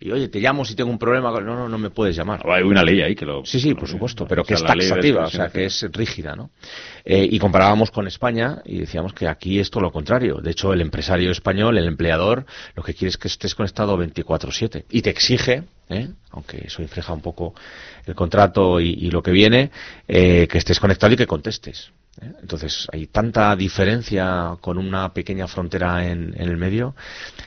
Y 0.05 0.11
oye, 0.11 0.27
te 0.27 0.41
llamo 0.41 0.65
si 0.65 0.75
tengo 0.75 0.91
un 0.91 0.99
problema. 0.99 1.31
No, 1.39 1.55
no, 1.55 1.69
no 1.69 1.77
me 1.77 1.89
puedes 1.89 2.13
llamar. 2.13 2.45
Hay 2.45 2.63
una 2.63 2.83
ley 2.83 3.01
ahí 3.01 3.15
que 3.15 3.25
lo. 3.25 3.45
Sí, 3.45 3.57
sí, 3.57 3.73
por 3.73 3.87
supuesto, 3.87 4.27
pero 4.27 4.41
O 4.41 4.45
que 4.45 4.57
sea, 4.57 4.67
es 4.67 4.75
ley 4.75 4.85
de 4.85 4.89
taxativa, 4.89 5.23
o 5.23 5.29
sea, 5.29 5.47
que 5.47 5.63
es 5.63 5.85
rígida, 5.93 6.35
¿no? 6.35 6.49
Eh, 7.05 7.25
y 7.31 7.39
comparábamos 7.39 7.89
con 7.89 8.05
España 8.05 8.61
y 8.65 8.79
decíamos 8.79 9.13
que 9.13 9.29
aquí 9.29 9.59
es 9.59 9.71
todo 9.71 9.81
lo 9.81 9.93
contrario. 9.93 10.41
De 10.41 10.51
hecho, 10.51 10.73
el 10.73 10.81
empresario 10.81 11.31
español, 11.31 11.77
el 11.77 11.87
empleador, 11.87 12.45
lo 12.75 12.83
que 12.83 12.93
quiere 12.93 13.11
es 13.11 13.17
que 13.17 13.29
estés 13.29 13.55
conectado 13.55 13.97
24/7 13.97 14.83
y 14.89 15.01
te 15.01 15.09
exige, 15.09 15.63
¿eh? 15.87 16.09
aunque 16.31 16.65
eso 16.65 16.81
infleja 16.81 17.13
un 17.13 17.21
poco 17.21 17.55
el 18.05 18.13
contrato 18.13 18.81
y, 18.81 18.89
y 18.89 19.09
lo 19.09 19.23
que 19.23 19.31
viene, 19.31 19.71
eh, 20.09 20.49
que 20.49 20.57
estés 20.57 20.81
conectado 20.81 21.13
y 21.13 21.15
que 21.15 21.27
contestes. 21.27 21.93
Entonces, 22.41 22.87
hay 22.91 23.07
tanta 23.07 23.55
diferencia 23.55 24.57
con 24.61 24.77
una 24.77 25.13
pequeña 25.13 25.47
frontera 25.47 26.05
en, 26.07 26.33
en 26.35 26.49
el 26.49 26.57
medio 26.57 26.95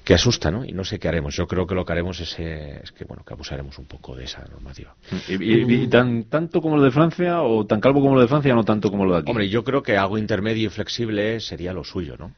que 0.05 0.15
asusta, 0.15 0.51
¿no? 0.51 0.65
Y 0.65 0.73
no 0.73 0.85
sé 0.85 0.99
qué 0.99 1.09
haremos. 1.09 1.35
Yo 1.37 1.47
creo 1.47 1.67
que 1.67 1.75
lo 1.75 1.85
que 1.85 1.93
haremos 1.93 2.21
es, 2.21 2.35
eh, 2.39 2.81
es 2.83 2.93
que, 2.93 3.05
bueno, 3.05 3.25
que 3.25 3.35
abusaremos 3.35 3.79
un 3.79 3.87
poco 3.87 4.15
de 4.17 4.25
esa 4.25 4.45
normativa. 4.51 4.95
¿Y, 5.29 5.35
y- 5.35 5.83
y 5.85 5.87
tan, 5.89 6.25
tanto 6.25 6.61
como 6.61 6.77
lo 6.77 6.83
de 6.83 6.91
Francia 6.91 7.43
o 7.43 7.67
tan 7.67 7.81
calvo 7.81 8.01
como 8.01 8.15
lo 8.15 8.21
de 8.21 8.29
Francia 8.29 8.55
no 8.55 8.65
tanto 8.65 8.91
como 8.91 9.05
lo 9.05 9.15
de 9.15 9.21
aquí? 9.21 9.31
Hombre, 9.31 9.49
yo 9.49 9.65
creo 9.65 9.83
que 9.83 9.97
algo 9.97 10.19
intermedio 10.19 10.67
y 10.67 10.71
flexible 10.71 11.41
sería 11.41 11.73
lo 11.73 11.85
suyo, 11.85 12.17
¿no? 12.19 12.33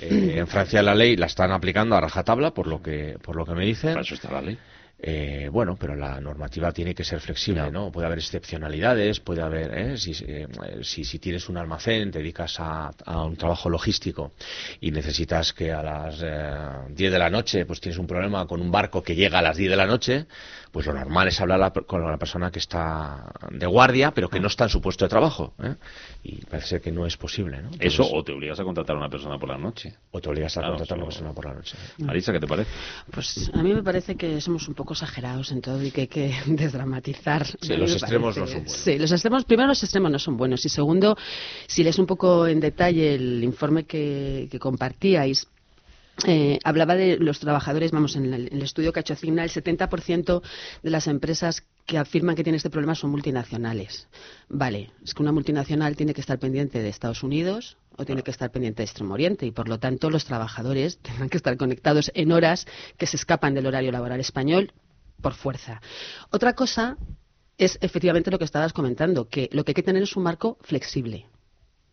Eh, 0.00 0.34
en 0.38 0.46
Francia 0.46 0.82
la 0.82 0.94
ley 0.94 1.16
la 1.16 1.26
están 1.26 1.52
aplicando 1.52 1.94
a 1.96 2.00
rajatabla, 2.00 2.52
por 2.52 2.66
lo 2.66 2.82
que 2.82 3.16
por 3.22 3.36
lo 3.36 3.44
que 3.44 3.52
me 3.54 3.64
dicen. 3.64 3.98
eso 3.98 4.14
está 4.14 4.30
la 4.32 4.40
ley. 4.42 4.58
Eh, 5.06 5.50
bueno, 5.52 5.76
pero 5.78 5.94
la 5.94 6.18
normativa 6.18 6.72
tiene 6.72 6.94
que 6.94 7.04
ser 7.04 7.20
flexible, 7.20 7.70
¿no? 7.70 7.92
Puede 7.92 8.06
haber 8.06 8.20
excepcionalidades, 8.20 9.20
puede 9.20 9.42
haber, 9.42 9.76
¿eh? 9.76 9.98
si, 9.98 10.12
eh, 10.26 10.48
si, 10.80 11.04
si 11.04 11.18
tienes 11.18 11.46
un 11.50 11.58
almacén, 11.58 12.10
te 12.10 12.20
dedicas 12.20 12.58
a, 12.58 12.90
a 13.04 13.22
un 13.22 13.36
trabajo 13.36 13.68
logístico 13.68 14.32
y 14.80 14.92
necesitas 14.92 15.52
que 15.52 15.72
a 15.72 15.82
las 15.82 16.22
eh, 16.22 16.88
10 16.88 17.12
de 17.12 17.18
la 17.18 17.28
noche, 17.28 17.66
pues 17.66 17.82
tienes 17.82 17.98
un 17.98 18.06
problema 18.06 18.46
con 18.46 18.62
un 18.62 18.70
barco 18.70 19.02
que 19.02 19.14
llega 19.14 19.40
a 19.40 19.42
las 19.42 19.58
10 19.58 19.72
de 19.72 19.76
la 19.76 19.86
noche, 19.86 20.24
pues 20.74 20.86
lo 20.86 20.92
normal 20.92 21.28
es 21.28 21.40
hablar 21.40 21.60
la- 21.60 21.70
con 21.70 22.02
la 22.04 22.16
persona 22.18 22.50
que 22.50 22.58
está 22.58 23.32
de 23.50 23.64
guardia, 23.64 24.10
pero 24.10 24.28
que 24.28 24.40
no 24.40 24.48
está 24.48 24.64
en 24.64 24.70
su 24.70 24.80
puesto 24.80 25.04
de 25.04 25.08
trabajo. 25.08 25.54
¿eh? 25.62 25.76
Y 26.24 26.44
parece 26.46 26.68
ser 26.68 26.80
que 26.80 26.90
no 26.90 27.06
es 27.06 27.16
posible, 27.16 27.62
¿no? 27.62 27.68
Eso, 27.78 28.02
Entonces- 28.02 28.10
o 28.12 28.24
te 28.24 28.32
obligas 28.32 28.58
a 28.58 28.64
contratar 28.64 28.96
a 28.96 28.98
una 28.98 29.08
persona 29.08 29.38
por 29.38 29.48
la 29.50 29.56
noche. 29.56 29.94
o 30.10 30.20
te 30.20 30.28
obligas 30.28 30.56
a 30.56 30.60
Claro, 30.62 30.74
contratar 30.74 30.98
a 30.98 31.00
una 31.02 31.08
eso- 31.10 31.18
persona 31.20 31.32
por 31.34 31.44
la 31.46 31.54
noche. 31.54 31.76
Marisa, 31.98 32.32
¿qué 32.32 32.40
te 32.40 32.46
parece? 32.48 32.70
Pues 33.10 33.50
a 33.54 33.62
mí 33.62 33.72
me 33.72 33.82
parece 33.84 34.16
que 34.16 34.40
somos 34.40 34.66
un 34.68 34.74
poco 34.74 34.94
exagerados 34.94 35.52
en 35.52 35.60
todo 35.60 35.80
y 35.82 35.90
que 35.92 36.00
hay 36.02 36.06
que 36.08 36.34
desdramatizar. 36.46 37.46
Sí, 37.46 37.76
los 37.76 37.92
extremos 37.92 38.36
no 38.36 38.42
parece. 38.42 38.52
son 38.58 38.64
buenos. 38.64 38.72
Sí, 38.84 38.98
los 38.98 39.12
extremos, 39.12 39.44
primero 39.44 39.68
los 39.68 39.82
extremos 39.82 40.10
no 40.10 40.18
son 40.18 40.36
buenos 40.36 40.64
y 40.66 40.68
segundo, 40.68 41.16
si 41.68 41.84
lees 41.84 41.98
un 42.00 42.06
poco 42.06 42.46
en 42.48 42.58
detalle 42.58 43.14
el 43.14 43.44
informe 43.44 43.84
que, 43.84 44.48
que 44.50 44.58
compartíais, 44.58 45.46
eh, 46.26 46.60
hablaba 46.62 46.94
de 46.94 47.18
los 47.18 47.40
trabajadores, 47.40 47.90
vamos, 47.90 48.14
en 48.14 48.32
el, 48.32 48.62
estudio 48.62 48.92
que 48.92 49.00
ha 49.00 49.02
hecho 49.02 49.16
Cigna, 49.16 49.42
el 49.42 49.50
70% 49.50 50.42
de 50.82 50.90
las 50.90 51.08
empresas 51.08 51.64
que 51.86 51.98
afirman 51.98 52.36
que 52.36 52.44
tienen 52.44 52.56
este 52.56 52.70
problema 52.70 52.94
son 52.94 53.10
multinacionales. 53.10 54.08
Vale, 54.48 54.92
es 55.04 55.12
que 55.12 55.22
una 55.22 55.32
multinacional 55.32 55.96
tiene 55.96 56.14
que 56.14 56.20
estar 56.20 56.38
pendiente 56.38 56.80
de 56.80 56.88
Estados 56.88 57.22
Unidos 57.22 57.76
o 57.96 58.04
tiene 58.04 58.22
que 58.22 58.30
estar 58.30 58.50
pendiente 58.50 58.82
de 58.82 58.84
Extremo 58.84 59.14
Oriente 59.14 59.44
y 59.44 59.50
por 59.50 59.68
lo 59.68 59.78
tanto 59.78 60.08
los 60.08 60.24
trabajadores 60.24 60.98
tendrán 61.02 61.28
que 61.28 61.36
estar 61.36 61.56
conectados 61.56 62.10
en 62.14 62.32
horas 62.32 62.66
que 62.96 63.06
se 63.06 63.16
escapan 63.16 63.54
del 63.54 63.66
horario 63.66 63.92
laboral 63.92 64.20
español 64.20 64.72
por 65.20 65.34
fuerza. 65.34 65.80
Otra 66.30 66.54
cosa 66.54 66.96
es 67.58 67.78
efectivamente 67.80 68.30
lo 68.30 68.38
que 68.38 68.44
estabas 68.44 68.72
comentando, 68.72 69.28
que 69.28 69.48
lo 69.52 69.64
que 69.64 69.70
hay 69.70 69.74
que 69.74 69.82
tener 69.82 70.02
es 70.02 70.16
un 70.16 70.22
marco 70.22 70.58
flexible. 70.62 71.26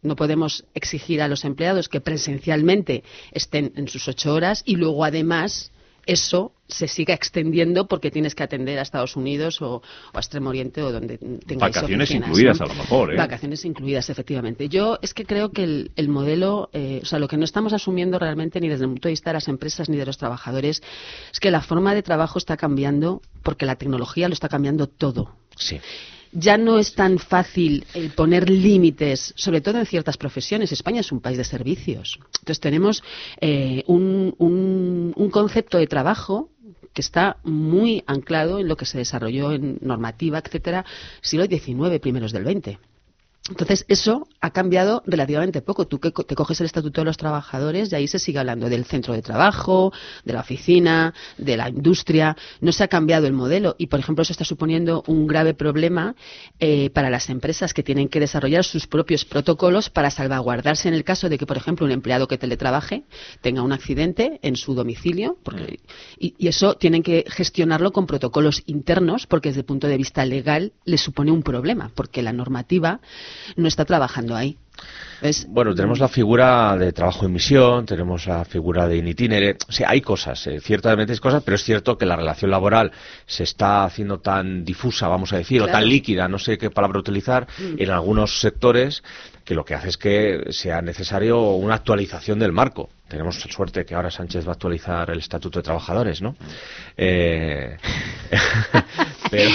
No 0.02 0.16
podemos 0.16 0.66
exigir 0.74 1.22
a 1.22 1.28
los 1.28 1.46
empleados 1.46 1.90
que 1.90 2.02
presencialmente 2.02 3.04
estén 3.32 3.74
en 3.76 3.88
sus 3.88 4.08
ocho 4.08 4.34
horas 4.34 4.64
y 4.66 4.76
luego 4.76 5.06
además 5.06 5.72
eso 6.06 6.54
se 6.68 6.88
siga 6.88 7.14
extendiendo 7.14 7.88
porque 7.88 8.12
tienes 8.12 8.34
que 8.34 8.44
atender 8.44 8.80
a 8.80 8.82
Estados 8.82 9.16
Unidos 9.16 9.62
o, 9.62 9.76
o 9.76 9.82
a 10.14 10.20
Extremo 10.20 10.50
Oriente 10.50 10.82
o 10.82 10.92
donde 10.92 11.18
tengáis 11.18 11.76
Vacaciones 11.76 12.10
oficinas, 12.10 12.30
incluidas, 12.30 12.60
¿no? 12.60 12.66
a 12.66 12.70
lo 12.70 12.76
mejor, 12.76 13.14
¿eh? 13.14 13.18
Vacaciones 13.18 13.66
incluidas, 13.66 14.10
efectivamente. 14.10 14.70
Yo 14.70 14.98
es 15.02 15.14
que 15.14 15.26
creo 15.26 15.52
que 15.52 15.64
el, 15.64 15.92
el 15.96 16.08
modelo, 16.08 16.70
eh, 16.74 17.00
o 17.04 17.06
sea, 17.06 17.20
lo 17.20 17.28
que 17.28 17.38
no 17.38 17.44
estamos 17.44 17.74
asumiendo 17.74 18.18
realmente 18.20 18.60
ni 18.60 18.70
desde 18.70 18.86
el 18.86 18.92
punto 18.92 19.10
de 19.10 19.14
vista 19.14 19.30
de 19.30 19.36
las 19.36 19.48
empresas 19.48 19.90
ni 19.90 19.98
de 19.98 20.06
los 20.06 20.18
trabajadores 20.18 20.82
es 21.32 21.40
que 21.40 21.52
la 21.52 21.62
forma 21.62 21.94
de 21.94 22.02
trabajo 22.02 22.40
está 22.40 22.58
cambiando 22.58 23.22
porque 23.44 23.66
la 23.66 23.76
tecnología 23.76 24.28
lo 24.28 24.34
está 24.34 24.50
cambiando 24.50 24.88
todo. 24.88 25.36
Sí. 25.56 25.80
Ya 26.34 26.58
no 26.58 26.80
es 26.80 26.96
tan 26.96 27.20
fácil 27.20 27.86
poner 28.16 28.50
límites, 28.50 29.34
sobre 29.36 29.62
todo 29.62 29.80
en 29.80 29.86
ciertas 29.86 30.18
profesiones. 30.18 30.72
España 30.72 31.02
es 31.02 31.12
un 31.12 31.20
país 31.20 31.38
de 31.38 31.44
servicios. 31.44 32.20
Entonces 32.40 32.60
tenemos 32.60 33.04
eh, 33.42 33.84
un, 33.88 34.34
un- 34.38 35.14
un 35.16 35.30
concepto 35.30 35.78
de 35.78 35.88
trabajo 35.88 36.50
que 36.94 37.02
está 37.02 37.38
muy 37.44 38.04
anclado 38.08 38.60
en 38.60 38.68
lo 38.68 38.76
que 38.76 38.86
se 38.86 38.98
desarrolló 38.98 39.52
en 39.54 39.78
normativa, 39.82 40.40
etcétera, 40.40 40.86
siglo 41.22 41.46
XIX, 41.46 42.00
primeros 42.02 42.32
del 42.34 42.44
XX. 42.46 42.78
Entonces, 43.52 43.86
eso 43.90 44.28
ha 44.40 44.52
cambiado 44.52 45.04
relativamente 45.06 45.62
poco. 45.62 45.86
Tú 45.86 46.00
que 46.00 46.12
te 46.12 46.36
coges 46.36 46.62
el 46.62 46.68
Estatuto 46.68 47.02
de 47.02 47.06
los 47.06 47.18
Trabajadores 47.18 47.92
y 47.92 47.96
ahí 47.96 48.08
se 48.08 48.18
sigue 48.18 48.40
hablando 48.40 48.70
del 48.70 48.86
centro 48.86 49.14
de 49.14 49.22
trabajo, 49.22 49.92
de 50.24 50.32
la 50.32 50.40
oficina, 50.40 51.14
de 51.38 51.58
la 51.58 51.68
industria. 51.68 52.38
No 52.62 52.72
se 52.72 52.86
ha 52.86 52.88
cambiado 52.88 53.28
el 53.28 53.34
modelo 53.34 53.76
y, 53.78 53.88
por 53.88 54.00
ejemplo, 54.00 54.22
eso 54.22 54.32
está 54.32 54.46
suponiendo 54.46 55.04
un 55.08 55.28
grave 55.28 55.54
problema 55.54 56.16
eh, 56.60 56.90
para 56.92 57.10
las 57.10 57.30
empresas 57.30 57.74
que 57.74 57.84
tienen 57.84 58.08
que 58.08 58.22
desarrollar 58.22 58.64
sus 58.64 58.88
propios 58.88 59.26
protocolos 59.26 59.90
para 59.90 60.12
salvaguardarse 60.12 60.88
en 60.88 60.94
el 60.94 61.04
caso 61.04 61.28
de 61.28 61.38
que, 61.38 61.46
por 61.46 61.58
ejemplo, 61.58 61.86
un 61.86 61.92
empleado 61.92 62.30
que 62.30 62.38
teletrabaje 62.38 63.04
tenga 63.42 63.64
un 63.64 63.74
accidente 63.74 64.40
en 64.44 64.56
su 64.56 64.74
domicilio. 64.76 65.38
Porque, 65.44 65.80
y, 66.18 66.36
y 66.38 66.48
eso 66.48 66.76
tienen 66.76 67.04
que 67.04 67.26
gestionarlo 67.28 67.92
con 67.92 68.08
protocolos 68.08 68.64
internos 68.66 69.28
porque 69.28 69.50
desde 69.50 69.62
el 69.62 69.66
punto 69.66 69.88
de 69.88 69.98
vista 69.98 70.26
legal 70.26 70.72
les 70.86 71.02
supone 71.02 71.32
un 71.32 71.44
problema 71.44 71.92
porque 71.96 72.22
la 72.22 72.34
normativa 72.34 73.02
no 73.56 73.68
está 73.68 73.86
trabajando 73.86 74.36
ahí. 74.36 74.58
Bueno, 75.50 75.76
tenemos 75.76 76.00
la 76.00 76.08
figura 76.08 76.76
de 76.78 76.92
trabajo 76.94 77.28
en 77.28 77.34
misión, 77.34 77.86
tenemos 77.86 78.26
la 78.26 78.44
figura 78.44 78.88
de 78.88 78.98
in 78.98 79.08
itinere. 79.08 79.56
O 79.70 79.72
sea, 79.72 79.92
hay 79.92 80.02
cosas, 80.02 80.48
eh, 80.48 80.60
ciertamente 80.60 81.14
hay 81.14 81.20
cosas, 81.20 81.44
pero 81.44 81.56
es 81.56 81.64
cierto 81.64 81.96
que 81.96 82.08
la 82.08 82.16
relación 82.16 82.50
laboral 82.50 82.92
se 83.28 83.44
está 83.44 83.84
haciendo 83.84 84.20
tan 84.20 84.66
difusa, 84.66 85.08
vamos 85.08 85.32
a 85.34 85.38
decir, 85.38 85.62
o 85.62 85.68
tan 85.68 85.88
líquida, 85.88 86.28
no 86.28 86.40
sé 86.40 86.58
qué 86.58 86.72
palabra 86.72 87.00
utilizar, 87.00 87.48
Mm. 87.60 87.76
en 87.78 87.92
algunos 87.92 88.40
sectores 88.40 89.04
que 89.46 89.54
lo 89.54 89.64
que 89.64 89.76
hace 89.76 89.90
es 89.90 89.98
que 89.98 90.46
sea 90.50 90.82
necesario 90.82 91.52
una 91.52 91.76
actualización 91.76 92.40
del 92.40 92.52
marco. 92.52 92.90
Tenemos 93.08 93.40
suerte 93.40 93.86
que 93.86 93.94
ahora 93.94 94.10
Sánchez 94.10 94.46
va 94.46 94.52
a 94.52 94.54
actualizar 94.54 95.10
el 95.12 95.20
Estatuto 95.20 95.60
de 95.60 95.64
Trabajadores, 95.64 96.22
¿no? 96.22 96.36
Eh, 96.98 97.78
pero, 99.30 99.52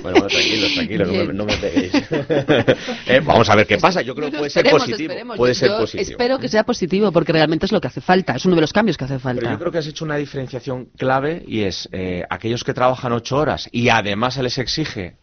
bueno, 0.00 0.20
bueno, 0.20 0.26
tranquilos, 0.28 0.74
tranquilos, 0.74 1.08
no 1.08 1.14
me, 1.24 1.32
no 1.32 1.44
me 1.44 1.56
peguéis. 1.56 1.92
Eh, 3.06 3.20
vamos 3.24 3.48
a 3.50 3.56
ver 3.56 3.66
qué 3.66 3.78
pasa. 3.78 4.02
Yo 4.02 4.14
creo 4.14 4.30
que 4.30 4.38
puede 4.38 4.50
ser 4.50 4.60
Esperemos, 4.66 4.82
positivo. 4.86 5.10
esperemos. 5.10 5.36
Puede 5.36 5.54
Yo- 5.54 5.58
ser 5.60 5.68
yo 5.70 5.78
positivo. 5.78 6.10
Espero 6.10 6.38
que 6.38 6.48
sea 6.48 6.64
positivo, 6.64 7.12
porque 7.12 7.32
realmente 7.32 7.66
es 7.66 7.72
lo 7.72 7.80
que 7.80 7.88
hace 7.88 8.00
falta. 8.00 8.34
Es 8.36 8.44
uno 8.46 8.54
de 8.54 8.60
los 8.62 8.72
cambios 8.72 8.96
que 8.96 9.04
hace 9.04 9.18
falta. 9.18 9.40
Pero 9.40 9.52
yo 9.52 9.58
creo 9.58 9.72
que 9.72 9.78
has 9.78 9.86
hecho 9.86 10.04
una 10.04 10.16
diferenciación 10.16 10.86
clave 10.96 11.42
y 11.46 11.62
es 11.62 11.88
eh, 11.92 12.24
aquellos 12.30 12.64
que 12.64 12.74
trabajan 12.74 13.12
ocho 13.12 13.36
horas 13.36 13.68
y 13.72 13.88
además 13.88 14.34
se 14.34 14.42
les 14.42 14.58
exige 14.58 15.16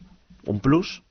un 0.46 0.60
plus 0.60 1.04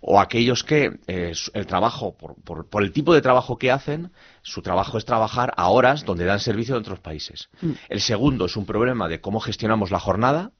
o 0.00 0.20
aquellos 0.20 0.62
que 0.62 0.92
eh, 1.08 1.32
el 1.54 1.66
trabajo, 1.66 2.16
por, 2.16 2.36
por- 2.44 2.68
por 2.68 2.82
el 2.84 2.92
tipo 2.92 3.12
de 3.12 3.20
trabajo 3.20 3.58
que 3.58 3.72
hacen, 3.72 4.12
su 4.42 4.62
trabajo 4.62 4.96
es 4.98 5.04
trabajar 5.04 5.52
a 5.56 5.68
horas 5.68 6.04
donde 6.04 6.24
dan 6.24 6.38
servicio 6.38 6.76
en 6.76 6.80
otros 6.80 7.00
países. 7.00 7.48
Mm. 7.60 7.72
El 7.88 8.00
segundo 8.00 8.46
es 8.46 8.56
un 8.56 8.64
problema 8.66 9.08
de 9.08 9.20
cómo 9.20 9.40
gestionamos 9.40 9.90
la 9.90 9.98
jornada 9.98 10.52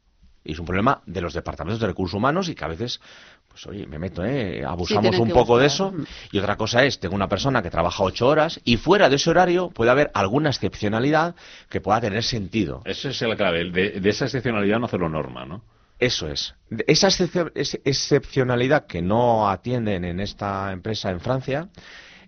y 0.48 0.52
es 0.52 0.58
un 0.58 0.64
problema 0.66 1.02
de 1.04 1.20
los 1.20 1.34
departamentos 1.34 1.78
de 1.80 1.86
recursos 1.86 2.14
humanos 2.14 2.48
y 2.48 2.54
que 2.54 2.64
a 2.64 2.68
veces, 2.68 3.00
pues 3.48 3.66
oye, 3.66 3.86
me 3.86 3.98
meto, 3.98 4.24
¿eh? 4.24 4.64
abusamos 4.66 5.18
un 5.18 5.28
poco 5.30 5.58
de 5.58 5.66
eso. 5.66 5.92
Y 6.32 6.38
otra 6.38 6.56
cosa 6.56 6.84
es, 6.84 6.98
tengo 6.98 7.14
una 7.14 7.28
persona 7.28 7.62
que 7.62 7.68
trabaja 7.70 8.02
ocho 8.02 8.26
horas 8.26 8.58
y 8.64 8.78
fuera 8.78 9.10
de 9.10 9.16
ese 9.16 9.28
horario 9.28 9.68
puede 9.70 9.90
haber 9.90 10.10
alguna 10.14 10.48
excepcionalidad 10.48 11.34
que 11.68 11.82
pueda 11.82 12.00
tener 12.00 12.22
sentido. 12.22 12.80
Eso 12.86 13.10
es 13.10 13.20
la 13.20 13.36
clave, 13.36 13.70
de, 13.70 14.00
de 14.00 14.08
esa 14.10 14.24
excepcionalidad 14.24 14.78
no 14.78 14.86
hacerlo 14.86 15.08
norma, 15.10 15.44
¿no? 15.44 15.62
Eso 15.98 16.28
es. 16.28 16.54
De- 16.70 16.84
Esa 16.88 17.08
excep- 17.08 17.52
es- 17.54 17.78
excepcionalidad 17.84 18.86
que 18.86 19.02
no 19.02 19.50
atienden 19.50 20.04
en 20.06 20.18
esta 20.20 20.72
empresa 20.72 21.10
en 21.10 21.20
Francia, 21.20 21.68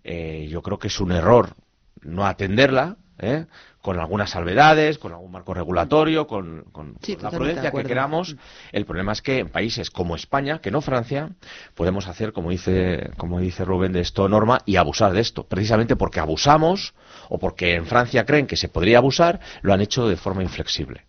eh, 0.05 0.47
yo 0.51 0.61
creo 0.61 0.79
que 0.79 0.89
es 0.89 1.01
un 1.01 1.13
error 1.13 1.55
no 2.03 2.27
atenderla, 2.27 2.97
¿eh? 3.19 3.47
Con 3.83 3.99
algunas 3.99 4.31
salvedades, 4.31 4.99
con 4.99 5.13
algún 5.13 5.33
marco 5.33 5.55
regulatorio, 5.55 6.27
con, 6.27 6.65
con- 6.73 6.97
Sí, 7.03 7.15
con 7.15 7.25
la 7.25 7.31
prudencia 7.31 7.71
que 7.71 7.77
queramos. 7.89 8.37
El 8.73 8.85
problema 8.85 9.13
es 9.13 9.23
que 9.23 9.39
en 9.39 9.49
países 9.49 9.91
como 9.91 10.17
España, 10.17 10.61
que 10.61 10.71
no 10.71 10.81
Francia, 10.83 11.31
podemos 11.75 12.07
hacer, 12.07 12.33
como 12.35 12.51
dice, 12.51 13.11
como 13.17 13.41
dice 13.41 13.65
Rubén, 13.65 13.93
de 13.93 14.01
esto 14.01 14.29
norma 14.29 14.61
y 14.67 14.77
abusar 14.77 15.13
de 15.13 15.21
esto. 15.21 15.45
Precisamente 15.45 15.97
porque 15.97 16.21
abusamos 16.21 16.93
o 17.31 17.39
porque 17.39 17.75
en 17.75 17.87
Francia 17.87 18.27
creen 18.27 18.47
que 18.47 18.57
se 18.57 18.69
podría 18.69 18.99
abusar, 18.99 19.41
lo 19.63 19.73
han 19.73 19.81
hecho 19.81 20.07
de 20.09 20.17
forma 20.17 20.43
inflexible. 20.43 21.05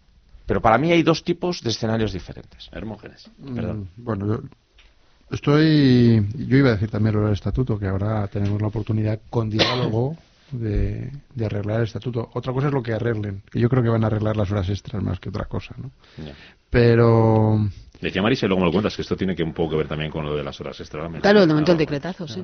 Pero 0.45 0.61
para 0.61 0.77
mí 0.77 0.91
hay 0.91 1.03
dos 1.03 1.23
tipos 1.23 1.61
de 1.61 1.69
escenarios 1.71 2.13
diferentes. 2.13 2.69
Hermógenes. 2.71 3.29
Perdón. 3.55 3.89
Mm, 3.97 4.03
Bueno, 4.03 4.27
yo 4.27 4.39
estoy. 5.29 6.25
Yo 6.47 6.57
iba 6.57 6.69
a 6.69 6.73
decir 6.73 6.89
también 6.89 7.15
lo 7.15 7.23
del 7.23 7.33
estatuto, 7.33 7.77
que 7.79 7.87
ahora 7.87 8.27
tenemos 8.27 8.61
la 8.61 8.67
oportunidad 8.67 9.19
con 9.29 9.49
diálogo 9.49 10.15
de, 10.51 11.11
de 11.33 11.45
arreglar 11.45 11.77
el 11.77 11.85
estatuto. 11.85 12.29
Otra 12.33 12.53
cosa 12.53 12.67
es 12.67 12.73
lo 12.73 12.83
que 12.83 12.93
arreglen, 12.93 13.43
que 13.49 13.59
yo 13.59 13.69
creo 13.69 13.83
que 13.83 13.89
van 13.89 14.03
a 14.03 14.07
arreglar 14.07 14.37
las 14.37 14.51
horas 14.51 14.69
extras 14.69 15.01
más 15.03 15.19
que 15.19 15.29
otra 15.29 15.45
cosa, 15.45 15.75
¿no? 15.77 15.91
Pero. 16.69 17.69
Decía 17.99 18.21
Marisa, 18.21 18.45
y 18.45 18.49
luego 18.49 18.61
me 18.61 18.65
lo 18.67 18.71
cuentas, 18.71 18.95
que 18.95 19.03
esto 19.03 19.15
tiene 19.15 19.35
que 19.35 19.43
un 19.43 19.53
poco 19.53 19.71
que 19.71 19.77
ver 19.77 19.87
también 19.87 20.09
con 20.09 20.25
lo 20.25 20.35
de 20.35 20.43
las 20.43 20.59
horas 20.59 20.79
extra. 20.79 21.07
Claro, 21.19 21.41
de 21.41 21.47
momento 21.47 21.71
el 21.71 21.77
decretazo, 21.77 22.27
sí. 22.27 22.43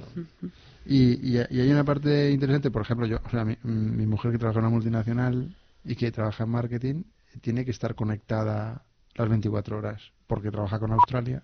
Y, 0.86 1.36
y, 1.36 1.44
y 1.50 1.60
hay 1.60 1.72
una 1.72 1.84
parte 1.84 2.30
interesante, 2.30 2.70
por 2.70 2.84
ejemplo, 2.84 3.08
yo, 3.08 3.18
o 3.26 3.30
sea, 3.30 3.44
mi, 3.44 3.58
mi 3.64 4.06
mujer 4.06 4.32
que 4.32 4.38
trabaja 4.38 4.60
en 4.60 4.66
una 4.66 4.74
multinacional 4.74 5.56
y 5.84 5.96
que 5.96 6.12
trabaja 6.12 6.44
en 6.44 6.50
marketing 6.52 7.04
tiene 7.42 7.66
que 7.66 7.72
estar 7.72 7.96
conectada 7.96 8.84
las 9.16 9.30
24 9.30 9.78
horas 9.78 10.02
porque 10.28 10.52
trabaja 10.52 10.80
con 10.80 10.92
Australia. 10.92 11.44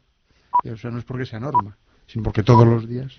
Y, 0.64 0.70
o 0.70 0.78
sea, 0.78 0.92
no 0.92 1.00
es 1.00 1.06
porque 1.06 1.26
sea 1.26 1.40
norma, 1.40 1.78
sino 2.06 2.24
porque 2.24 2.44
todos 2.44 2.68
los 2.68 2.88
días. 2.88 3.14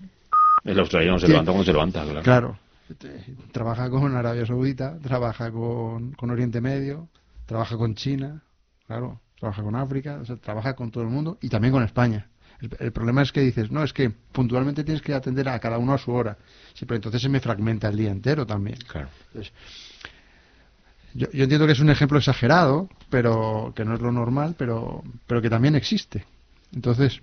El 0.65 0.79
australiano 0.79 1.19
se 1.19 1.29
levanta 1.29 1.51
cuando 1.51 1.65
se 1.65 1.73
levanta, 1.73 2.05
claro. 2.05 2.23
Claro. 2.23 2.59
Te- 2.99 3.25
Trabaja 3.53 3.89
con 3.89 4.15
Arabia 4.15 4.45
Saudita, 4.47 4.99
trabaja 4.99 5.51
con, 5.51 6.13
con 6.13 6.31
Oriente 6.31 6.61
Medio, 6.61 7.09
trabaja 7.47 7.77
con 7.77 7.95
China, 7.95 8.43
claro, 8.87 9.21
trabaja 9.39 9.63
con 9.63 9.75
África, 9.75 10.19
o 10.21 10.25
sea, 10.25 10.37
trabaja 10.37 10.75
con 10.75 10.91
todo 10.91 11.03
el 11.05 11.11
mundo 11.11 11.39
y 11.41 11.49
también 11.49 11.73
con 11.73 11.83
España. 11.83 12.29
El, 12.61 12.71
el 12.79 12.93
problema 12.93 13.23
es 13.23 13.33
que 13.33 13.41
dices, 13.41 13.71
no, 13.71 13.83
es 13.83 13.93
que 13.93 14.11
puntualmente 14.11 14.85
tienes 14.85 15.03
que 15.03 15.15
atender 15.15 15.49
a 15.49 15.59
cada 15.59 15.79
uno 15.79 15.95
a 15.95 15.99
su 15.99 16.13
hora. 16.13 16.37
Sí, 16.75 16.85
pero 16.87 16.97
entonces 16.97 17.23
se 17.23 17.29
me 17.29 17.41
fragmenta 17.41 17.89
el 17.89 17.97
día 17.97 18.11
entero 18.11 18.47
también. 18.47 18.77
Claro. 18.87 19.09
Entonces, 19.29 19.53
yo, 21.15 21.31
yo 21.33 21.45
entiendo 21.45 21.67
que 21.67 21.73
es 21.73 21.81
un 21.81 21.91
ejemplo 21.91 22.19
exagerado, 22.19 22.89
pero 23.09 23.73
que 23.75 23.85
no 23.85 23.95
es 23.95 24.01
lo 24.01 24.13
normal, 24.13 24.55
pero, 24.59 25.03
pero 25.27 25.41
que 25.41 25.51
también 25.51 25.75
existe. 25.75 26.25
Entonces, 26.73 27.21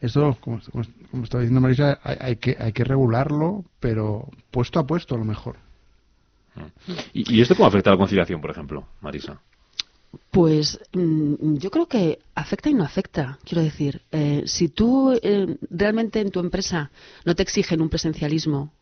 esto, 0.00 0.36
como, 0.40 0.60
como, 0.70 0.84
como 1.10 1.24
estaba 1.24 1.42
diciendo 1.42 1.60
Marisa, 1.60 1.98
hay, 2.02 2.16
hay 2.20 2.36
que, 2.36 2.56
hay 2.58 2.72
que 2.72 2.84
regularlo, 2.84 3.64
pero 3.80 4.28
puesto 4.50 4.78
a 4.78 4.86
puesto 4.86 5.14
a 5.14 5.18
lo 5.18 5.24
mejor. 5.24 5.56
¿Y, 7.12 7.36
y 7.36 7.40
esto 7.40 7.54
cómo 7.54 7.68
afecta 7.68 7.90
a 7.90 7.94
la 7.94 7.98
conciliación, 7.98 8.40
por 8.40 8.50
ejemplo, 8.50 8.86
Marisa? 9.00 9.40
Pues 10.30 10.78
mm, 10.92 11.56
yo 11.56 11.70
creo 11.70 11.86
que 11.86 12.18
afecta 12.34 12.70
y 12.70 12.74
no 12.74 12.84
afecta. 12.84 13.38
Quiero 13.44 13.62
decir, 13.62 14.02
eh, 14.12 14.42
si 14.46 14.68
tú 14.68 15.18
eh, 15.22 15.56
realmente 15.70 16.20
en 16.20 16.30
tu 16.30 16.40
empresa 16.40 16.90
no 17.24 17.34
te 17.34 17.42
exigen 17.42 17.82
un 17.82 17.88
presencialismo 17.88 18.72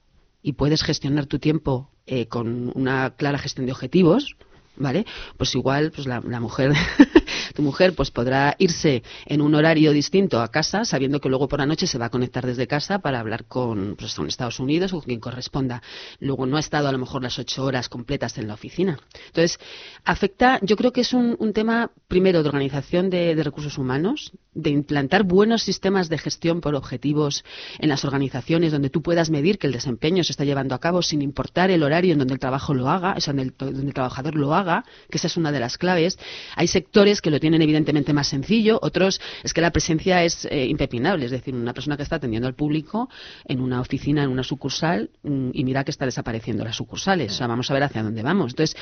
y 0.42 0.52
puedes 0.52 0.82
gestionar 0.82 1.26
tu 1.26 1.38
tiempo 1.38 1.90
eh, 2.06 2.26
con 2.26 2.70
una 2.74 3.10
clara 3.16 3.38
gestión 3.38 3.66
de 3.66 3.72
objetivos, 3.72 4.36
¿vale? 4.76 5.06
Pues 5.36 5.54
igual, 5.54 5.90
pues 5.90 6.06
la, 6.06 6.20
la 6.20 6.40
mujer, 6.40 6.72
tu 7.56 7.62
mujer, 7.62 7.94
pues 7.94 8.12
podrá 8.12 8.54
irse 8.58 9.02
en 9.24 9.40
un 9.40 9.54
horario 9.54 9.92
distinto 9.92 10.40
a 10.40 10.48
casa, 10.48 10.84
sabiendo 10.84 11.20
que 11.20 11.28
luego 11.28 11.48
por 11.48 11.58
la 11.58 11.66
noche 11.66 11.88
se 11.88 11.98
va 11.98 12.06
a 12.06 12.10
conectar 12.10 12.46
desde 12.46 12.68
casa 12.68 13.00
para 13.00 13.18
hablar 13.18 13.46
con, 13.46 13.96
pues, 13.98 14.14
con 14.14 14.28
Estados 14.28 14.60
Unidos 14.60 14.92
o 14.92 14.98
con 14.98 15.06
quien 15.06 15.20
corresponda. 15.20 15.82
Luego 16.20 16.46
no 16.46 16.56
ha 16.56 16.60
estado 16.60 16.88
a 16.88 16.92
lo 16.92 16.98
mejor 16.98 17.22
las 17.22 17.38
ocho 17.38 17.64
horas 17.64 17.88
completas 17.88 18.38
en 18.38 18.46
la 18.46 18.54
oficina. 18.54 18.98
Entonces, 19.26 19.58
afecta, 20.04 20.60
yo 20.62 20.76
creo 20.76 20.92
que 20.92 21.00
es 21.00 21.12
un, 21.12 21.36
tema, 21.52 21.90
primero, 22.06 22.42
de 22.42 22.48
organización 22.48 23.10
de, 23.10 23.34
recursos 23.42 23.78
humanos, 23.78 24.32
de 24.54 24.70
implantar 24.70 25.24
buenos 25.24 25.62
sistemas 25.62 26.08
de 26.08 26.18
gestión 26.18 26.60
por 26.60 26.74
objetivos 26.74 27.44
en 27.78 27.88
las 27.88 28.04
organizaciones 28.04 28.72
donde 28.72 28.90
tú 28.90 29.02
puedas 29.02 29.30
medir 29.30 29.58
que 29.58 29.66
el 29.66 29.72
desempeño 29.72 30.22
se 30.24 30.32
está 30.32 30.44
llevando 30.44 30.74
a 30.74 30.80
cabo 30.80 31.02
sin 31.02 31.22
importar 31.22 31.70
el 31.70 31.82
horario 31.82 32.12
en 32.12 32.18
donde 32.18 32.34
el 32.34 32.40
trabajo 32.40 32.74
lo 32.74 32.88
haga, 32.88 33.14
o 33.16 33.20
sea, 33.20 33.32
en 33.32 33.40
el- 33.40 33.54
donde 33.56 33.82
el 33.82 33.94
trabajador 33.94 34.34
lo 34.34 34.54
haga, 34.54 34.84
que 35.10 35.18
esa 35.18 35.26
es 35.26 35.36
una 35.36 35.52
de 35.52 35.60
las 35.60 35.78
claves. 35.78 36.18
Hay 36.54 36.66
sectores 36.66 37.20
que 37.20 37.30
lo 37.30 37.40
tienen 37.40 37.45
evidentemente 37.54 38.12
más 38.12 38.28
sencillo, 38.28 38.78
otros 38.82 39.20
es 39.42 39.52
que 39.52 39.60
la 39.60 39.70
presencia 39.70 40.24
es 40.24 40.46
eh, 40.46 40.66
impepinable, 40.66 41.24
es 41.24 41.30
decir, 41.30 41.54
una 41.54 41.72
persona 41.72 41.96
que 41.96 42.02
está 42.02 42.16
atendiendo 42.16 42.48
al 42.48 42.54
público 42.54 43.08
en 43.44 43.60
una 43.60 43.80
oficina, 43.80 44.24
en 44.24 44.30
una 44.30 44.42
sucursal, 44.42 45.10
mm, 45.22 45.50
y 45.52 45.64
mira 45.64 45.84
que 45.84 45.90
está 45.90 46.04
desapareciendo 46.04 46.64
las 46.64 46.76
sucursales. 46.76 47.32
O 47.32 47.36
sea, 47.36 47.46
vamos 47.46 47.70
a 47.70 47.74
ver 47.74 47.82
hacia 47.82 48.02
dónde 48.02 48.22
vamos. 48.22 48.52
Entonces, 48.52 48.76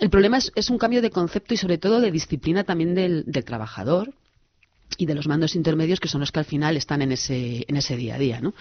el 0.00 0.10
problema 0.10 0.38
es, 0.38 0.52
es 0.54 0.70
un 0.70 0.78
cambio 0.78 1.02
de 1.02 1.10
concepto 1.10 1.54
y 1.54 1.56
sobre 1.56 1.78
todo 1.78 2.00
de 2.00 2.10
disciplina 2.10 2.64
también 2.64 2.94
del, 2.94 3.24
del 3.26 3.44
trabajador 3.44 4.14
y 4.96 5.06
de 5.06 5.14
los 5.14 5.26
mandos 5.26 5.54
intermedios 5.54 6.00
que 6.00 6.08
son 6.08 6.20
los 6.20 6.32
que 6.32 6.40
al 6.40 6.44
final 6.44 6.76
están 6.76 7.02
en 7.02 7.12
ese, 7.12 7.64
en 7.66 7.76
ese 7.76 7.96
día 7.96 8.16
a 8.16 8.18
día, 8.18 8.40
¿no? 8.40 8.54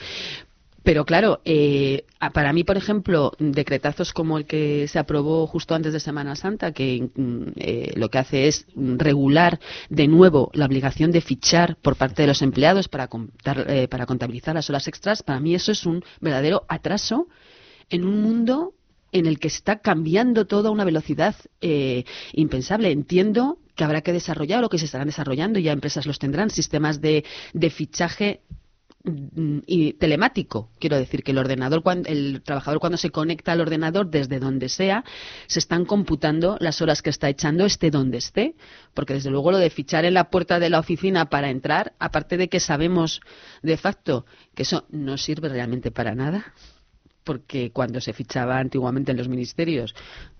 Pero 0.84 1.06
claro, 1.06 1.42
eh, 1.46 2.06
para 2.34 2.54
mí, 2.54 2.64
por 2.64 2.78
ejemplo, 2.78 3.34
decretazos 3.40 4.14
como 4.14 4.38
el 4.38 4.46
que 4.46 4.88
se 4.88 5.00
aprobó 5.00 5.48
justo 5.48 5.76
antes 5.76 5.94
de 5.94 6.00
Semana 6.00 6.36
Santa, 6.36 6.72
que 6.72 7.10
mm, 7.14 7.44
eh, 7.58 7.94
lo 7.96 8.10
que 8.10 8.18
hace 8.18 8.48
es 8.48 8.66
regular 8.76 9.60
de 9.90 10.08
nuevo 10.08 10.52
la 10.54 10.66
obligación 10.66 11.12
de 11.12 11.22
fichar 11.22 11.76
por 11.82 11.96
parte 11.96 12.22
de 12.22 12.28
los 12.28 12.42
empleados 12.42 12.88
para, 12.88 13.10
eh, 13.68 13.88
para 13.88 14.06
contabilizar 14.06 14.56
las 14.56 14.70
horas 14.70 14.88
extras, 14.88 15.24
para 15.24 15.40
mí 15.40 15.56
eso 15.56 15.72
es 15.72 15.86
un 15.86 16.04
verdadero 16.22 16.66
atraso 16.68 17.28
en 17.90 18.06
un 18.06 18.22
mundo 18.22 18.74
en 19.12 19.26
el 19.26 19.40
que 19.40 19.48
está 19.48 19.80
cambiando 19.80 20.46
todo 20.46 20.70
a 20.70 20.72
una 20.72 20.86
velocidad 20.86 21.36
eh, 21.62 22.04
impensable. 22.34 22.92
Entiendo 22.92 23.58
que 23.76 23.84
habrá 23.84 24.02
que 24.02 24.14
desarrollar 24.14 24.64
o 24.64 24.70
que 24.70 24.78
se 24.78 24.86
estarán 24.86 25.08
desarrollando, 25.08 25.60
ya 25.60 25.72
empresas 25.72 26.06
los 26.06 26.20
tendrán, 26.20 26.50
sistemas 26.50 27.02
de, 27.02 27.24
de 27.54 27.70
fichaje 27.70 28.42
y 29.04 29.94
telemático. 29.94 30.70
Quiero 30.80 30.98
decir 30.98 31.24
que 31.24 31.32
el 31.32 31.38
ordenador, 31.38 31.84
el 32.06 32.42
trabajador 32.44 32.80
cuando 32.80 32.98
se 32.98 33.12
conecta 33.12 33.54
al 33.54 33.62
ordenador 33.62 34.10
desde 34.10 34.40
donde 34.40 34.68
sea, 34.68 35.04
se 35.48 35.60
están 35.60 35.86
computando 35.86 36.58
las 36.60 36.82
horas 36.82 37.02
que 37.02 37.10
está 37.10 37.30
echando 37.30 37.66
esté 37.66 37.92
donde 37.92 38.18
esté, 38.18 38.56
porque 38.94 39.14
desde 39.14 39.30
luego 39.30 39.52
lo 39.52 39.58
de 39.58 39.70
fichar 39.70 40.06
en 40.06 40.14
la 40.14 40.30
puerta 40.30 40.60
de 40.60 40.70
la 40.70 40.80
oficina 40.80 41.30
para 41.30 41.50
entrar, 41.50 41.94
aparte 42.00 42.38
de 42.38 42.50
que 42.50 42.60
sabemos 42.60 43.22
de 43.62 43.78
facto 43.78 44.26
que 44.54 44.64
eso 44.64 44.86
no 44.90 45.18
sirve 45.18 45.48
realmente 45.48 45.92
para 45.92 46.14
nada, 46.14 46.54
porque 47.30 47.70
cuando 47.70 48.02
se 48.02 48.12
fichaba 48.12 48.58
antiguamente 48.58 49.12
en 49.12 49.18
los 49.20 49.28
ministerios, 49.28 49.94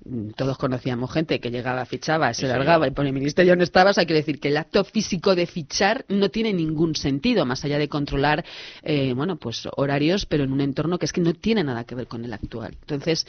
mm, 0.06 0.32
todos 0.32 0.58
conocíamos 0.58 1.14
gente 1.14 1.40
que 1.40 1.52
llegaba, 1.52 1.86
fichaba, 1.86 2.34
se 2.34 2.48
largaba 2.48 2.88
y 2.88 2.90
por 2.90 3.06
el 3.06 3.14
ministerio 3.14 3.56
no 3.56 3.62
estabas, 3.62 4.00
hay 4.00 4.08
que 4.08 4.16
decir 4.16 4.40
que 4.40 4.48
el 4.48 4.58
acto 4.58 4.84
físico 4.84 5.36
de 5.36 5.46
fichar 5.46 6.04
no 6.08 6.30
tiene 6.30 6.52
ningún 6.52 6.96
sentido, 6.96 7.46
más 7.46 7.64
allá 7.64 7.78
de 7.78 7.88
controlar, 7.90 8.44
eh, 8.82 9.14
bueno, 9.14 9.36
pues 9.36 9.68
horarios, 9.78 10.26
pero 10.26 10.46
en 10.46 10.52
un 10.52 10.62
entorno 10.62 10.98
que 10.98 11.06
es 11.06 11.14
que 11.14 11.22
no 11.22 11.36
tiene 11.36 11.64
nada 11.64 11.84
que 11.84 11.94
ver 11.94 12.08
con 12.08 12.26
el 12.26 12.34
actual. 12.34 12.76
Entonces, 12.82 13.28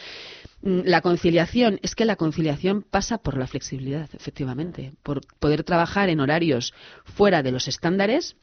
mm, 0.63 0.81
la 0.87 1.03
conciliación, 1.03 1.81
es 1.83 1.95
que 1.95 2.07
la 2.07 2.17
conciliación 2.17 2.81
pasa 2.81 3.19
por 3.19 3.37
la 3.37 3.47
flexibilidad, 3.47 4.09
efectivamente, 4.15 4.95
por 5.03 5.21
poder 5.39 5.65
trabajar 5.65 6.09
en 6.09 6.21
horarios 6.21 6.73
fuera 7.05 7.43
de 7.43 7.53
los 7.53 7.69
estándares, 7.69 8.37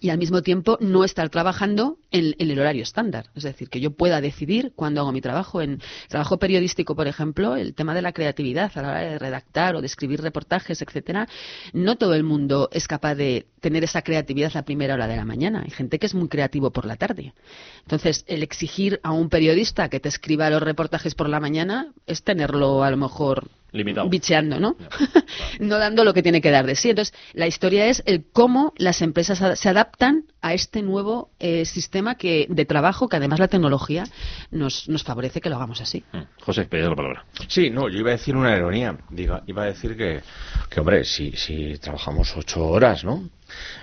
y 0.00 0.10
al 0.10 0.18
mismo 0.18 0.42
tiempo 0.42 0.78
no 0.80 1.04
estar 1.04 1.28
trabajando 1.28 1.98
en, 2.10 2.34
el 2.38 2.58
horario 2.58 2.82
estándar. 2.82 3.26
Es 3.34 3.42
decir, 3.42 3.68
que 3.68 3.80
yo 3.80 3.90
pueda 3.92 4.20
decidir 4.20 4.72
cuándo 4.74 5.00
hago 5.00 5.12
mi 5.12 5.20
trabajo. 5.20 5.60
En 5.60 5.80
trabajo 6.08 6.38
periodístico, 6.38 6.94
por 6.94 7.08
ejemplo, 7.08 7.56
el 7.56 7.74
tema 7.74 7.94
de 7.94 8.02
la 8.02 8.12
creatividad 8.12 8.72
a 8.74 8.82
la 8.82 8.88
hora 8.88 9.00
de 9.00 9.18
redactar 9.18 9.76
o 9.76 9.80
de 9.80 9.86
escribir 9.86 10.22
reportajes, 10.22 10.82
etcétera, 10.82 11.28
no 11.72 11.96
todo 11.96 12.14
el 12.14 12.24
mundo 12.24 12.68
es 12.72 12.88
capaz 12.88 13.14
de 13.14 13.46
tener 13.60 13.84
esa 13.84 14.02
creatividad 14.02 14.56
a 14.56 14.64
primera 14.64 14.94
hora 14.94 15.06
de 15.06 15.16
la 15.16 15.24
mañana. 15.24 15.62
Hay 15.64 15.70
gente 15.70 15.98
que 15.98 16.06
es 16.06 16.14
muy 16.14 16.28
creativo 16.28 16.70
por 16.70 16.86
la 16.86 16.96
tarde. 16.96 17.34
Entonces, 17.82 18.24
el 18.26 18.42
exigir 18.42 19.00
a 19.02 19.12
un 19.12 19.28
periodista 19.28 19.88
que 19.88 20.00
te 20.00 20.08
escriba 20.08 20.50
los 20.50 20.62
reportajes 20.62 21.14
por 21.14 21.28
la 21.28 21.40
mañana 21.40 21.92
es 22.06 22.22
tenerlo 22.22 22.82
a 22.82 22.90
lo 22.90 22.96
mejor 22.96 23.50
Limitado. 23.72 24.08
bicheando, 24.08 24.60
¿no? 24.60 24.76
no 25.60 25.78
dando 25.78 26.04
lo 26.04 26.12
que 26.12 26.22
tiene 26.22 26.40
que 26.40 26.50
dar 26.50 26.66
de 26.66 26.76
sí. 26.76 26.90
Entonces, 26.90 27.14
la 27.32 27.46
historia 27.46 27.86
es 27.86 28.02
el 28.06 28.24
cómo 28.30 28.72
las 28.76 29.02
empresas 29.02 29.58
se 29.58 29.68
adaptan 29.68 30.24
a 30.42 30.54
este 30.54 30.82
nuevo 30.82 31.30
eh, 31.38 31.64
sistema 31.64 32.16
que, 32.16 32.46
de 32.50 32.64
trabajo 32.64 33.08
que 33.08 33.16
además 33.16 33.38
la 33.38 33.48
tecnología 33.48 34.04
nos, 34.50 34.88
nos 34.88 35.04
favorece 35.04 35.40
que 35.40 35.48
lo 35.48 35.56
hagamos 35.56 35.80
así. 35.80 36.04
Mm. 36.12 36.42
José, 36.42 36.64
pedí 36.64 36.82
la 36.82 36.94
palabra. 36.94 37.24
Sí, 37.48 37.70
no, 37.70 37.88
yo 37.88 37.98
iba 37.98 38.10
a 38.10 38.12
decir 38.12 38.36
una 38.36 38.56
ironía. 38.56 38.96
Diga, 39.08 39.42
iba 39.46 39.62
a 39.62 39.66
decir 39.66 39.96
que, 39.96 40.20
que 40.68 40.80
hombre, 40.80 41.04
si, 41.04 41.32
si 41.32 41.78
trabajamos 41.78 42.36
ocho 42.36 42.66
horas, 42.66 43.04
¿no? 43.04 43.28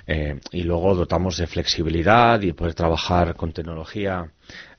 Eh, 0.07 0.39
y 0.51 0.63
luego 0.63 0.95
dotamos 0.95 1.37
de 1.37 1.47
flexibilidad 1.47 2.41
y 2.41 2.53
poder 2.53 2.73
trabajar 2.73 3.35
con 3.35 3.51
tecnología 3.51 4.31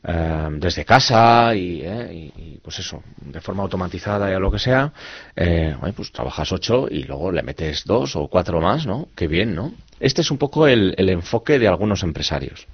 eh, 0.05 0.49
desde 0.53 0.85
casa 0.85 1.55
y, 1.55 1.83
eh, 1.83 2.33
y, 2.37 2.59
pues 2.63 2.79
eso, 2.79 3.03
de 3.17 3.41
forma 3.41 3.63
automatizada 3.63 4.31
y 4.31 4.35
a 4.35 4.39
lo 4.39 4.51
que 4.51 4.59
sea, 4.59 4.93
eh, 5.37 5.77
pues 5.95 6.13
trabajas 6.13 6.53
ocho 6.53 6.87
y 6.91 7.05
luego 7.05 7.33
le 7.33 7.43
metes 7.43 7.85
dos 7.85 8.17
o 8.17 8.29
cuatro 8.29 8.61
más, 8.61 8.87
¿no? 8.87 9.09
Qué 9.15 9.29
bien, 9.29 9.55
¿no? 9.55 9.73
Este 9.99 10.23
es 10.23 10.31
un 10.31 10.39
poco 10.39 10.67
el, 10.67 10.95
el 10.97 11.11
enfoque 11.11 11.59
de 11.59 11.69
algunos 11.69 12.03
empresarios. 12.03 12.67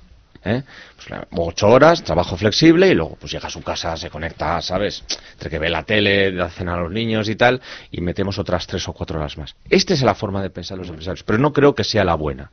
¿eh? 0.46 0.62
Pues, 0.96 1.20
ocho 1.32 1.68
horas, 1.68 2.02
trabajo 2.02 2.36
flexible 2.36 2.88
y 2.88 2.94
luego 2.94 3.16
pues 3.18 3.32
llega 3.32 3.48
a 3.48 3.50
su 3.50 3.62
casa, 3.62 3.96
se 3.96 4.10
conecta, 4.10 4.60
¿sabes? 4.62 5.04
Entre 5.32 5.50
que 5.50 5.58
ve 5.58 5.68
la 5.68 5.82
tele, 5.82 6.32
da 6.32 6.48
cena 6.48 6.74
a 6.74 6.80
los 6.80 6.92
niños 6.92 7.28
y 7.28 7.36
tal, 7.36 7.60
y 7.90 8.00
metemos 8.00 8.38
otras 8.38 8.66
tres 8.66 8.86
o 8.88 8.92
cuatro 8.92 9.18
horas 9.18 9.36
más. 9.36 9.56
Esta 9.68 9.94
es 9.94 10.02
la 10.02 10.14
forma 10.14 10.42
de 10.42 10.50
pensar 10.50 10.78
los 10.78 10.88
empresarios, 10.88 11.24
pero 11.24 11.38
no 11.38 11.52
creo 11.52 11.74
que 11.74 11.84
sea 11.84 12.04
la 12.04 12.14
buena. 12.14 12.50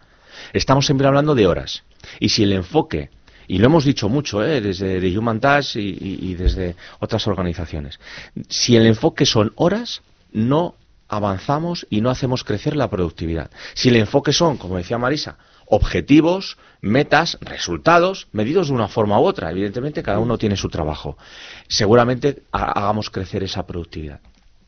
Estamos 0.52 0.86
siempre 0.86 1.08
hablando 1.08 1.36
de 1.36 1.48
horas. 1.48 1.84
Y 2.20 2.30
si 2.30 2.44
el 2.44 2.54
enfoque 2.54 3.10
y 3.48 3.58
lo 3.58 3.68
hemos 3.68 3.86
dicho 3.86 4.10
mucho 4.10 4.44
¿eh? 4.44 4.62
desde 4.62 5.00
de 5.00 5.18
Human 5.18 5.40
Touch 5.40 5.76
y, 5.76 6.34
desde 6.36 6.76
otras 7.00 7.28
organizaciones. 7.28 8.00
Si 8.50 8.76
el 8.76 8.86
enfoque 8.86 9.26
son 9.26 9.52
horas, 9.56 10.02
no 10.32 10.76
avanzamos 11.08 11.86
y 11.90 12.02
no 12.02 12.10
hacemos 12.10 12.44
crecer 12.44 12.76
la 12.76 12.90
productividad. 12.90 13.52
Si 13.74 13.90
el 13.90 13.98
enfoque 13.98 14.34
son, 14.34 14.58
como 14.58 14.78
decía 14.78 14.98
Marisa, 14.98 15.38
objetivos, 15.68 16.58
metas, 16.82 17.38
resultados, 17.42 18.28
medidos 18.32 18.68
de 18.68 18.74
una 18.74 18.88
forma 18.88 19.20
u 19.20 19.24
otra. 19.24 19.52
Evidentemente, 19.52 20.04
cada 20.04 20.20
uno 20.20 20.38
tiene 20.38 20.58
su 20.58 20.70
trabajo. 20.70 21.18
Seguramente 21.68 22.44
hagamos 22.52 23.10
crecer 23.10 23.44
esa 23.44 23.66
productividad. 23.66 24.20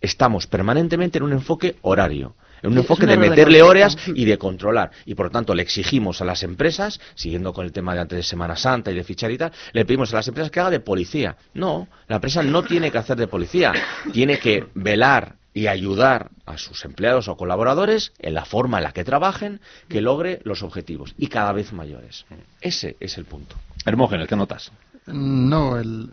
Estamos 0.02 0.48
permanentemente 0.48 1.18
en 1.18 1.24
un 1.24 1.34
enfoque 1.34 1.78
horario 1.82 2.36
en 2.66 2.72
un 2.72 2.80
enfoque 2.80 3.06
de 3.06 3.18
meterle 3.18 3.62
horas 3.62 3.96
y 4.08 4.26
de 4.26 4.38
controlar. 4.38 4.92
Y 5.06 5.14
por 5.14 5.28
lo 5.28 5.32
tanto 5.32 5.54
le 5.54 5.62
exigimos 5.62 6.22
a 6.22 6.26
las 6.26 6.42
empresas, 6.44 7.00
siguiendo 7.14 7.54
con 7.54 7.66
el 7.66 7.72
tema 7.72 7.94
de 7.94 8.02
antes 8.02 8.18
de 8.18 8.24
Semana 8.24 8.56
Santa 8.56 8.92
y 8.92 8.96
de 8.96 9.04
fichar 9.04 9.32
y 9.32 9.38
tal, 9.38 9.52
le 9.72 9.86
pedimos 9.86 10.12
a 10.14 10.18
las 10.18 10.28
empresas 10.28 10.52
que 10.52 10.60
haga 10.60 10.72
de 10.72 10.80
policía. 10.80 11.38
No, 11.54 11.88
la 12.08 12.16
empresa 12.16 12.42
no 12.42 12.64
tiene 12.64 12.92
que 12.92 12.98
hacer 12.98 13.18
de 13.18 13.28
policía, 13.28 13.74
tiene 14.12 14.40
que 14.40 14.66
velar 14.74 15.36
y 15.54 15.68
ayudar 15.68 16.32
a 16.46 16.58
sus 16.58 16.84
empleados 16.86 17.28
o 17.28 17.38
colaboradores 17.38 18.12
en 18.20 18.34
la 18.34 18.46
forma 18.46 18.80
en 18.80 18.84
la 18.86 18.92
que 18.92 19.04
trabajen 19.04 19.62
que 19.88 20.02
logre 20.02 20.42
los 20.44 20.64
objetivos 20.64 21.14
y 21.18 21.28
cada 21.28 21.54
vez 21.54 21.72
mayores. 21.72 22.26
Ese 22.62 22.98
es 23.00 23.18
el 23.18 23.26
punto. 23.26 23.56
Hermógenes, 23.86 24.28
¿qué 24.28 24.36
notas? 24.36 24.72
No, 25.06 25.78
el, 25.78 26.12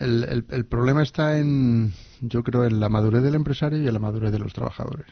el, 0.00 0.44
el, 0.48 0.64
problema 0.64 1.02
está 1.02 1.38
en, 1.38 1.92
yo 2.20 2.42
creo, 2.42 2.64
en 2.64 2.80
la 2.80 2.88
madurez 2.88 3.22
del 3.22 3.34
empresario 3.34 3.82
y 3.82 3.86
en 3.86 3.92
la 3.92 4.00
madurez 4.00 4.32
de 4.32 4.38
los 4.38 4.54
trabajadores 4.54 5.06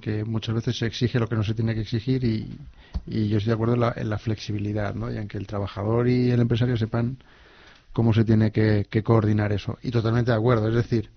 que 0.00 0.24
muchas 0.24 0.54
veces 0.54 0.78
se 0.78 0.86
exige 0.86 1.18
lo 1.18 1.26
que 1.26 1.36
no 1.36 1.42
se 1.42 1.54
tiene 1.54 1.74
que 1.74 1.80
exigir 1.80 2.24
y, 2.24 2.58
yo 3.06 3.38
estoy 3.38 3.48
de 3.48 3.54
acuerdo 3.54 3.92
en 3.96 4.10
la, 4.10 4.18
flexibilidad, 4.18 4.94
¿no? 4.94 5.10
Y 5.12 5.16
en 5.16 5.26
que 5.26 5.38
el 5.38 5.46
trabajador 5.46 6.08
y 6.08 6.30
el 6.30 6.40
empresario 6.40 6.76
sepan 6.76 7.18
cómo 7.92 8.12
se 8.12 8.24
tiene 8.24 8.52
que, 8.52 9.02
coordinar 9.02 9.52
eso. 9.52 9.78
Y 9.82 9.90
totalmente 9.90 10.30
de 10.30 10.36
acuerdo, 10.36 10.68
es 10.68 10.74
decir, 10.74 11.10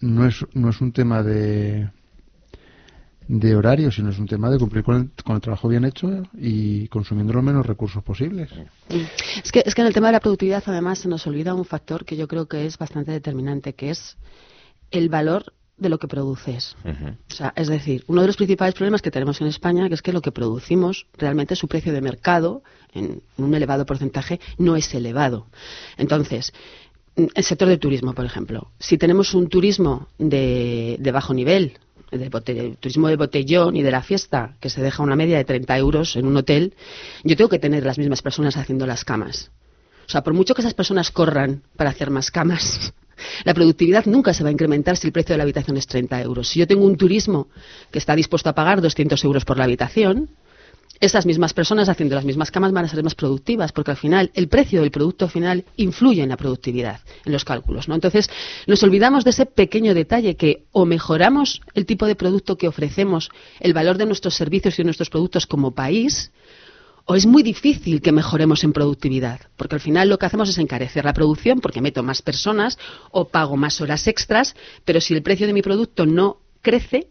no 0.00 0.26
es, 0.26 0.44
no 0.52 0.68
es 0.68 0.80
un 0.80 0.92
tema 0.92 1.22
de, 1.22 1.88
de 3.28 3.56
horario, 3.56 3.90
sino 3.90 4.10
es 4.10 4.18
un 4.18 4.26
tema 4.26 4.50
de 4.50 4.58
cumplir 4.58 4.84
con 4.84 5.12
el, 5.26 5.40
trabajo 5.40 5.68
bien 5.68 5.84
hecho 5.84 6.24
y 6.34 6.88
consumiendo 6.88 7.32
los 7.32 7.44
menos 7.44 7.64
recursos 7.64 8.02
posibles. 8.02 8.50
Es 9.42 9.52
que, 9.52 9.62
es 9.64 9.74
que 9.74 9.80
en 9.80 9.86
el 9.86 9.94
tema 9.94 10.08
de 10.08 10.14
la 10.14 10.20
productividad, 10.20 10.62
además, 10.66 10.98
se 10.98 11.08
nos 11.08 11.26
olvida 11.26 11.54
un 11.54 11.64
factor 11.64 12.04
que 12.04 12.16
yo 12.16 12.28
creo 12.28 12.46
que 12.46 12.66
es 12.66 12.76
bastante 12.76 13.12
determinante, 13.12 13.74
que 13.74 13.90
es 13.90 14.18
el 14.90 15.08
valor 15.08 15.54
de 15.78 15.88
lo 15.88 15.98
que 15.98 16.08
produces. 16.08 16.76
o 16.84 17.34
sea, 17.34 17.52
es 17.56 17.68
decir, 17.68 18.04
uno 18.06 18.22
de 18.22 18.26
los 18.28 18.36
principales 18.36 18.74
problemas 18.74 19.02
que 19.02 19.10
tenemos 19.10 19.40
en 19.40 19.46
España 19.46 19.88
que 19.88 19.94
es 19.94 20.02
que 20.02 20.12
lo 20.12 20.22
que 20.22 20.32
producimos, 20.32 21.06
realmente 21.16 21.56
su 21.56 21.68
precio 21.68 21.92
de 21.92 22.00
mercado, 22.00 22.62
en 22.92 23.22
un 23.36 23.54
elevado 23.54 23.84
porcentaje, 23.84 24.40
no 24.58 24.76
es 24.76 24.92
elevado. 24.94 25.46
Entonces, 25.98 26.52
el 27.16 27.44
sector 27.44 27.68
del 27.68 27.78
turismo, 27.78 28.14
por 28.14 28.24
ejemplo, 28.24 28.70
si 28.78 28.98
tenemos 28.98 29.34
un 29.34 29.48
turismo 29.48 30.08
de, 30.18 30.96
de 30.98 31.12
bajo 31.12 31.34
nivel, 31.34 31.78
de 32.10 32.76
turismo 32.80 33.08
de 33.08 33.16
botellón 33.16 33.76
y 33.76 33.82
de 33.82 33.90
la 33.90 34.02
fiesta, 34.02 34.56
que 34.60 34.70
se 34.70 34.82
deja 34.82 35.02
una 35.02 35.16
media 35.16 35.36
de 35.36 35.44
30 35.44 35.76
euros 35.78 36.16
en 36.16 36.26
un 36.26 36.36
hotel, 36.36 36.74
yo 37.24 37.36
tengo 37.36 37.50
que 37.50 37.58
tener 37.58 37.84
las 37.84 37.98
mismas 37.98 38.22
personas 38.22 38.56
haciendo 38.56 38.86
las 38.86 39.04
camas. 39.04 39.50
O 40.06 40.08
sea, 40.08 40.22
por 40.22 40.34
mucho 40.34 40.54
que 40.54 40.62
esas 40.62 40.74
personas 40.74 41.10
corran 41.10 41.62
para 41.76 41.90
hacer 41.90 42.10
más 42.10 42.30
camas, 42.30 42.92
la 43.44 43.54
productividad 43.54 44.06
nunca 44.06 44.34
se 44.34 44.42
va 44.42 44.48
a 44.48 44.52
incrementar 44.52 44.96
si 44.96 45.06
el 45.06 45.12
precio 45.12 45.32
de 45.34 45.38
la 45.38 45.44
habitación 45.44 45.76
es 45.76 45.86
30 45.86 46.22
euros. 46.22 46.48
Si 46.48 46.58
yo 46.58 46.66
tengo 46.66 46.84
un 46.84 46.96
turismo 46.96 47.48
que 47.90 47.98
está 47.98 48.14
dispuesto 48.14 48.48
a 48.50 48.54
pagar 48.54 48.80
200 48.80 49.22
euros 49.24 49.44
por 49.44 49.58
la 49.58 49.64
habitación, 49.64 50.30
esas 51.00 51.26
mismas 51.26 51.52
personas 51.52 51.88
haciendo 51.88 52.14
las 52.14 52.24
mismas 52.24 52.50
camas 52.50 52.72
van 52.72 52.86
a 52.86 52.88
ser 52.88 53.02
más 53.02 53.14
productivas, 53.14 53.72
porque 53.72 53.90
al 53.90 53.96
final 53.96 54.30
el 54.34 54.48
precio 54.48 54.80
del 54.80 54.90
producto 54.90 55.28
final 55.28 55.64
influye 55.76 56.22
en 56.22 56.30
la 56.30 56.36
productividad, 56.36 57.00
en 57.24 57.32
los 57.32 57.44
cálculos. 57.44 57.88
¿no? 57.88 57.94
Entonces, 57.94 58.30
nos 58.66 58.82
olvidamos 58.82 59.24
de 59.24 59.30
ese 59.30 59.46
pequeño 59.46 59.94
detalle 59.94 60.36
que 60.36 60.64
o 60.72 60.86
mejoramos 60.86 61.60
el 61.74 61.84
tipo 61.84 62.06
de 62.06 62.16
producto 62.16 62.56
que 62.56 62.68
ofrecemos, 62.68 63.30
el 63.60 63.74
valor 63.74 63.98
de 63.98 64.06
nuestros 64.06 64.34
servicios 64.34 64.74
y 64.74 64.78
de 64.78 64.84
nuestros 64.84 65.10
productos 65.10 65.46
como 65.46 65.74
país, 65.74 66.32
o 67.06 67.14
es 67.14 67.24
muy 67.24 67.42
difícil 67.42 68.02
que 68.02 68.12
mejoremos 68.12 68.64
en 68.64 68.72
productividad, 68.72 69.40
porque 69.56 69.76
al 69.76 69.80
final 69.80 70.08
lo 70.08 70.18
que 70.18 70.26
hacemos 70.26 70.48
es 70.48 70.58
encarecer 70.58 71.04
la 71.04 71.12
producción 71.12 71.60
porque 71.60 71.80
meto 71.80 72.02
más 72.02 72.20
personas 72.20 72.78
o 73.12 73.28
pago 73.28 73.56
más 73.56 73.80
horas 73.80 74.06
extras, 74.08 74.54
pero 74.84 75.00
si 75.00 75.14
el 75.14 75.22
precio 75.22 75.46
de 75.46 75.52
mi 75.52 75.62
producto 75.62 76.04
no 76.04 76.38
crece, 76.62 77.06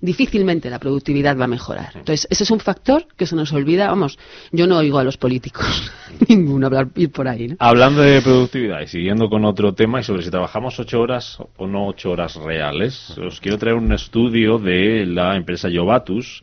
difícilmente 0.00 0.70
la 0.70 0.78
productividad 0.78 1.38
va 1.38 1.44
a 1.44 1.48
mejorar. 1.48 1.92
Entonces, 1.94 2.26
ese 2.30 2.44
es 2.44 2.50
un 2.50 2.60
factor 2.60 3.06
que 3.16 3.26
se 3.26 3.36
nos 3.36 3.52
olvida. 3.52 3.88
Vamos, 3.88 4.18
yo 4.50 4.66
no 4.66 4.78
oigo 4.78 4.98
a 4.98 5.04
los 5.04 5.18
políticos 5.18 5.92
ninguno 6.28 6.66
hablar 6.66 6.88
ir 6.96 7.10
por 7.10 7.28
ahí. 7.28 7.54
Hablando 7.58 8.00
de 8.00 8.22
productividad 8.22 8.80
y 8.80 8.86
siguiendo 8.86 9.28
con 9.28 9.44
otro 9.44 9.74
tema 9.74 10.00
y 10.00 10.04
sobre 10.04 10.22
si 10.22 10.30
trabajamos 10.30 10.80
ocho 10.80 11.00
horas 11.00 11.38
o 11.56 11.66
no 11.66 11.86
ocho 11.86 12.10
horas 12.10 12.36
reales, 12.36 13.16
os 13.18 13.40
quiero 13.40 13.58
traer 13.58 13.76
un 13.76 13.92
estudio 13.92 14.58
de 14.58 15.04
la 15.04 15.36
empresa 15.36 15.68
Yovatus 15.68 16.42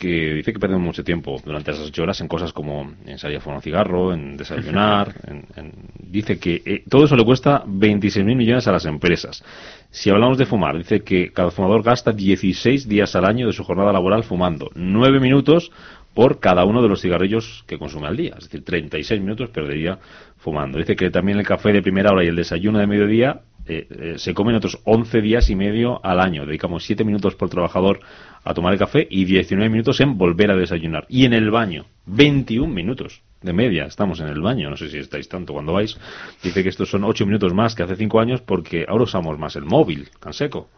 que 0.00 0.32
dice 0.32 0.54
que 0.54 0.58
perdemos 0.58 0.82
mucho 0.82 1.04
tiempo 1.04 1.36
durante 1.44 1.72
esas 1.72 1.88
ocho 1.88 2.02
horas 2.02 2.18
en 2.22 2.26
cosas 2.26 2.54
como 2.54 2.90
en 3.04 3.18
salir 3.18 3.36
a 3.36 3.40
fumar 3.40 3.58
un 3.58 3.62
cigarro, 3.62 4.14
en 4.14 4.34
desayunar. 4.34 5.14
en, 5.56 5.74
dice 5.98 6.38
que 6.38 6.62
eh, 6.64 6.82
todo 6.88 7.04
eso 7.04 7.16
le 7.16 7.24
cuesta 7.24 7.62
26.000 7.66 8.24
millones 8.34 8.66
a 8.66 8.72
las 8.72 8.86
empresas. 8.86 9.44
Si 9.90 10.08
hablamos 10.08 10.38
de 10.38 10.46
fumar, 10.46 10.78
dice 10.78 11.02
que 11.02 11.32
cada 11.32 11.50
fumador 11.50 11.82
gasta 11.82 12.12
16 12.12 12.88
días 12.88 13.14
al 13.14 13.26
año 13.26 13.46
de 13.46 13.52
su 13.52 13.62
jornada 13.62 13.92
laboral 13.92 14.24
fumando. 14.24 14.70
9 14.74 15.20
minutos 15.20 15.70
por 16.14 16.40
cada 16.40 16.64
uno 16.64 16.80
de 16.80 16.88
los 16.88 17.02
cigarrillos 17.02 17.64
que 17.66 17.78
consume 17.78 18.06
al 18.06 18.16
día. 18.16 18.36
Es 18.38 18.44
decir, 18.44 18.64
36 18.64 19.20
minutos 19.20 19.50
perdería 19.50 19.98
fumando. 20.38 20.78
Dice 20.78 20.96
que 20.96 21.10
también 21.10 21.38
el 21.38 21.46
café 21.46 21.72
de 21.72 21.82
primera 21.82 22.10
hora 22.10 22.24
y 22.24 22.28
el 22.28 22.36
desayuno 22.36 22.78
de 22.78 22.86
mediodía 22.86 23.42
eh, 23.66 23.86
eh, 23.90 24.14
se 24.16 24.32
comen 24.32 24.56
otros 24.56 24.78
11 24.84 25.20
días 25.20 25.50
y 25.50 25.56
medio 25.56 26.00
al 26.02 26.20
año. 26.20 26.46
Dedicamos 26.46 26.84
7 26.84 27.04
minutos 27.04 27.34
por 27.34 27.50
trabajador 27.50 28.00
a 28.44 28.54
tomar 28.54 28.72
el 28.72 28.78
café 28.78 29.06
y 29.10 29.24
19 29.24 29.68
minutos 29.70 30.00
en 30.00 30.16
volver 30.16 30.50
a 30.50 30.56
desayunar. 30.56 31.06
Y 31.08 31.24
en 31.24 31.32
el 31.32 31.50
baño, 31.50 31.86
21 32.06 32.72
minutos. 32.72 33.22
de 33.42 33.52
media 33.54 33.86
estamos 33.86 34.20
en 34.20 34.28
el 34.28 34.40
baño, 34.42 34.68
no 34.68 34.76
sé 34.76 34.90
si 34.90 34.98
estáis 34.98 35.26
tanto 35.28 35.54
cuando 35.54 35.72
vais, 35.72 35.96
dice 36.42 36.62
que 36.62 36.68
estos 36.68 36.90
son 36.90 37.04
ocho 37.04 37.24
minutos 37.24 37.54
más 37.54 37.74
que 37.74 37.82
hace 37.82 37.96
cinco 37.96 38.20
años 38.20 38.42
porque 38.42 38.84
ahora 38.86 39.04
usamos 39.04 39.38
más 39.38 39.56
el 39.56 39.64
móvil, 39.64 40.10
Canseco. 40.20 40.68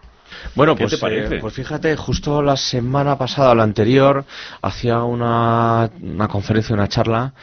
Bueno, 0.55 0.75
¿Qué 0.77 0.85
pues, 0.85 0.93
te 0.93 0.99
parece? 0.99 1.37
eh, 1.37 1.39
pues 1.41 1.55
fíjate, 1.55 1.97
justo 1.97 2.41
la 2.41 2.57
semana 2.57 3.19
pasada 3.19 3.51
o 3.51 3.55
la 3.55 3.65
anterior 3.65 4.25
hacía 4.63 5.03
una, 5.03 5.91
una 6.01 6.29
conferencia, 6.29 6.75
una 6.75 6.89
charla 6.89 7.35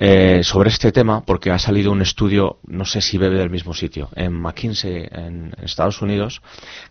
eh, 0.00 0.44
sobre 0.44 0.70
este 0.70 0.92
tema, 0.92 1.24
porque 1.24 1.50
ha 1.50 1.58
salido 1.58 1.90
un 1.90 2.02
estudio, 2.02 2.60
no 2.68 2.84
sé 2.84 3.00
si 3.00 3.18
bebe 3.18 3.36
del 3.36 3.50
mismo 3.50 3.74
sitio, 3.74 4.10
en 4.14 4.32
McKinsey, 4.32 5.08
en, 5.10 5.52
en 5.58 5.64
Estados 5.64 6.00
Unidos, 6.02 6.40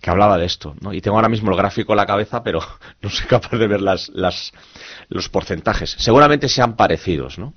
que 0.02 0.10
hablaba 0.10 0.38
de 0.38 0.46
esto. 0.46 0.76
¿no? 0.82 0.92
Y 0.92 1.00
tengo 1.00 1.16
ahora 1.16 1.30
mismo 1.30 1.50
el 1.50 1.56
gráfico 1.56 1.94
en 1.94 1.98
la 1.98 2.06
cabeza, 2.06 2.44
pero 2.44 2.60
no 3.02 3.10
soy 3.10 3.26
capaz 3.28 3.58
de 3.58 3.66
ver 3.66 3.80
las, 3.80 4.10
las, 4.10 4.52
los 5.08 5.30
porcentajes. 5.30 5.96
Seguramente 5.98 6.50
sean 6.50 6.76
parecidos, 6.76 7.40
¿no? 7.40 7.54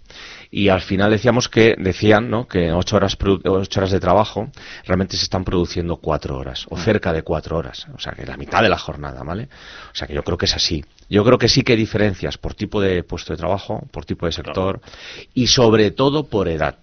Y 0.50 0.68
al 0.68 0.80
final 0.80 1.10
decíamos 1.10 1.48
que, 1.48 1.76
decían, 1.78 2.28
¿no? 2.28 2.48
Que 2.48 2.72
ocho 2.72 2.96
horas, 2.96 3.16
ocho 3.44 3.80
horas 3.80 3.90
de 3.92 4.00
trabajo 4.00 4.50
realmente 4.84 5.16
se 5.16 5.22
están 5.22 5.44
produciendo 5.44 5.96
cuatro 5.98 6.36
horas, 6.36 6.66
o 6.70 6.76
cerca 6.76 7.12
de 7.12 7.22
cuatro 7.22 7.56
horas. 7.56 7.86
O 7.94 8.00
sea, 8.00 8.12
que 8.12 8.26
la 8.26 8.36
mitad 8.36 8.62
de 8.62 8.68
la 8.68 8.78
jornada, 8.78 9.22
¿vale? 9.22 9.48
O 9.92 9.94
sea, 9.94 10.08
que 10.08 10.14
yo 10.14 10.24
creo 10.24 10.36
que 10.36 10.46
es 10.46 10.56
así. 10.56 10.84
Yo 11.08 11.24
creo 11.24 11.38
que 11.38 11.48
sí 11.48 11.62
que 11.62 11.72
hay 11.72 11.78
diferencias 11.78 12.36
por 12.36 12.54
tipo 12.54 12.80
de 12.80 13.04
puesto 13.04 13.32
de 13.32 13.36
trabajo, 13.36 13.86
por 13.92 14.04
tipo 14.04 14.26
de 14.26 14.32
sector, 14.32 14.80
y 15.34 15.46
sobre 15.46 15.92
todo 15.92 16.24
por 16.24 16.48
edad. 16.48 16.78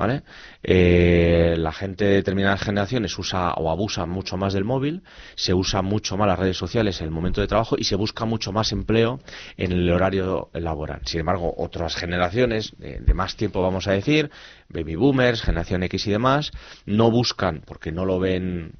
¿Vale? 0.00 0.22
Eh, 0.62 1.56
la 1.58 1.72
gente 1.72 2.06
de 2.06 2.14
determinadas 2.14 2.62
generaciones 2.62 3.18
usa 3.18 3.52
o 3.52 3.70
abusa 3.70 4.06
mucho 4.06 4.38
más 4.38 4.54
del 4.54 4.64
móvil, 4.64 5.02
se 5.34 5.52
usa 5.52 5.82
mucho 5.82 6.16
más 6.16 6.26
las 6.26 6.38
redes 6.38 6.56
sociales 6.56 6.98
en 7.02 7.04
el 7.04 7.10
momento 7.10 7.42
de 7.42 7.46
trabajo 7.46 7.76
y 7.78 7.84
se 7.84 7.96
busca 7.96 8.24
mucho 8.24 8.50
más 8.50 8.72
empleo 8.72 9.20
en 9.58 9.72
el 9.72 9.90
horario 9.90 10.48
laboral. 10.54 11.02
Sin 11.04 11.20
embargo, 11.20 11.52
otras 11.54 11.96
generaciones 11.96 12.72
de, 12.78 13.00
de 13.00 13.12
más 13.12 13.36
tiempo, 13.36 13.60
vamos 13.60 13.88
a 13.88 13.92
decir, 13.92 14.30
baby 14.70 14.96
boomers, 14.96 15.42
generación 15.42 15.82
X 15.82 16.06
y 16.06 16.12
demás, 16.12 16.50
no 16.86 17.10
buscan, 17.10 17.60
porque 17.66 17.92
no 17.92 18.06
lo 18.06 18.18
ven 18.18 18.72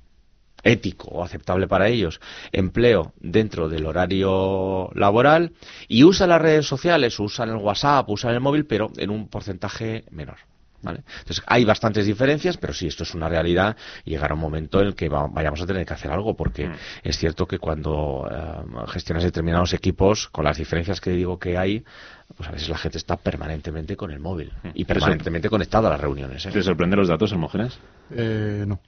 ético 0.62 1.08
o 1.08 1.22
aceptable 1.22 1.68
para 1.68 1.88
ellos 1.88 2.18
empleo 2.50 3.12
dentro 3.20 3.68
del 3.68 3.84
horario 3.84 4.88
laboral 4.94 5.52
y 5.86 6.04
usan 6.04 6.30
las 6.30 6.40
redes 6.40 6.66
sociales, 6.66 7.20
usan 7.20 7.50
el 7.50 7.56
WhatsApp, 7.56 8.08
usan 8.08 8.32
el 8.32 8.40
móvil, 8.40 8.64
pero 8.64 8.90
en 8.96 9.10
un 9.10 9.28
porcentaje 9.28 10.04
menor. 10.10 10.38
¿Vale? 10.82 11.02
Entonces 11.18 11.42
hay 11.46 11.64
bastantes 11.66 12.06
diferencias, 12.06 12.56
pero 12.56 12.72
sí, 12.72 12.86
esto 12.86 13.02
es 13.02 13.14
una 13.14 13.28
realidad 13.28 13.76
llegará 14.04 14.34
un 14.34 14.40
momento 14.40 14.80
en 14.80 14.86
el 14.88 14.94
que 14.94 15.10
va- 15.10 15.26
vayamos 15.26 15.60
a 15.60 15.66
tener 15.66 15.84
que 15.84 15.92
hacer 15.92 16.10
algo, 16.10 16.34
porque 16.34 16.70
es 17.02 17.18
cierto 17.18 17.46
que 17.46 17.58
cuando 17.58 18.26
eh, 18.30 18.86
gestionas 18.88 19.22
determinados 19.24 19.74
equipos, 19.74 20.28
con 20.28 20.44
las 20.44 20.56
diferencias 20.56 21.00
que 21.00 21.10
digo 21.10 21.38
que 21.38 21.58
hay, 21.58 21.84
pues 22.36 22.48
a 22.48 22.52
veces 22.52 22.68
la 22.70 22.78
gente 22.78 22.96
está 22.96 23.16
permanentemente 23.16 23.94
con 23.96 24.10
el 24.10 24.20
móvil 24.20 24.52
y 24.72 24.84
permanentemente 24.86 25.50
conectada 25.50 25.88
a 25.88 25.92
las 25.92 26.00
reuniones. 26.00 26.46
¿eh? 26.46 26.50
¿Te 26.50 26.62
sorprenden 26.62 26.98
los 26.98 27.08
datos, 27.08 27.30
Hermógenes? 27.32 27.78
Eh, 28.10 28.64
no, 28.66 28.80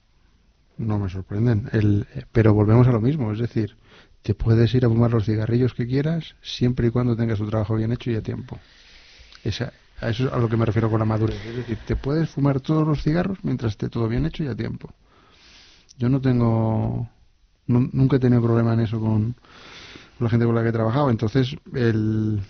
no 0.79 0.99
me 0.99 1.11
sorprenden. 1.11 1.69
El, 1.73 2.07
pero 2.33 2.55
volvemos 2.55 2.87
a 2.89 2.93
lo 2.93 3.01
mismo, 3.01 3.33
es 3.33 3.39
decir, 3.39 3.77
te 4.23 4.35
puedes 4.35 4.73
ir 4.75 4.87
a 4.87 4.89
fumar 4.89 5.11
los 5.11 5.27
cigarrillos 5.27 5.75
que 5.75 5.87
quieras 5.87 6.37
siempre 6.41 6.87
y 6.87 6.91
cuando 6.91 7.17
tengas 7.17 7.39
tu 7.39 7.49
trabajo 7.49 7.75
bien 7.75 7.93
hecho 7.93 8.11
y 8.11 8.15
a 8.17 8.23
tiempo. 8.23 8.59
Esa, 9.45 9.73
a 10.03 10.11
eso 10.11 10.27
es 10.27 10.33
a 10.33 10.39
lo 10.39 10.49
que 10.49 10.57
me 10.57 10.67
refiero 10.67 10.91
con 10.91 10.99
la 10.99 11.05
madurez. 11.05 11.45
Es 11.47 11.57
decir, 11.57 11.79
te 11.85 11.97
puedes 11.97 12.31
fumar 12.31 12.61
todos 12.61 12.87
los 12.87 13.03
cigarros 13.03 13.39
mientras 13.43 13.73
esté 13.73 13.89
todo 13.89 14.09
bien 14.09 14.27
hecho 14.27 14.45
y 14.45 14.49
a 14.49 14.55
tiempo. 14.55 14.91
Yo 15.99 16.09
no 16.09 16.21
tengo, 16.21 17.09
nu- 17.67 17.91
nunca 17.93 18.17
he 18.17 18.21
tenido 18.21 18.43
problema 18.43 18.73
en 18.75 18.81
eso 18.81 18.99
con, 19.01 19.35
con 19.35 20.25
la 20.25 20.31
gente 20.31 20.47
con 20.47 20.55
la 20.55 20.63
que 20.63 20.71
he 20.71 20.73
trabajado. 20.73 21.11
Entonces, 21.11 21.57
el, 21.75 22.41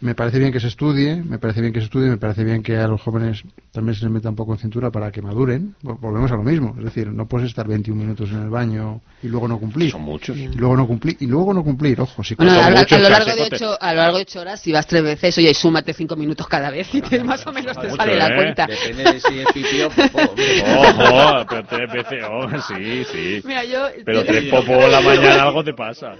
me 0.00 0.14
parece 0.14 0.38
bien 0.38 0.52
que 0.52 0.60
se 0.60 0.68
estudie, 0.68 1.22
me 1.22 1.38
parece 1.38 1.60
bien 1.60 1.72
que 1.72 1.80
se 1.80 1.86
estudie, 1.86 2.08
me 2.08 2.18
parece 2.18 2.44
bien 2.44 2.62
que 2.62 2.76
a 2.76 2.88
los 2.88 3.00
jóvenes 3.02 3.42
también 3.72 3.94
se 3.94 4.04
les 4.04 4.12
meta 4.12 4.28
un 4.28 4.36
poco 4.36 4.52
en 4.52 4.58
cintura 4.58 4.90
para 4.90 5.10
que 5.10 5.22
maduren. 5.22 5.74
Vol- 5.82 5.98
Volvemos 5.98 6.30
a 6.30 6.36
lo 6.36 6.42
mismo, 6.42 6.74
es 6.78 6.84
decir, 6.84 7.08
no 7.08 7.26
puedes 7.26 7.48
estar 7.48 7.66
21 7.66 7.98
minutos 8.00 8.30
en 8.30 8.42
el 8.42 8.50
baño 8.50 9.00
y 9.22 9.28
luego 9.28 9.48
no 9.48 9.58
cumplir. 9.58 9.90
Son 9.90 10.02
muchos. 10.02 10.36
Y 10.36 10.48
luego 10.48 10.76
no 10.76 10.86
cumplir, 10.86 11.16
y 11.20 11.26
luego 11.26 11.54
no 11.54 11.64
cumplir, 11.64 12.00
ojo, 12.00 12.22
si 12.22 12.34
Bueno, 12.34 12.52
a, 12.60 12.70
muchos, 12.70 13.00
lo 13.00 13.08
largo 13.08 13.34
de 13.34 13.42
ocho, 13.42 13.76
a 13.80 13.92
lo 13.94 14.00
largo 14.02 14.16
de 14.18 14.22
ocho 14.22 14.40
horas, 14.40 14.60
si 14.60 14.72
vas 14.72 14.86
tres 14.86 15.02
veces, 15.02 15.36
oye, 15.38 15.54
súmate 15.54 15.94
cinco 15.94 16.16
minutos 16.16 16.46
cada 16.46 16.70
vez 16.70 16.94
y 16.94 17.00
te- 17.00 17.24
más 17.24 17.46
o 17.46 17.52
menos 17.52 17.76
te 17.78 17.84
Mucho, 17.88 17.96
sale 17.96 18.16
la 18.16 18.28
¿eh? 18.28 18.36
cuenta. 18.36 18.66
Depende 18.66 19.04
de 19.12 19.20
si 19.20 19.38
es 19.40 19.46
pipí 19.52 19.80
o 19.82 19.88
popó. 19.88 20.34
Ojo, 20.76 21.46
pero 21.48 21.64
tres 21.66 21.92
veces, 21.92 22.24
oh, 22.30 22.48
sí, 22.68 23.04
sí. 23.10 23.42
Mira, 23.44 23.64
yo- 23.64 23.86
Pero 24.04 24.24
tres 24.24 24.44
popó 24.50 24.72
en 24.72 24.92
la 24.92 25.00
mañana 25.00 25.42
algo 25.44 25.64
te 25.64 25.72
pasa. 25.72 26.14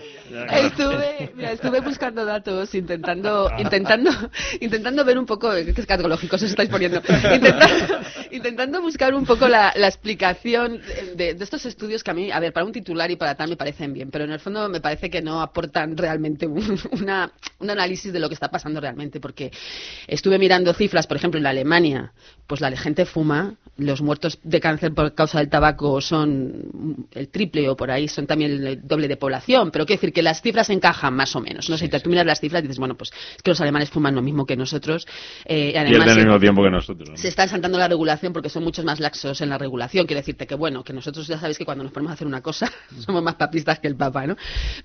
Estuve, 0.50 1.32
mira, 1.36 1.52
estuve 1.52 1.80
buscando 1.80 2.24
datos, 2.24 2.74
intentando, 2.74 3.50
intentando, 3.58 4.10
intentando 4.60 5.04
ver 5.04 5.18
un 5.18 5.26
poco, 5.26 5.50
qué 5.52 5.74
escatológicos 5.76 6.42
os 6.42 6.50
estáis 6.50 6.70
poniendo, 6.70 7.02
intentando, 7.42 7.94
intentando 8.30 8.82
buscar 8.82 9.14
un 9.14 9.24
poco 9.24 9.48
la, 9.48 9.72
la 9.76 9.88
explicación 9.88 10.80
de, 11.16 11.34
de 11.34 11.44
estos 11.44 11.66
estudios 11.66 12.02
que 12.02 12.10
a 12.10 12.14
mí, 12.14 12.30
a 12.30 12.40
ver, 12.40 12.52
para 12.52 12.66
un 12.66 12.72
titular 12.72 13.10
y 13.10 13.16
para 13.16 13.34
tal 13.34 13.50
me 13.50 13.56
parecen 13.56 13.92
bien, 13.92 14.10
pero 14.10 14.24
en 14.24 14.32
el 14.32 14.40
fondo 14.40 14.68
me 14.68 14.80
parece 14.80 15.10
que 15.10 15.22
no 15.22 15.40
aportan 15.40 15.96
realmente 15.96 16.46
un, 16.46 16.78
una, 16.92 17.32
un 17.58 17.70
análisis 17.70 18.12
de 18.12 18.18
lo 18.20 18.28
que 18.28 18.34
está 18.34 18.50
pasando 18.50 18.80
realmente, 18.80 19.20
porque 19.20 19.50
estuve 20.06 20.38
mirando 20.38 20.72
cifras, 20.74 21.06
por 21.06 21.16
ejemplo, 21.16 21.38
en 21.38 21.44
la 21.44 21.50
Alemania, 21.50 22.12
pues 22.46 22.60
la 22.60 22.70
gente 22.76 23.06
fuma, 23.06 23.54
los 23.76 24.02
muertos 24.02 24.38
de 24.42 24.60
cáncer 24.60 24.92
por 24.92 25.14
causa 25.14 25.38
del 25.38 25.48
tabaco 25.48 26.00
son 26.00 27.06
el 27.12 27.28
triple 27.28 27.68
o 27.68 27.76
por 27.76 27.90
ahí, 27.90 28.08
son 28.08 28.26
también 28.26 28.66
el 28.66 28.86
doble 28.86 29.08
de 29.08 29.16
población, 29.16 29.70
pero 29.70 29.86
quiero 29.86 29.98
decir 30.00 30.12
que 30.12 30.22
las 30.22 30.42
cifras 30.42 30.68
encajan 30.70 31.14
más 31.14 31.34
o 31.36 31.40
menos. 31.40 31.68
No 31.70 31.78
sé, 31.78 31.88
tú 31.88 32.10
miras 32.10 32.26
las 32.26 32.40
cifras 32.40 32.60
y 32.60 32.66
dices, 32.66 32.78
bueno, 32.78 32.96
pues 32.96 33.10
es 33.36 33.42
que 33.42 33.50
los 33.50 33.60
alemanes 33.60 33.90
fuman 33.90 34.14
lo 34.14 34.22
mismo 34.22 34.44
que 34.44 34.56
nosotros. 34.56 35.06
eh, 35.44 35.72
y 35.74 35.76
además 35.76 36.04
Pierden 36.04 36.18
el 36.18 36.24
mismo 36.26 36.40
tiempo 36.40 36.62
que 36.62 36.70
nosotros. 36.70 37.10
¿no? 37.10 37.16
se 37.16 37.28
están 37.32 37.48
saltando 37.48 37.78
la 37.78 37.88
regulación 37.88 38.32
porque 38.32 38.48
son 38.48 38.64
muchos 38.64 38.84
más 38.84 39.00
laxos 39.00 39.40
en 39.40 39.48
la 39.48 39.58
regulación. 39.58 40.06
Quiero 40.06 40.20
decirte 40.20 40.46
que, 40.46 40.54
bueno, 40.54 40.84
que 40.84 40.92
nosotros 40.92 41.26
ya 41.26 41.38
sabéis 41.38 41.58
que 41.58 41.64
cuando 41.64 41.84
nos 41.84 41.92
ponemos 41.92 42.10
a 42.10 42.14
hacer 42.14 42.26
una 42.26 42.42
cosa 42.42 42.70
somos 43.04 43.22
más 43.22 43.34
papistas 43.34 43.80
que 43.80 43.88
el 43.88 43.96
Papa, 43.96 44.26
¿no? 44.26 44.36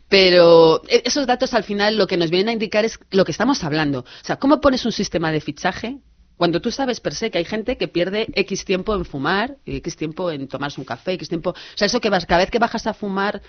Pero 0.09 0.81
eh, 0.87 1.03
esos 1.05 1.27
datos 1.27 1.53
al 1.53 1.63
final 1.63 1.97
lo 1.97 2.07
que 2.07 2.17
nos 2.17 2.29
vienen 2.29 2.49
a 2.49 2.53
indicar 2.53 2.85
es 2.85 2.99
lo 3.11 3.25
que 3.25 3.31
estamos 3.31 3.63
hablando. 3.63 3.99
O 3.99 4.25
sea, 4.25 4.37
¿cómo 4.37 4.59
pones 4.59 4.85
un 4.85 4.91
sistema 4.91 5.31
de 5.31 5.41
fichaje 5.41 5.99
cuando 6.37 6.61
tú 6.61 6.71
sabes 6.71 6.99
per 6.99 7.15
se 7.15 7.31
que 7.31 7.39
hay 7.39 7.45
gente 7.45 7.77
que 7.77 7.87
pierde 7.87 8.27
X 8.33 8.63
tiempo 8.63 8.95
en 8.95 9.05
fumar, 9.05 9.57
X 9.65 9.95
tiempo 9.95 10.31
en 10.31 10.47
tomarse 10.47 10.79
un 10.79 10.85
café, 10.85 11.13
X 11.13 11.29
tiempo... 11.29 11.49
O 11.49 11.55
sea, 11.77 11.87
eso 11.87 11.99
que 11.99 12.09
vas, 12.09 12.25
cada 12.25 12.41
vez 12.41 12.51
que 12.51 12.59
bajas 12.59 12.85
a 12.85 12.93
fumar, 12.93 13.41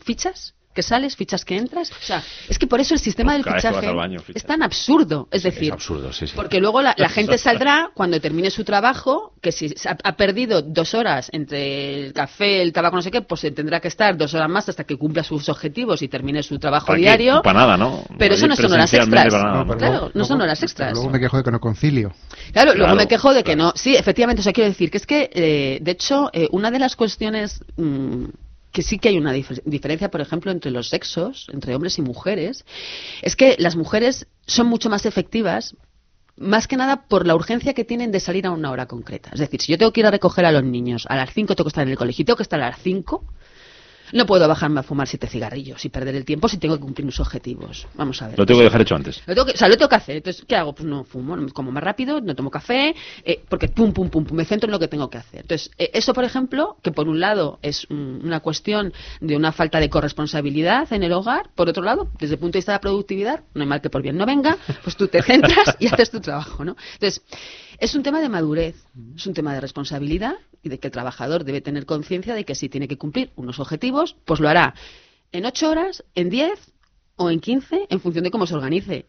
¿fichas? 0.00 0.54
¿Que 0.76 0.82
sales? 0.82 1.16
¿Fichas 1.16 1.42
que 1.46 1.56
entras? 1.56 1.90
O 1.90 1.94
sea, 2.04 2.22
es 2.50 2.58
que 2.58 2.66
por 2.66 2.80
eso 2.80 2.92
el 2.92 3.00
sistema 3.00 3.32
del 3.32 3.42
Cada 3.42 3.56
que 3.56 3.66
vas 3.68 3.76
fichaje 3.76 3.94
baño, 3.96 4.20
es 4.34 4.44
tan 4.44 4.62
absurdo. 4.62 5.26
Es 5.30 5.42
decir, 5.42 5.68
Es 5.68 5.72
absurdo, 5.72 6.12
sí, 6.12 6.26
sí. 6.26 6.34
porque 6.36 6.60
luego 6.60 6.82
la, 6.82 6.94
la 6.98 7.08
gente 7.16 7.38
saldrá 7.38 7.90
cuando 7.94 8.20
termine 8.20 8.50
su 8.50 8.62
trabajo, 8.62 9.32
que 9.40 9.52
si 9.52 9.74
ha, 9.88 9.96
ha 10.04 10.12
perdido 10.16 10.60
dos 10.60 10.92
horas 10.92 11.30
entre 11.32 11.94
el 12.08 12.12
café, 12.12 12.60
el 12.60 12.74
tabaco, 12.74 12.94
no 12.96 13.00
sé 13.00 13.10
qué, 13.10 13.22
pues 13.22 13.40
tendrá 13.54 13.80
que 13.80 13.88
estar 13.88 14.18
dos 14.18 14.34
horas 14.34 14.50
más 14.50 14.68
hasta 14.68 14.84
que 14.84 14.98
cumpla 14.98 15.24
sus 15.24 15.48
objetivos 15.48 16.02
y 16.02 16.08
termine 16.08 16.42
su 16.42 16.58
trabajo 16.58 16.88
¿Para 16.88 16.96
qué? 16.98 17.02
diario. 17.04 17.40
Para 17.42 17.60
nada, 17.60 17.76
¿no? 17.78 18.02
Pero 18.18 18.34
eso 18.34 18.46
no 18.46 18.54
son 18.54 18.70
horas 18.74 18.92
extras. 18.92 19.32
nada, 19.32 19.52
No, 19.54 19.66
pero 19.66 19.78
Claro, 19.78 19.92
luego- 19.94 20.10
no 20.12 20.24
son 20.26 20.42
horas 20.42 20.62
extras. 20.62 20.92
Luego 20.92 21.08
me 21.08 21.18
quejo 21.20 21.38
de 21.38 21.42
que 21.42 21.50
no 21.52 21.58
concilio. 21.60 22.12
Claro, 22.52 22.72
luego 22.72 22.84
Claro, 22.84 22.96
me 22.96 23.08
quejo 23.08 23.32
de 23.32 23.42
que 23.42 23.56
no. 23.56 23.72
Sí, 23.76 23.96
efectivamente, 23.96 24.40
o 24.40 24.42
sea, 24.44 24.52
quiero 24.52 24.68
decir 24.68 24.90
que 24.90 24.98
es 24.98 25.06
que, 25.06 25.30
eh, 25.32 25.78
de 25.80 25.90
hecho, 25.90 26.28
eh, 26.34 26.48
una 26.52 26.70
de 26.70 26.78
las 26.80 26.96
cuestiones 26.96 27.64
mm, 27.78 28.24
que 28.76 28.82
sí 28.82 28.98
que 28.98 29.08
hay 29.08 29.16
una 29.16 29.34
dif- 29.34 29.62
diferencia, 29.64 30.10
por 30.10 30.20
ejemplo, 30.20 30.50
entre 30.52 30.70
los 30.70 30.90
sexos, 30.90 31.48
entre 31.50 31.74
hombres 31.74 31.96
y 31.98 32.02
mujeres, 32.02 32.66
es 33.22 33.34
que 33.34 33.56
las 33.58 33.74
mujeres 33.74 34.26
son 34.46 34.66
mucho 34.66 34.90
más 34.90 35.06
efectivas. 35.06 35.74
Más 36.36 36.68
que 36.68 36.76
nada 36.76 37.06
por 37.08 37.26
la 37.26 37.34
urgencia 37.34 37.72
que 37.72 37.86
tienen 37.86 38.12
de 38.12 38.20
salir 38.20 38.44
a 38.46 38.50
una 38.50 38.70
hora 38.70 38.84
concreta. 38.84 39.30
Es 39.32 39.40
decir, 39.40 39.62
si 39.62 39.72
yo 39.72 39.78
tengo 39.78 39.92
que 39.94 40.00
ir 40.00 40.06
a 40.06 40.10
recoger 40.10 40.44
a 40.44 40.52
los 40.52 40.62
niños 40.62 41.06
a 41.08 41.16
las 41.16 41.32
5, 41.32 41.56
tengo 41.56 41.64
que 41.64 41.70
estar 41.70 41.84
en 41.86 41.92
el 41.92 41.96
colegio 41.96 42.26
tengo 42.26 42.36
que 42.36 42.42
estar 42.42 42.60
a 42.60 42.68
las 42.68 42.78
5, 42.82 43.24
no 44.12 44.26
puedo 44.26 44.46
bajarme 44.48 44.80
a 44.80 44.82
fumar 44.82 45.08
siete 45.08 45.26
cigarrillos 45.26 45.84
y 45.84 45.88
perder 45.88 46.14
el 46.14 46.24
tiempo 46.24 46.48
si 46.48 46.58
tengo 46.58 46.76
que 46.76 46.80
cumplir 46.80 47.06
mis 47.06 47.18
objetivos. 47.20 47.86
Vamos 47.94 48.20
a 48.22 48.28
ver. 48.28 48.38
Lo 48.38 48.46
tengo 48.46 48.60
que 48.60 48.64
dejar 48.64 48.80
hecho 48.80 48.94
antes. 48.94 49.22
Lo 49.26 49.34
tengo 49.34 49.46
que, 49.46 49.52
o 49.52 49.56
sea, 49.56 49.68
lo 49.68 49.76
tengo 49.76 49.88
que 49.88 49.96
hacer. 49.96 50.16
Entonces, 50.16 50.44
¿qué 50.46 50.56
hago? 50.56 50.74
Pues 50.74 50.86
no 50.86 51.04
fumo, 51.04 51.36
no 51.36 51.48
como 51.52 51.72
más 51.72 51.82
rápido, 51.82 52.20
no 52.20 52.34
tomo 52.34 52.50
café, 52.50 52.94
eh, 53.24 53.42
porque 53.48 53.68
pum, 53.68 53.92
pum, 53.92 54.08
pum, 54.08 54.24
pum, 54.24 54.36
me 54.36 54.44
centro 54.44 54.66
en 54.66 54.72
lo 54.72 54.78
que 54.78 54.88
tengo 54.88 55.10
que 55.10 55.18
hacer. 55.18 55.40
Entonces, 55.42 55.70
eh, 55.78 55.90
eso, 55.94 56.12
por 56.14 56.24
ejemplo, 56.24 56.76
que 56.82 56.92
por 56.92 57.08
un 57.08 57.20
lado 57.20 57.58
es 57.62 57.86
mm, 57.88 58.24
una 58.24 58.40
cuestión 58.40 58.92
de 59.20 59.36
una 59.36 59.52
falta 59.52 59.80
de 59.80 59.88
corresponsabilidad 59.90 60.92
en 60.92 61.02
el 61.02 61.12
hogar, 61.12 61.50
por 61.54 61.68
otro 61.68 61.82
lado, 61.82 62.08
desde 62.18 62.34
el 62.34 62.40
punto 62.40 62.54
de 62.54 62.58
vista 62.58 62.72
de 62.72 62.76
la 62.76 62.80
productividad, 62.80 63.44
no 63.54 63.62
hay 63.62 63.68
mal 63.68 63.80
que 63.80 63.90
por 63.90 64.02
bien 64.02 64.16
no 64.16 64.26
venga, 64.26 64.56
pues 64.84 64.96
tú 64.96 65.08
te 65.08 65.22
centras 65.22 65.76
y 65.78 65.86
haces 65.86 66.10
tu 66.10 66.20
trabajo, 66.20 66.64
¿no? 66.64 66.76
Entonces, 66.94 67.22
es 67.78 67.94
un 67.94 68.02
tema 68.02 68.20
de 68.20 68.28
madurez, 68.28 68.76
es 69.16 69.26
un 69.26 69.34
tema 69.34 69.52
de 69.52 69.60
responsabilidad 69.60 70.36
y 70.62 70.68
de 70.68 70.78
que 70.78 70.88
el 70.88 70.92
trabajador 70.92 71.44
debe 71.44 71.60
tener 71.60 71.84
conciencia 71.84 72.34
de 72.34 72.44
que 72.44 72.54
si 72.54 72.68
tiene 72.68 72.88
que 72.88 72.96
cumplir 72.96 73.30
unos 73.36 73.60
objetivos, 73.60 73.95
pues 74.24 74.40
lo 74.40 74.48
hará 74.48 74.74
en 75.32 75.44
ocho 75.46 75.70
horas, 75.70 76.04
en 76.14 76.30
diez 76.30 76.72
o 77.16 77.30
en 77.30 77.40
quince, 77.40 77.86
en 77.90 78.00
función 78.00 78.24
de 78.24 78.30
cómo 78.30 78.46
se 78.46 78.54
organice. 78.54 79.06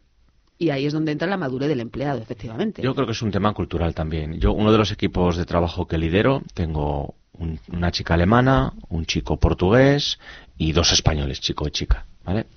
Y 0.59 0.71
ahí 0.71 0.85
es 0.87 0.93
donde 0.93 1.11
entra 1.11 1.27
la 1.27 1.37
madurez 1.37 1.69
del 1.69 1.79
empleado, 1.81 2.19
efectivamente. 2.19 2.81
Yo 2.81 2.95
creo 2.95 3.05
que 3.05 3.11
es 3.11 3.21
un 3.21 3.31
tema 3.31 3.53
cultural 3.53 3.93
también. 3.93 4.39
Yo, 4.39 4.53
uno 4.53 4.71
de 4.71 4.77
los 4.79 4.91
equipos 4.91 5.37
de 5.37 5.45
trabajo 5.45 5.87
que 5.87 5.97
lidero, 5.99 6.41
tengo 6.55 7.13
un- 7.33 7.59
una 7.71 7.91
chica 7.91 8.15
alemana, 8.15 8.73
un 8.89 9.05
chico 9.05 9.37
portugués 9.37 10.17
y 10.57 10.71
dos 10.71 10.91
españoles, 10.91 11.39
chico 11.41 11.67
y 11.67 11.71
chica, 11.71 12.07
¿vale? 12.25 12.47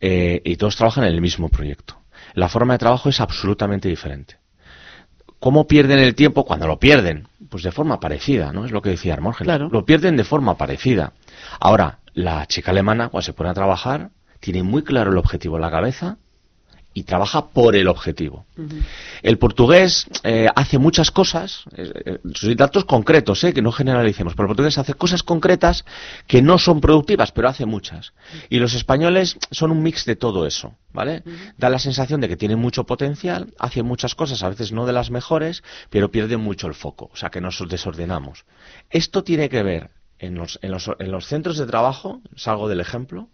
Eh, 0.00 0.42
y 0.44 0.56
todos 0.56 0.76
trabajan 0.76 1.04
en 1.04 1.14
el 1.14 1.22
mismo 1.22 1.48
proyecto. 1.48 1.96
La 2.34 2.50
forma 2.50 2.74
de 2.74 2.78
trabajo 2.78 3.08
es 3.08 3.20
absolutamente 3.20 3.88
diferente. 3.88 4.36
¿cómo 5.38 5.66
pierden 5.66 5.98
el 5.98 6.14
tiempo 6.14 6.44
cuando 6.44 6.66
lo 6.66 6.78
pierden? 6.78 7.28
Pues 7.50 7.62
de 7.62 7.70
forma 7.70 8.00
parecida, 8.00 8.52
¿no? 8.52 8.64
Es 8.64 8.72
lo 8.72 8.80
que 8.82 8.90
decía 8.90 9.12
Hermógenes. 9.12 9.46
Claro. 9.46 9.68
Lo 9.70 9.84
pierden 9.84 10.16
de 10.16 10.24
forma 10.24 10.56
parecida. 10.56 11.12
Ahora, 11.60 11.98
la 12.14 12.46
chica 12.46 12.70
alemana, 12.70 13.08
cuando 13.08 13.24
se 13.24 13.32
pone 13.32 13.50
a 13.50 13.54
trabajar, 13.54 14.10
tiene 14.40 14.62
muy 14.62 14.82
claro 14.82 15.12
el 15.12 15.18
objetivo 15.18 15.56
en 15.56 15.62
la 15.62 15.70
cabeza 15.70 16.18
y 16.96 17.02
trabaja 17.02 17.48
por 17.48 17.76
el 17.76 17.88
objetivo. 17.88 18.46
El 19.20 19.36
portugués 19.36 20.06
eh, 20.22 20.48
hace 20.56 20.78
muchas 20.78 21.10
cosas, 21.10 21.64
eh, 21.76 21.92
eh, 22.24 22.54
datos 22.56 22.86
concretos, 22.86 23.44
eh, 23.44 23.52
que 23.52 23.60
no 23.60 23.70
generalicemos, 23.70 24.32
pero 24.32 24.44
el 24.44 24.48
portugués 24.48 24.78
hace 24.78 24.94
cosas 24.94 25.22
concretas 25.22 25.84
que 26.26 26.40
no 26.40 26.58
son 26.58 26.80
productivas, 26.80 27.32
pero 27.32 27.50
hace 27.50 27.66
muchas. 27.66 28.14
Y 28.48 28.60
los 28.60 28.72
españoles 28.72 29.36
son 29.50 29.72
un 29.72 29.82
mix 29.82 30.06
de 30.06 30.16
todo 30.16 30.46
eso, 30.46 30.74
¿vale? 30.94 31.22
Da 31.58 31.68
la 31.68 31.78
sensación 31.78 32.22
de 32.22 32.28
que 32.30 32.36
tienen 32.38 32.58
mucho 32.58 32.84
potencial, 32.84 33.52
hace 33.58 33.82
muchas 33.82 34.14
cosas, 34.14 34.42
a 34.42 34.48
veces 34.48 34.72
no 34.72 34.86
de 34.86 34.94
las 34.94 35.10
mejores, 35.10 35.62
pero 35.90 36.10
pierden 36.10 36.40
mucho 36.40 36.66
el 36.66 36.72
foco, 36.72 37.10
o 37.12 37.16
sea 37.16 37.28
que 37.28 37.42
nos 37.42 37.62
desordenamos. 37.68 38.46
Esto 38.88 39.22
tiene 39.22 39.50
que 39.50 39.62
ver 39.62 39.90
en 40.18 40.34
los, 40.34 40.58
en 40.62 40.70
los, 40.70 40.90
en 40.98 41.10
los 41.10 41.26
centros 41.26 41.58
de 41.58 41.66
trabajo, 41.66 42.20
salgo 42.36 42.68
del 42.68 42.80
ejemplo, 42.80 43.28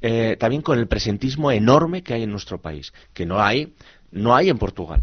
eh, 0.00 0.36
también 0.38 0.62
con 0.62 0.78
el 0.78 0.86
presentismo 0.86 1.50
enorme 1.50 2.02
que 2.02 2.14
hay 2.14 2.22
en 2.22 2.30
nuestro 2.30 2.60
país, 2.60 2.92
que 3.12 3.26
no 3.26 3.40
hay, 3.42 3.74
no 4.10 4.34
hay 4.34 4.48
en 4.48 4.58
Portugal, 4.58 5.02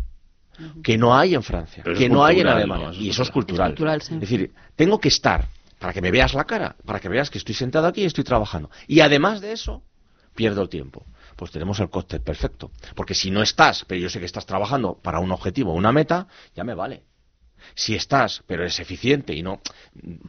que 0.84 0.98
no 0.98 1.16
hay 1.16 1.36
en 1.36 1.44
Francia, 1.44 1.84
Pero 1.84 1.98
que 1.98 2.10
no 2.10 2.26
hay 2.26 2.40
en 2.40 2.48
Alemania. 2.48 2.88
¿no? 2.88 2.92
Eso 2.92 3.02
y 3.02 3.10
es 3.10 3.16
eso 3.16 3.24
es 3.24 3.32
cultural. 3.32 3.68
Es 3.68 3.72
cultural, 3.74 4.02
sí. 4.02 4.14
Es 4.16 4.22
decir, 4.22 4.52
tengo 4.76 5.00
que 5.00 5.10
estar 5.10 5.48
para 5.80 5.94
que 5.94 6.02
me 6.02 6.12
veas 6.12 6.34
la 6.34 6.46
cara, 6.46 6.76
para 6.86 7.00
que 7.00 7.10
veas 7.10 7.30
que 7.30 7.38
estoy 7.38 7.54
sentado 7.54 7.88
aquí 7.88 8.02
y 8.02 8.06
estoy 8.06 8.24
trabajando. 8.24 8.70
Y 8.88 9.02
además 9.02 9.42
de 9.42 9.52
eso, 9.52 9.84
pierdo 10.36 10.62
el 10.62 10.70
tiempo. 10.70 11.06
Pues 11.36 11.52
tenemos 11.52 11.80
el 11.80 11.90
cóctel 11.90 12.22
perfecto. 12.22 12.72
Porque 12.96 13.14
si 13.14 13.30
no 13.30 13.44
estás, 13.44 13.86
pero 13.86 14.02
yo 14.02 14.10
sé 14.10 14.20
que 14.20 14.26
estás 14.26 14.46
trabajando 14.46 14.98
para 15.02 15.20
un 15.20 15.32
objetivo, 15.32 15.74
una 15.74 15.92
meta, 15.92 16.28
ya 16.56 16.64
me 16.64 16.74
vale. 16.74 17.04
Si 17.76 17.96
estás, 17.96 18.44
pero 18.48 18.64
eres 18.64 18.80
eficiente 18.80 19.34
y 19.34 19.44
no 19.44 19.60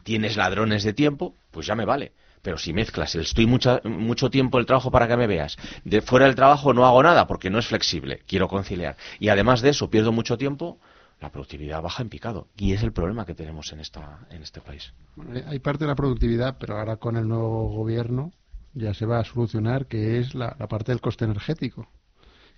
tienes 0.03 0.37
ladrones 0.37 0.83
de 0.83 0.93
tiempo, 0.93 1.35
pues 1.51 1.67
ya 1.67 1.75
me 1.75 1.85
vale. 1.85 2.13
Pero 2.41 2.57
si 2.57 2.71
mezclas 2.71 3.15
el 3.15 3.21
estoy 3.21 3.45
mucha- 3.45 3.81
mucho 3.83 4.29
tiempo 4.29 4.59
el 4.59 4.65
trabajo 4.65 4.91
para 4.91 5.07
que 5.07 5.17
me 5.17 5.27
veas, 5.27 5.57
de 5.83 6.01
fuera 6.01 6.25
del 6.25 6.35
trabajo 6.35 6.73
no 6.73 6.85
hago 6.85 7.03
nada 7.03 7.27
porque 7.27 7.49
no 7.49 7.59
es 7.59 7.67
flexible, 7.67 8.21
quiero 8.27 8.47
conciliar. 8.47 8.95
Y 9.19 9.27
además 9.29 9.61
de 9.61 9.69
eso 9.69 9.89
pierdo 9.89 10.11
mucho 10.13 10.37
tiempo, 10.37 10.79
la 11.19 11.31
productividad 11.31 11.81
baja 11.81 12.01
en 12.01 12.07
picado. 12.09 12.47
Y 12.55 12.71
es 12.71 12.81
el 12.81 12.93
problema 12.93 13.25
que 13.25 13.35
tenemos 13.35 13.73
en, 13.73 13.81
esta, 13.81 14.19
en 14.31 14.41
este 14.41 14.61
país. 14.61 14.93
Bueno, 15.17 15.33
hay- 15.35 15.43
hay 15.47 15.59
parte 15.59 15.83
de 15.83 15.89
la 15.89 15.95
productividad, 15.95 16.57
pero 16.59 16.77
ahora 16.77 16.95
con 16.95 17.17
el 17.17 17.27
nuevo 17.27 17.67
gobierno 17.69 18.31
ya 18.73 18.93
se 18.93 19.05
va 19.05 19.19
a 19.19 19.25
solucionar, 19.25 19.87
que 19.87 20.19
es 20.19 20.33
la, 20.33 20.55
la 20.57 20.67
parte 20.69 20.93
del 20.93 21.01
coste 21.01 21.25
energético. 21.25 21.89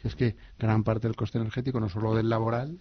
Es 0.03 0.15
que 0.15 0.35
gran 0.59 0.83
parte 0.83 1.07
del 1.07 1.15
coste 1.15 1.39
energético, 1.39 1.79
no 1.79 1.89
solo 1.89 2.13
del 2.13 2.29
laboral, 2.29 2.77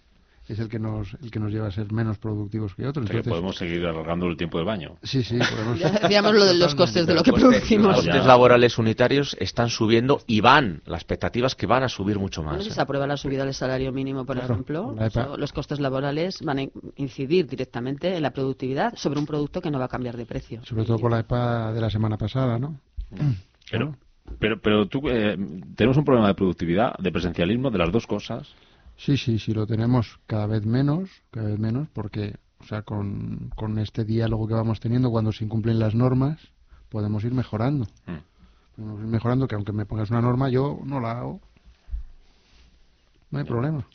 es 0.47 0.59
el 0.59 0.67
que 0.67 0.79
nos, 0.79 1.13
el 1.21 1.31
que 1.31 1.39
nos 1.39 1.51
lleva 1.51 1.67
a 1.67 1.71
ser 1.71 1.91
menos 1.93 2.17
productivos 2.17 2.75
que 2.75 2.85
otros. 2.85 3.05
O 3.05 3.07
sea, 3.07 3.21
que 3.21 3.29
podemos 3.29 3.55
seguir 3.55 3.85
alargando 3.85 4.25
el 4.27 4.35
tiempo 4.35 4.57
de 4.57 4.65
baño. 4.65 4.97
Sí, 5.03 5.23
sí, 5.23 5.37
podemos. 5.37 5.79
Ya 5.79 5.91
decíamos 5.91 6.33
lo 6.33 6.43
de 6.45 6.55
los 6.55 6.75
costes 6.75 7.07
de 7.07 7.13
lo 7.13 7.23
que 7.23 7.31
producimos. 7.31 7.87
Los 7.95 8.05
costes 8.05 8.25
laborales 8.25 8.77
unitarios 8.77 9.37
están 9.39 9.69
subiendo 9.69 10.21
y 10.27 10.41
van, 10.41 10.81
la 10.85 10.97
expectativa 10.97 11.47
es 11.47 11.55
que 11.55 11.67
van 11.67 11.83
a 11.83 11.89
subir 11.89 12.19
mucho 12.19 12.43
más. 12.43 12.63
si 12.63 12.69
¿eh? 12.69 12.73
se 12.73 12.81
aprueba 12.81 13.07
la 13.07 13.15
subida 13.17 13.45
del 13.45 13.53
salario 13.53 13.91
mínimo, 13.93 14.25
por 14.25 14.35
Claro, 14.37 14.53
ejemplo, 14.53 14.95
los 15.37 15.53
costes 15.53 15.79
laborales 15.79 16.41
van 16.41 16.57
a 16.57 16.61
in- 16.63 16.71
incidir 16.97 17.47
directamente 17.47 18.15
en 18.15 18.21
la 18.21 18.31
productividad 18.31 18.93
sobre 18.97 19.19
un 19.19 19.25
producto 19.25 19.61
que 19.61 19.71
no 19.71 19.79
va 19.79 19.85
a 19.85 19.89
cambiar 19.89 20.17
de 20.17 20.25
precio. 20.25 20.59
Sobre 20.65 20.83
todo 20.83 20.99
con 20.99 21.11
la 21.11 21.19
EPA 21.19 21.71
de 21.71 21.79
la 21.81 21.89
semana 21.89 22.17
pasada, 22.17 22.59
¿no? 22.59 22.77
Pero, 23.69 23.95
pero, 24.39 24.59
pero 24.61 24.87
tú, 24.87 25.01
eh, 25.07 25.37
tenemos 25.75 25.97
un 25.97 26.03
problema 26.05 26.27
de 26.27 26.33
productividad, 26.35 26.95
de 26.97 27.11
presencialismo, 27.11 27.69
de 27.69 27.77
las 27.77 27.91
dos 27.91 28.05
cosas. 28.07 28.49
Sí, 29.03 29.17
sí, 29.17 29.39
sí, 29.39 29.51
lo 29.51 29.65
tenemos 29.65 30.19
cada 30.27 30.45
vez 30.45 30.63
menos, 30.63 31.09
cada 31.31 31.47
vez 31.49 31.57
menos, 31.57 31.87
porque, 31.91 32.35
o 32.59 32.65
sea, 32.65 32.83
con, 32.83 33.49
con 33.55 33.79
este 33.79 34.05
diálogo 34.05 34.47
que 34.47 34.53
vamos 34.53 34.79
teniendo, 34.79 35.09
cuando 35.09 35.31
se 35.31 35.43
incumplen 35.43 35.79
las 35.79 35.95
normas, 35.95 36.39
podemos 36.89 37.23
ir 37.23 37.33
mejorando. 37.33 37.87
Podemos 38.75 39.01
ir 39.01 39.07
mejorando, 39.07 39.47
que 39.47 39.55
aunque 39.55 39.71
me 39.71 39.87
pongas 39.87 40.11
una 40.11 40.21
norma, 40.21 40.49
yo 40.49 40.79
no 40.85 40.99
la 40.99 41.17
hago. 41.17 41.41
No 43.31 43.39
hay 43.39 43.45
problema. 43.45 43.87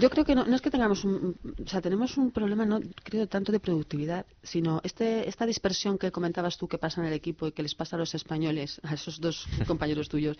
Yo 0.00 0.10
creo 0.10 0.24
que 0.24 0.34
no, 0.34 0.44
no 0.44 0.56
es 0.56 0.62
que 0.62 0.70
tengamos 0.70 1.04
un, 1.04 1.36
o 1.64 1.68
sea, 1.68 1.80
tenemos 1.80 2.16
un 2.16 2.30
problema 2.30 2.64
no 2.64 2.80
creo 3.04 3.26
tanto 3.26 3.52
de 3.52 3.60
productividad, 3.60 4.26
sino 4.42 4.80
este 4.82 5.28
esta 5.28 5.46
dispersión 5.46 5.98
que 5.98 6.10
comentabas 6.10 6.56
tú 6.56 6.66
que 6.66 6.78
pasa 6.78 7.00
en 7.00 7.06
el 7.06 7.12
equipo 7.12 7.46
y 7.46 7.52
que 7.52 7.62
les 7.62 7.74
pasa 7.74 7.96
a 7.96 7.98
los 7.98 8.14
españoles, 8.14 8.80
a 8.82 8.94
esos 8.94 9.20
dos 9.20 9.46
compañeros 9.66 10.08
tuyos, 10.08 10.36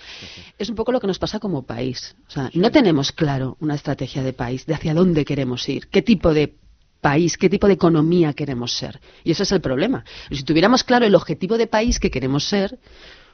es 0.58 0.68
un 0.68 0.74
poco 0.74 0.92
lo 0.92 1.00
que 1.00 1.06
nos 1.06 1.18
pasa 1.18 1.38
como 1.38 1.62
país. 1.62 2.16
O 2.28 2.30
sea, 2.30 2.50
no 2.54 2.70
tenemos 2.70 3.12
claro 3.12 3.56
una 3.60 3.74
estrategia 3.74 4.22
de 4.22 4.32
país, 4.32 4.66
de 4.66 4.74
hacia 4.74 4.94
dónde 4.94 5.24
queremos 5.24 5.68
ir, 5.68 5.88
qué 5.88 6.02
tipo 6.02 6.32
de 6.34 6.56
país, 7.00 7.36
qué 7.38 7.48
tipo 7.48 7.66
de 7.66 7.74
economía 7.74 8.32
queremos 8.32 8.72
ser. 8.72 9.00
Y 9.24 9.32
ese 9.32 9.44
es 9.44 9.52
el 9.52 9.60
problema. 9.60 10.04
Si 10.30 10.42
tuviéramos 10.42 10.84
claro 10.84 11.06
el 11.06 11.14
objetivo 11.14 11.56
de 11.56 11.66
país 11.66 11.98
que 11.98 12.10
queremos 12.10 12.44
ser, 12.44 12.78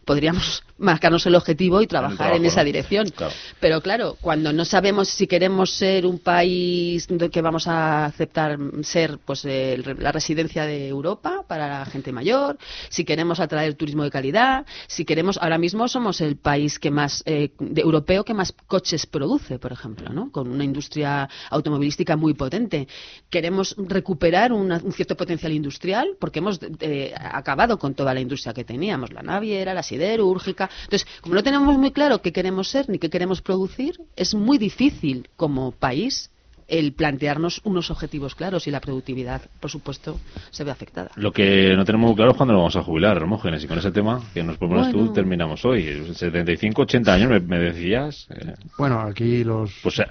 podríamos 0.07 0.62
marcarnos 0.78 1.26
el 1.26 1.34
objetivo 1.34 1.82
y 1.82 1.86
trabajar 1.86 2.16
trabajo, 2.16 2.36
en 2.36 2.44
esa 2.46 2.62
dirección. 2.64 3.09
Claro. 3.11 3.32
Pero 3.61 3.80
claro, 3.82 4.16
cuando 4.20 4.52
no 4.52 4.64
sabemos 4.64 5.09
si 5.09 5.26
queremos 5.26 5.70
ser 5.72 6.07
un 6.07 6.18
país 6.18 7.07
que 7.32 7.42
vamos 7.42 7.66
a 7.66 8.07
aceptar 8.07 8.59
ser 8.82 9.18
pues 9.24 9.44
el- 9.44 9.96
la 9.98 10.12
residencia 10.12 10.64
de 10.66 10.88
Europa 10.88 11.44
para 11.48 11.66
la 11.80 11.86
gente 11.86 12.12
mayor, 12.12 12.57
si 12.88 13.04
queremos 13.04 13.40
atraer 13.40 13.74
turismo 13.74 14.04
de 14.04 14.11
calidad, 14.11 14.64
si 14.86 15.04
queremos 15.04 15.38
ahora 15.42 15.59
mismo 15.59 15.88
somos 15.88 16.20
el 16.20 16.36
país 16.36 16.78
que 16.78 16.90
más 16.90 17.22
eh, 17.26 17.50
de 17.59 17.80
europeo 17.82 18.24
que 18.24 18.34
más 18.34 18.52
coches 18.66 19.07
produce, 19.07 19.59
por 19.59 19.72
ejemplo, 19.72 20.11
¿no? 20.11 20.30
Con 20.30 20.48
una 20.48 20.64
industria 20.64 21.28
automovilística 21.50 22.16
muy 22.16 22.34
potente. 22.34 22.86
Queremos 23.30 23.74
recuperar 23.78 24.52
una- 24.52 24.80
un 24.82 24.92
cierto 24.92 25.16
potencial 25.16 25.52
industrial 25.52 26.16
porque 26.20 26.38
hemos 26.38 26.61
eh, 26.80 27.12
acabado 27.18 27.78
con 27.78 27.94
toda 27.94 28.14
la 28.14 28.20
industria 28.20 28.52
que 28.54 28.62
teníamos, 28.64 29.12
la 29.12 29.22
naviera, 29.22 29.74
la 29.74 29.82
siderúrgica. 29.97 30.70
Entonces, 30.84 31.07
como 31.20 31.34
no 31.34 31.42
tenemos 31.42 31.76
muy 31.78 31.90
claro 31.92 32.20
qué 32.22 32.32
queremos 32.32 32.68
ser 32.68 32.88
ni 32.88 32.99
qué 32.99 33.11
queremos 33.11 33.42
producir, 33.42 33.97
es 34.16 34.34
muy 34.34 34.59
difícil 34.59 35.28
como 35.36 35.72
país 35.72 36.30
el 36.68 36.94
plantearnos 36.94 37.61
unos 37.62 37.92
objetivos 37.92 38.34
claros 38.34 38.66
y 38.66 38.72
la 38.72 38.80
productividad, 38.80 39.40
por 39.61 39.70
supuesto, 39.70 40.18
se 40.51 40.64
ve 40.64 40.72
afectada. 40.72 41.12
Lo 41.14 41.30
que 41.30 41.74
no 41.76 41.84
tenemos 41.84 42.09
muy 42.09 42.16
claro 42.16 42.32
es 42.32 42.36
cuándo 42.36 42.55
nos 42.55 42.61
vamos 42.62 42.76
a 42.76 42.82
jubilar, 42.82 43.16
Hermógenes, 43.18 43.62
y 43.62 43.68
con 43.68 43.78
ese 43.78 43.92
tema 43.92 44.20
que 44.34 44.42
nos 44.42 44.59
propones 44.59 44.92
Bueno. 44.92 45.07
tú 45.09 45.12
terminamos 45.12 45.64
hoy. 45.64 46.12
75, 46.12 46.82
80 46.82 47.14
años, 47.14 47.30
me, 47.30 47.38
me 47.38 47.59
decías. 47.61 48.26
eh, 48.30 48.55
Bueno, 48.78 48.99
aquí 49.01 49.44
los... 49.44 49.70
pues 49.80 50.03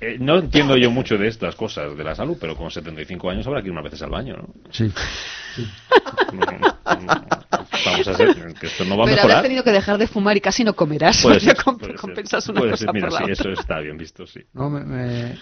eh, 0.00 0.16
no 0.18 0.38
entiendo 0.38 0.76
yo 0.76 0.90
mucho 0.90 1.16
de 1.18 1.28
estas 1.28 1.54
cosas 1.56 1.96
de 1.96 2.04
la 2.04 2.14
salud, 2.14 2.36
pero 2.40 2.56
con 2.56 2.70
75 2.70 3.30
años 3.30 3.46
habrá 3.46 3.60
que 3.60 3.66
ir 3.68 3.72
unas 3.72 3.84
veces 3.84 4.02
al 4.02 4.10
baño, 4.10 4.36
¿no? 4.36 4.48
Sí. 4.70 4.90
Vamos 7.84 8.08
a 8.08 8.14
ser, 8.14 8.34
que 8.54 8.66
esto 8.66 8.84
no 8.84 8.96
va 8.96 9.04
a 9.04 9.06
Pero 9.06 9.16
mejorar. 9.16 9.24
habrás 9.24 9.42
tenido 9.42 9.64
que 9.64 9.72
dejar 9.72 9.98
de 9.98 10.06
fumar 10.06 10.36
y 10.36 10.40
casi 10.40 10.64
no 10.64 10.74
comerás. 10.74 11.22
Puede 11.22 11.40
ser, 11.40 11.56
comp- 11.56 11.78
puede 11.78 11.92
ser. 11.92 12.00
compensas 12.00 12.48
una 12.48 12.60
Puede 12.60 12.72
cosa 12.72 12.84
ser, 12.84 12.94
mira, 12.94 13.08
por 13.08 13.12
la 13.20 13.26
sí, 13.26 13.32
otra. 13.32 13.50
eso 13.52 13.60
está 13.60 13.80
bien 13.80 13.96
visto, 13.96 14.26
sí. 14.26 14.40
No, 14.52 14.70
me- 14.70 14.84
me- 14.84 15.34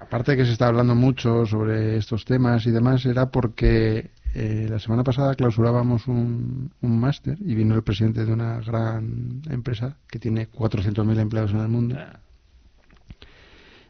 Aparte 0.00 0.32
de 0.32 0.36
que 0.38 0.44
se 0.46 0.52
está 0.52 0.68
hablando 0.68 0.94
mucho 0.94 1.44
sobre 1.44 1.96
estos 1.96 2.24
temas 2.24 2.64
y 2.66 2.70
demás, 2.70 3.04
era 3.04 3.30
porque 3.30 4.10
eh, 4.34 4.66
la 4.70 4.78
semana 4.78 5.02
pasada 5.02 5.34
clausurábamos 5.34 6.06
un, 6.06 6.70
un 6.80 7.00
máster 7.00 7.36
y 7.40 7.54
vino 7.54 7.74
el 7.74 7.82
presidente 7.82 8.24
de 8.24 8.32
una 8.32 8.60
gran 8.60 9.42
empresa 9.50 9.96
que 10.08 10.18
tiene 10.20 10.48
400.000 10.48 11.18
empleados 11.20 11.50
en 11.50 11.60
el 11.60 11.68
mundo. 11.68 11.96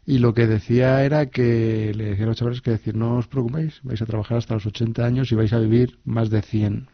Y 0.08 0.20
lo 0.20 0.32
que 0.32 0.46
decía 0.46 1.04
era 1.04 1.26
que, 1.26 1.92
le 1.94 2.04
decía 2.06 2.24
a 2.24 2.28
los 2.28 2.38
chavales 2.38 2.62
que 2.62 2.70
decir, 2.70 2.96
no 2.96 3.18
os 3.18 3.28
preocupéis, 3.28 3.82
vais 3.82 4.00
a 4.00 4.06
trabajar 4.06 4.38
hasta 4.38 4.54
los 4.54 4.64
80 4.64 5.04
años 5.04 5.30
y 5.30 5.34
vais 5.34 5.52
a 5.52 5.58
vivir 5.58 5.98
más 6.06 6.30
de 6.30 6.40
100. 6.40 6.88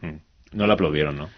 No 0.51 0.67
le 0.67 0.73
aplaudieron, 0.73 1.15
¿no? 1.15 1.29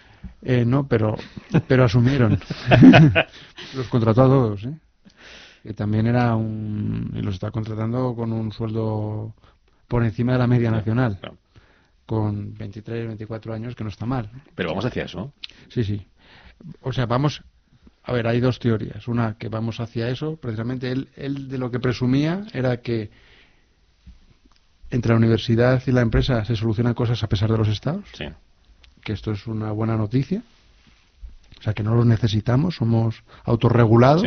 Eh, 0.41 0.65
no, 0.65 0.87
pero, 0.87 1.15
pero 1.67 1.83
asumieron. 1.83 2.39
los 3.75 3.87
contrató 3.89 4.23
a 4.23 4.25
todos, 4.25 4.65
¿eh? 4.65 4.73
Que 5.61 5.75
también 5.75 6.07
era 6.07 6.35
un... 6.35 7.13
Y 7.13 7.21
los 7.21 7.35
está 7.35 7.51
contratando 7.51 8.15
con 8.15 8.33
un 8.33 8.51
sueldo 8.51 9.35
por 9.87 10.03
encima 10.03 10.31
de 10.33 10.39
la 10.39 10.47
media 10.47 10.71
nacional. 10.71 11.19
Con 12.07 12.55
23, 12.55 13.05
24 13.05 13.53
años, 13.53 13.75
que 13.75 13.83
no 13.83 13.91
está 13.91 14.07
mal. 14.07 14.31
Pero 14.55 14.69
vamos 14.69 14.85
hacia 14.85 15.03
eso. 15.03 15.31
Sí, 15.67 15.83
sí. 15.83 16.07
O 16.81 16.91
sea, 16.91 17.05
vamos... 17.05 17.43
A 18.07 18.13
ver, 18.13 18.25
hay 18.25 18.39
dos 18.39 18.57
teorías. 18.57 19.05
Una, 19.09 19.37
que 19.37 19.49
vamos 19.49 19.81
hacia 19.81 20.07
eso. 20.07 20.37
Precisamente 20.37 20.89
él, 20.89 21.09
él 21.17 21.49
de 21.49 21.57
lo 21.57 21.69
que 21.69 21.79
presumía 21.79 22.45
era 22.53 22.77
que 22.77 23.11
entre 24.89 25.11
la 25.11 25.17
universidad 25.17 25.83
y 25.85 25.91
la 25.91 25.99
empresa 25.99 26.45
se 26.45 26.55
solucionan 26.55 26.93
cosas 26.93 27.21
a 27.21 27.27
pesar 27.27 27.51
de 27.51 27.57
los 27.57 27.67
estados. 27.67 28.05
Sí. 28.13 28.23
Que 29.03 29.11
esto 29.11 29.33
es 29.33 29.45
una 29.45 29.73
buena 29.73 29.97
noticia. 29.97 30.41
O 31.59 31.63
sea, 31.63 31.73
que 31.73 31.83
no 31.83 31.95
los 31.95 32.05
necesitamos, 32.05 32.75
somos 32.75 33.23
autorregulados. 33.43 34.23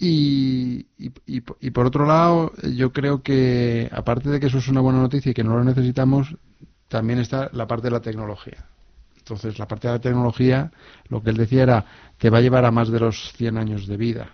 Y, 0.00 0.86
y, 0.98 1.12
y, 1.26 1.42
y 1.60 1.70
por 1.70 1.86
otro 1.86 2.06
lado, 2.06 2.52
yo 2.74 2.92
creo 2.92 3.22
que, 3.22 3.88
aparte 3.92 4.30
de 4.30 4.40
que 4.40 4.48
eso 4.48 4.58
es 4.58 4.66
una 4.66 4.80
buena 4.80 4.98
noticia 4.98 5.30
y 5.30 5.34
que 5.34 5.44
no 5.44 5.56
lo 5.56 5.62
necesitamos, 5.62 6.34
también 6.88 7.20
está 7.20 7.50
la 7.52 7.68
parte 7.68 7.86
de 7.86 7.92
la 7.92 8.00
tecnología. 8.00 8.66
Entonces, 9.26 9.58
la 9.58 9.66
parte 9.66 9.88
de 9.88 9.94
la 9.94 10.00
tecnología, 10.00 10.70
lo 11.08 11.20
que 11.20 11.30
él 11.30 11.36
decía 11.36 11.64
era, 11.64 11.84
te 12.16 12.30
va 12.30 12.38
a 12.38 12.40
llevar 12.40 12.64
a 12.64 12.70
más 12.70 12.90
de 12.90 13.00
los 13.00 13.32
100 13.32 13.58
años 13.58 13.88
de 13.88 13.96
vida. 13.96 14.30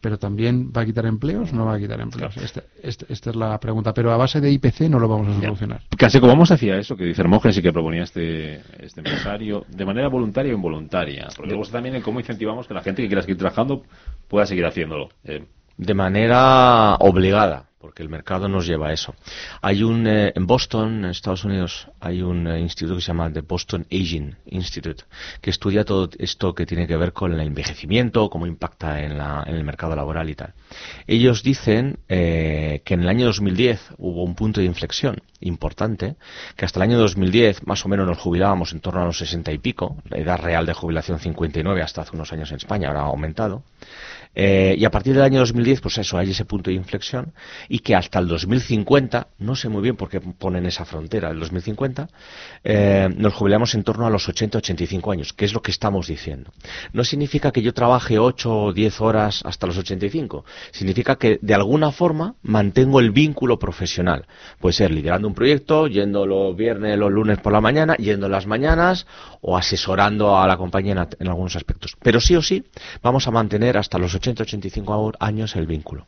pero 0.00 0.16
también 0.16 0.70
va 0.76 0.82
a 0.82 0.84
quitar 0.86 1.06
empleos, 1.06 1.52
no 1.52 1.64
va 1.66 1.74
a 1.74 1.78
quitar 1.80 2.00
empleos. 2.00 2.36
Esta, 2.36 2.62
esta- 2.84 3.06
esta 3.08 3.30
es 3.30 3.36
la 3.36 3.58
pregunta. 3.58 3.92
Pero 3.92 4.12
a 4.12 4.16
base 4.16 4.40
de 4.40 4.48
IPC 4.52 4.88
no 4.88 5.00
lo 5.00 5.08
vamos 5.08 5.26
a 5.36 5.40
solucionar. 5.40 5.82
Casi 5.96 6.20
como 6.20 6.32
vamos 6.34 6.52
hacia 6.52 6.78
eso 6.78 6.96
que 6.96 7.02
dice 7.04 7.20
Hermógenes 7.22 7.58
y 7.58 7.62
que 7.62 7.72
proponía 7.72 8.04
este, 8.04 8.60
este 8.78 9.00
empresario, 9.00 9.64
de 9.68 9.84
manera 9.84 10.06
voluntaria 10.08 10.52
o 10.52 10.54
involuntaria. 10.54 11.26
Porque 11.34 11.48
luego 11.48 11.64
está 11.64 11.78
también 11.78 11.96
en 11.96 12.02
cómo 12.02 12.20
incentivamos 12.20 12.68
que 12.68 12.74
la 12.74 12.82
gente 12.82 13.02
que 13.02 13.08
quiera 13.08 13.22
seguir 13.22 13.38
trabajando 13.38 13.82
pueda 14.28 14.46
seguir 14.46 14.66
haciéndolo. 14.66 15.08
Eh, 15.24 15.44
de 15.78 15.94
manera 15.94 16.96
obligada, 16.96 17.64
porque 17.80 18.02
el 18.02 18.08
mercado 18.08 18.48
nos 18.48 18.66
lleva 18.66 18.88
a 18.88 18.92
eso. 18.92 19.14
Hay 19.62 19.82
un 19.84 20.06
eh, 20.08 20.32
en 20.34 20.46
Boston, 20.46 21.04
en 21.04 21.10
Estados 21.10 21.44
Unidos, 21.44 21.88
hay 22.00 22.20
un 22.22 22.46
eh, 22.48 22.60
instituto 22.60 22.96
que 22.96 23.00
se 23.00 23.06
llama 23.08 23.32
The 23.32 23.42
Boston 23.42 23.86
Aging 23.90 24.34
Institute, 24.46 25.04
que 25.40 25.50
estudia 25.50 25.84
todo 25.84 26.10
esto 26.18 26.54
que 26.54 26.66
tiene 26.66 26.86
que 26.88 26.96
ver 26.96 27.12
con 27.12 27.32
el 27.32 27.40
envejecimiento, 27.40 28.28
cómo 28.28 28.46
impacta 28.46 29.00
en, 29.02 29.16
la- 29.16 29.44
en 29.46 29.54
el 29.54 29.64
mercado 29.64 29.94
laboral 29.94 30.28
y 30.28 30.34
tal. 30.34 30.52
Ellos 31.06 31.42
dicen 31.44 32.00
eh, 32.08 32.82
que 32.84 32.94
en 32.94 33.02
el 33.02 33.08
año 33.08 33.26
2010 33.26 33.80
hubo 33.98 34.24
un 34.24 34.34
punto 34.34 34.60
de 34.60 34.66
inflexión 34.66 35.22
importante, 35.40 36.16
que 36.56 36.64
hasta 36.64 36.80
el 36.80 36.90
año 36.90 36.98
2010 36.98 37.64
más 37.68 37.86
o 37.86 37.88
menos 37.88 38.04
nos 38.08 38.18
jubilábamos 38.18 38.72
en 38.72 38.80
torno 38.80 39.02
a 39.02 39.04
los 39.06 39.18
60 39.18 39.52
y 39.52 39.58
pico, 39.58 39.96
la 40.10 40.18
edad 40.18 40.38
real 40.40 40.66
de 40.66 40.72
jubilación 40.74 41.20
59 41.20 41.80
hasta 41.80 42.02
hace 42.02 42.16
unos 42.16 42.32
años 42.32 42.50
en 42.50 42.56
España, 42.56 42.88
ahora 42.88 43.02
ha 43.02 43.04
aumentado. 43.04 43.62
Eh, 44.40 44.76
y 44.78 44.84
a 44.84 44.90
partir 44.92 45.14
del 45.14 45.24
año 45.24 45.40
2010, 45.40 45.80
pues 45.80 45.98
eso, 45.98 46.16
hay 46.16 46.30
ese 46.30 46.44
punto 46.44 46.70
de 46.70 46.76
inflexión 46.76 47.32
y 47.68 47.80
que 47.80 47.96
hasta 47.96 48.20
el 48.20 48.28
2050, 48.28 49.26
no 49.38 49.56
sé 49.56 49.68
muy 49.68 49.82
bien 49.82 49.96
por 49.96 50.08
qué 50.08 50.20
ponen 50.20 50.64
esa 50.64 50.84
frontera, 50.84 51.30
el 51.30 51.40
2050, 51.40 52.08
eh, 52.62 53.08
nos 53.16 53.34
jubilamos 53.34 53.74
en 53.74 53.82
torno 53.82 54.06
a 54.06 54.10
los 54.10 54.28
80-85 54.28 55.12
años, 55.12 55.32
que 55.32 55.44
es 55.44 55.52
lo 55.52 55.60
que 55.60 55.72
estamos 55.72 56.06
diciendo. 56.06 56.52
No 56.92 57.02
significa 57.02 57.50
que 57.50 57.62
yo 57.62 57.74
trabaje 57.74 58.20
8 58.20 58.66
o 58.66 58.72
10 58.72 59.00
horas 59.00 59.42
hasta 59.44 59.66
los 59.66 59.76
85, 59.76 60.44
significa 60.70 61.16
que 61.16 61.40
de 61.42 61.54
alguna 61.54 61.90
forma 61.90 62.36
mantengo 62.42 63.00
el 63.00 63.10
vínculo 63.10 63.58
profesional. 63.58 64.26
Puede 64.60 64.74
ser 64.74 64.92
liderando 64.92 65.26
un 65.26 65.34
proyecto, 65.34 65.88
yendo 65.88 66.26
los 66.26 66.56
viernes, 66.56 66.96
los 66.96 67.10
lunes 67.10 67.38
por 67.38 67.52
la 67.52 67.60
mañana, 67.60 67.96
yendo 67.96 68.28
las 68.28 68.46
mañanas 68.46 69.04
o 69.40 69.56
asesorando 69.56 70.38
a 70.38 70.46
la 70.46 70.56
compañía 70.56 71.08
en, 71.18 71.28
algunos 71.28 71.56
aspectos. 71.56 71.96
Pero 72.00 72.20
sí 72.20 72.36
o 72.36 72.42
sí 72.42 72.64
vamos 73.02 73.26
a 73.26 73.32
mantener 73.32 73.76
hasta 73.76 73.98
los 73.98 74.14
80-85 74.34 75.16
años 75.20 75.56
el 75.56 75.66
vínculo. 75.66 76.06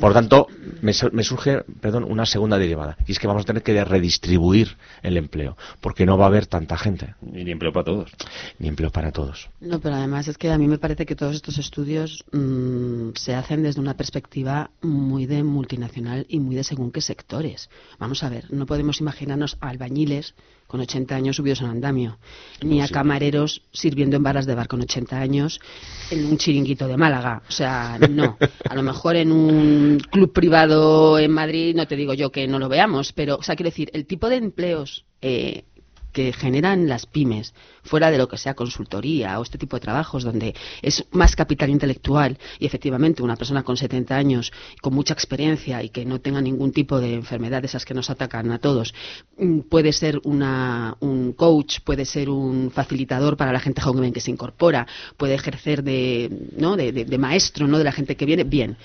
Por 0.00 0.12
tanto, 0.12 0.46
me, 0.82 0.92
me 1.12 1.22
surge 1.22 1.62
perdón, 1.80 2.04
una 2.04 2.26
segunda 2.26 2.58
derivada, 2.58 2.96
y 3.06 3.12
es 3.12 3.18
que 3.18 3.26
vamos 3.26 3.42
a 3.42 3.46
tener 3.46 3.62
que 3.62 3.84
redistribuir 3.84 4.76
el 5.02 5.16
empleo, 5.16 5.56
porque 5.80 6.06
no 6.06 6.18
va 6.18 6.24
a 6.24 6.28
haber 6.28 6.46
tanta 6.46 6.76
gente. 6.76 7.14
y 7.22 7.44
ni 7.44 7.50
empleo 7.50 7.72
para 7.72 7.84
todos. 7.84 8.10
Ni 8.58 8.68
empleo 8.68 8.90
para 8.90 9.12
todos. 9.12 9.50
No, 9.60 9.80
pero 9.80 9.96
además 9.96 10.28
es 10.28 10.38
que 10.38 10.50
a 10.50 10.58
mí 10.58 10.68
me 10.68 10.78
parece 10.78 11.06
que 11.06 11.16
todos 11.16 11.34
estos 11.34 11.58
estudios 11.58 12.24
mm, 12.32 13.10
se 13.14 13.34
hacen 13.34 13.62
desde 13.62 13.80
una 13.80 13.96
perspectiva 13.96 14.70
muy 14.82 15.26
de 15.26 15.42
multinacional 15.42 16.26
y 16.28 16.40
muy 16.40 16.56
de 16.56 16.64
según 16.64 16.92
qué 16.92 17.00
sectores. 17.00 17.68
Vamos 17.98 18.22
a 18.22 18.28
ver, 18.28 18.44
no 18.50 18.66
podemos 18.66 19.00
imaginarnos 19.00 19.56
a 19.60 19.68
albañiles 19.68 20.34
con 20.70 20.80
80 20.80 21.16
años 21.16 21.34
subidos 21.34 21.60
en 21.62 21.66
andamio, 21.66 22.18
ni 22.62 22.80
a 22.80 22.86
camareros 22.86 23.62
sirviendo 23.72 24.16
en 24.16 24.22
barras 24.22 24.46
de 24.46 24.54
bar 24.54 24.68
con 24.68 24.80
80 24.80 25.18
años 25.18 25.60
en 26.12 26.24
un 26.26 26.38
chiringuito 26.38 26.86
de 26.86 26.96
Málaga. 26.96 27.42
O 27.48 27.50
sea, 27.50 27.98
no. 28.08 28.38
A 28.68 28.74
lo 28.76 28.82
mejor 28.84 29.16
en 29.16 29.32
un 29.32 29.79
club 30.10 30.32
privado 30.32 31.18
en 31.18 31.30
Madrid, 31.30 31.74
no 31.74 31.86
te 31.86 31.96
digo 31.96 32.14
yo 32.14 32.30
que 32.30 32.46
no 32.46 32.58
lo 32.58 32.68
veamos, 32.68 33.12
pero, 33.12 33.36
o 33.36 33.42
sea, 33.42 33.56
quiero 33.56 33.70
decir, 33.70 33.90
el 33.92 34.06
tipo 34.06 34.28
de 34.28 34.36
empleos 34.36 35.04
eh, 35.22 35.64
que 36.12 36.32
generan 36.32 36.88
las 36.88 37.06
pymes, 37.06 37.54
fuera 37.82 38.10
de 38.10 38.18
lo 38.18 38.28
que 38.28 38.36
sea 38.36 38.54
consultoría 38.54 39.38
o 39.38 39.42
este 39.42 39.58
tipo 39.58 39.76
de 39.76 39.80
trabajos 39.80 40.24
donde 40.24 40.54
es 40.82 41.06
más 41.12 41.36
capital 41.36 41.70
intelectual 41.70 42.38
y 42.58 42.66
efectivamente 42.66 43.22
una 43.22 43.36
persona 43.36 43.62
con 43.62 43.76
70 43.76 44.16
años, 44.16 44.52
con 44.82 44.94
mucha 44.94 45.14
experiencia 45.14 45.82
y 45.82 45.90
que 45.90 46.04
no 46.04 46.20
tenga 46.20 46.40
ningún 46.40 46.72
tipo 46.72 47.00
de 47.00 47.14
enfermedad 47.14 47.64
esas 47.64 47.84
que 47.84 47.94
nos 47.94 48.10
atacan 48.10 48.50
a 48.52 48.58
todos, 48.58 48.94
mm, 49.38 49.60
puede 49.60 49.92
ser 49.92 50.20
una, 50.24 50.96
un 51.00 51.32
coach, 51.32 51.80
puede 51.84 52.04
ser 52.04 52.28
un 52.28 52.70
facilitador 52.70 53.36
para 53.36 53.52
la 53.52 53.60
gente 53.60 53.80
joven 53.80 54.12
que 54.12 54.20
se 54.20 54.30
incorpora, 54.30 54.86
puede 55.16 55.34
ejercer 55.34 55.82
de, 55.82 56.48
¿no? 56.56 56.76
de 56.76 57.18
maestro 57.18 57.66
¿no? 57.66 57.78
de 57.78 57.84
la 57.84 57.92
gente 57.92 58.16
que 58.16 58.26
viene, 58.26 58.44
bien. 58.44 58.76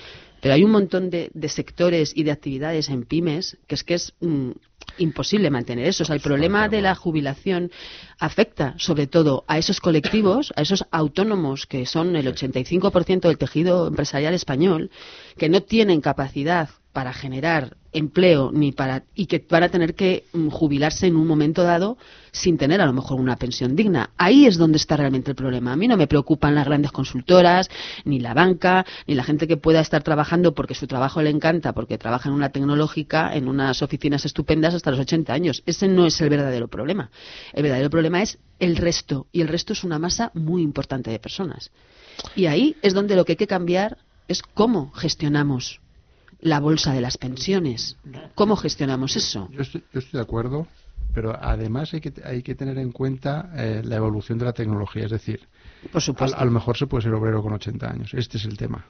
Pero 0.42 0.54
hay 0.54 0.64
un 0.64 0.72
montón 0.72 1.10
de, 1.10 1.30
de 1.34 1.50
sectores 1.50 2.12
y 2.16 2.24
de 2.24 2.32
actividades 2.32 2.90
en 2.90 3.04
pymes 3.04 3.58
que 3.68 3.76
es 3.76 3.84
que 3.84 3.96
es 3.96 4.14
mm, 4.20 4.52
imposible 4.98 5.50
mantener 5.50 5.88
eso. 5.88 6.04
O 6.04 6.06
sea, 6.06 6.16
el 6.16 6.22
problema 6.22 6.70
de 6.70 6.82
la 6.82 6.96
jubilación 6.96 7.72
afecta 8.20 8.76
sobre 8.78 9.08
todo 9.08 9.44
a 9.48 9.58
esos 9.58 9.80
colectivos, 9.80 10.54
a 10.56 10.62
esos 10.62 10.86
autónomos 10.92 11.66
que 11.66 11.86
son 11.86 12.16
el 12.16 12.28
85% 12.28 13.22
del 13.22 13.38
tejido 13.38 13.88
empresarial 13.88 14.34
español, 14.34 14.92
que 15.38 15.50
no 15.50 15.62
tienen 15.62 16.02
capacidad 16.02 16.70
para 16.94 17.14
generar 17.14 17.76
empleo 17.96 18.52
ni 18.54 18.72
para 18.72 19.04
y 19.16 19.26
que 19.26 19.44
van 19.50 19.64
a 19.64 19.70
tener 19.70 19.96
que 19.96 20.26
mm, 20.34 20.50
jubilarse 20.50 21.08
en 21.08 21.16
un 21.16 21.28
momento 21.28 21.64
dado 21.64 21.98
sin 22.32 22.58
tener 22.58 22.82
a 22.82 22.86
lo 22.86 22.94
mejor 22.94 23.20
una 23.20 23.38
pensión 23.38 23.76
digna. 23.76 24.12
Ahí 24.18 24.46
es 24.46 24.58
donde 24.58 24.78
está 24.78 24.98
realmente 24.98 25.32
el 25.32 25.36
problema. 25.36 25.72
A 25.72 25.76
mí 25.78 25.88
no 25.88 25.96
me 25.96 26.08
preocupan 26.08 26.54
las 26.54 26.66
grandes 26.66 26.92
consultoras, 26.92 27.70
ni 28.04 28.20
la 28.20 28.34
banca, 28.34 28.86
ni 29.08 29.16
la 29.16 29.24
gente 29.24 29.48
que 29.48 29.56
pueda 29.56 29.80
estar 29.80 30.04
trabajando 30.04 30.54
porque 30.54 30.76
su 30.76 30.86
trabajo 30.86 31.22
le 31.22 31.30
encanta, 31.30 31.74
porque 31.74 31.98
trabaja 31.98 32.28
en 32.28 32.36
una 32.36 32.50
tecnológica, 32.50 33.34
en 33.34 33.48
unas 33.48 33.82
oficinas 33.82 34.26
estupendas 34.26 34.74
hasta 34.74 34.92
los 34.92 35.00
80 35.00 35.34
años. 35.34 35.64
Ese 35.66 35.88
no 35.88 36.06
es 36.06 36.20
el 36.20 36.30
verdadero 36.30 36.68
problema. 36.68 37.10
El 37.54 37.64
verdadero 37.64 37.90
problema 37.90 38.22
es 38.22 38.38
el 38.60 38.76
resto, 38.76 39.28
y 39.32 39.42
el 39.42 39.48
resto 39.48 39.74
es 39.74 39.84
una 39.84 40.00
masa 40.00 40.32
muy 40.34 40.62
importante 40.62 41.12
de 41.12 41.20
personas. 41.20 41.72
Y 42.36 42.48
ahí 42.48 42.76
es 42.82 42.94
donde 42.94 43.16
lo 43.16 43.24
que 43.24 43.34
hay 43.34 43.38
que 43.38 43.48
cambiar 43.48 43.98
es 44.28 44.42
cómo 44.42 44.92
gestionamos 44.92 45.80
la 46.46 46.60
bolsa 46.60 46.94
de 46.94 47.02
las 47.02 47.18
pensiones. 47.18 47.98
¿Cómo 48.36 48.56
gestionamos 48.56 49.16
eso? 49.16 49.50
Yo 49.52 49.62
estoy, 49.64 49.84
yo 49.92 50.00
estoy 50.00 50.20
de 50.20 50.22
acuerdo, 50.24 50.68
pero 51.12 51.36
además 51.42 51.92
hay 51.94 52.02
que, 52.02 52.14
hay 52.24 52.44
que 52.44 52.54
tener 52.54 52.78
en 52.78 52.92
cuenta 52.92 53.50
eh, 53.56 53.82
la 53.84 53.96
evolución 53.96 54.38
de 54.38 54.46
la 54.46 54.54
tecnología. 54.54 55.06
Es 55.06 55.12
decir, 55.12 55.40
Por 55.92 56.04
supuesto. 56.04 56.38
a, 56.38 56.42
a 56.42 56.46
lo 56.46 56.52
mejor 56.52 56.78
se 56.78 56.86
puede 56.86 57.02
ser 57.04 57.14
obrero 57.16 57.42
con 57.42 57.52
80 57.54 57.90
años. 57.90 58.14
Este 58.14 58.38
es 58.38 58.46
el 58.46 58.58
tema. 58.58 58.86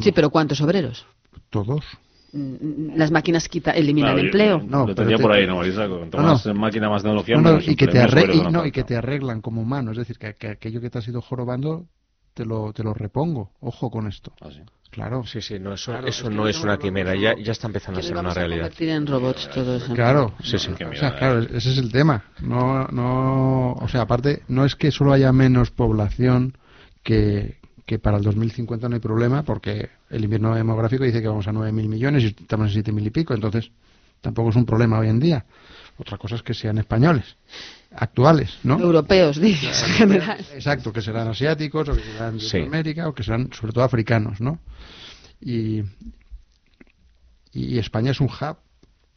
Sí, 0.00 0.10
pero 0.10 0.30
¿cuántos 0.30 0.58
obreros? 0.62 1.04
Todos. 1.50 1.84
Mm, 2.32 2.96
Las 2.96 3.10
máquinas 3.10 3.46
quita, 3.46 3.72
eliminan 3.72 4.12
Claro, 4.14 4.18
yo- 4.20 4.24
empleo. 4.24 4.58
No, 4.66 4.78
lo 4.78 4.84
pero 4.86 4.94
tendría 4.96 5.16
te- 5.18 5.22
por 5.22 5.32
ahí, 5.32 5.46
¿no, 5.46 5.56
Marisa? 5.56 5.86
Cuanto 5.86 6.16
No, 6.16 6.22
no. 6.22 6.28
más 6.32 6.46
máquina, 6.54 6.88
más 6.88 7.02
tecnología, 7.02 7.36
No, 7.36 7.42
no, 7.42 7.48
menos 7.50 7.68
y, 7.68 7.76
que 7.76 7.86
te 7.88 8.00
empleo, 8.00 8.02
menos 8.02 8.12
arre- 8.14 8.22
obreros 8.30 8.48
y, 8.48 8.52
no, 8.52 8.72
que 8.72 8.84
te 8.84 8.96
arreglan 8.96 9.42
como 9.42 9.60
humano. 9.60 9.90
Es 9.90 9.98
decir, 9.98 10.16
que, 10.18 10.32
que 10.34 10.48
aquello 10.48 10.80
que 10.80 10.88
te 10.88 10.96
has 10.98 11.06
ido 11.06 11.20
jorobando 11.20 11.84
te 12.36 12.44
lo, 12.44 12.70
te 12.74 12.82
lo 12.84 12.92
repongo. 12.92 13.50
Ojo 13.60 13.90
con 13.90 14.06
esto. 14.06 14.30
Ah, 14.42 14.48
Claro. 14.90 15.24
Sí, 15.26 15.40
sí, 15.42 15.58
no, 15.58 15.72
eso, 15.74 15.92
Claro, 15.92 16.06
eso 16.06 16.28
es 16.28 16.34
no 16.34 16.48
es 16.48 16.62
una 16.62 16.78
quimera, 16.78 17.14
ya, 17.14 17.34
ya 17.36 17.52
está 17.52 17.66
empezando 17.66 18.00
a 18.00 18.02
ser 18.02 18.16
una 18.16 18.30
a 18.30 18.34
realidad. 18.34 18.60
convertir 18.62 18.88
en 18.90 19.06
robots 19.06 19.50
todos. 19.50 19.84
Claro, 19.94 20.32
Sí, 20.42 20.58
sí. 20.58 20.70
o 20.72 20.94
sea, 20.94 21.16
claro, 21.16 21.40
ese 21.40 21.70
es 21.72 21.78
el 21.78 21.90
tema. 21.92 22.24
No, 22.40 22.86
no, 22.88 23.72
o 23.72 23.88
sea, 23.88 24.02
aparte, 24.02 24.42
no 24.48 24.64
es 24.64 24.74
que 24.76 24.90
solo 24.90 25.12
haya 25.12 25.32
menos 25.32 25.70
población 25.70 26.56
que, 27.02 27.56
que 27.84 27.98
para 27.98 28.16
el 28.16 28.22
2050 28.22 28.88
no 28.88 28.94
hay 28.94 29.00
problema, 29.00 29.42
porque 29.42 29.90
el 30.08 30.24
invierno 30.24 30.54
demográfico 30.54 31.04
dice 31.04 31.20
que 31.20 31.28
vamos 31.28 31.46
a 31.48 31.52
9.000 31.52 31.88
millones 31.88 32.22
y 32.22 32.26
estamos 32.28 32.74
en 32.74 32.82
7.000 32.84 33.06
y 33.06 33.10
pico, 33.10 33.34
entonces 33.34 33.70
tampoco 34.22 34.48
es 34.50 34.56
un 34.56 34.64
problema 34.64 34.98
hoy 34.98 35.08
en 35.08 35.20
día. 35.20 35.44
Otra 35.98 36.18
cosa 36.18 36.34
es 36.34 36.42
que 36.42 36.52
sean 36.52 36.76
españoles, 36.78 37.36
actuales, 37.90 38.58
¿no? 38.64 38.78
Europeos, 38.78 39.40
dices, 39.40 39.82
en 39.82 39.94
general. 39.94 40.44
Exacto, 40.52 40.92
que 40.92 41.00
serán 41.00 41.28
asiáticos 41.28 41.88
o 41.88 41.94
que 41.96 42.02
serán 42.02 42.34
de 42.38 42.44
Sí. 42.44 42.58
América 42.58 43.08
o 43.08 43.14
que 43.14 43.22
serán 43.22 43.50
sobre 43.52 43.72
todo 43.72 43.84
africanos, 43.84 44.40
¿no? 44.40 44.58
Y, 45.40 45.82
y 47.52 47.78
España 47.78 48.10
es 48.10 48.20
un 48.20 48.26
hub. 48.28 48.56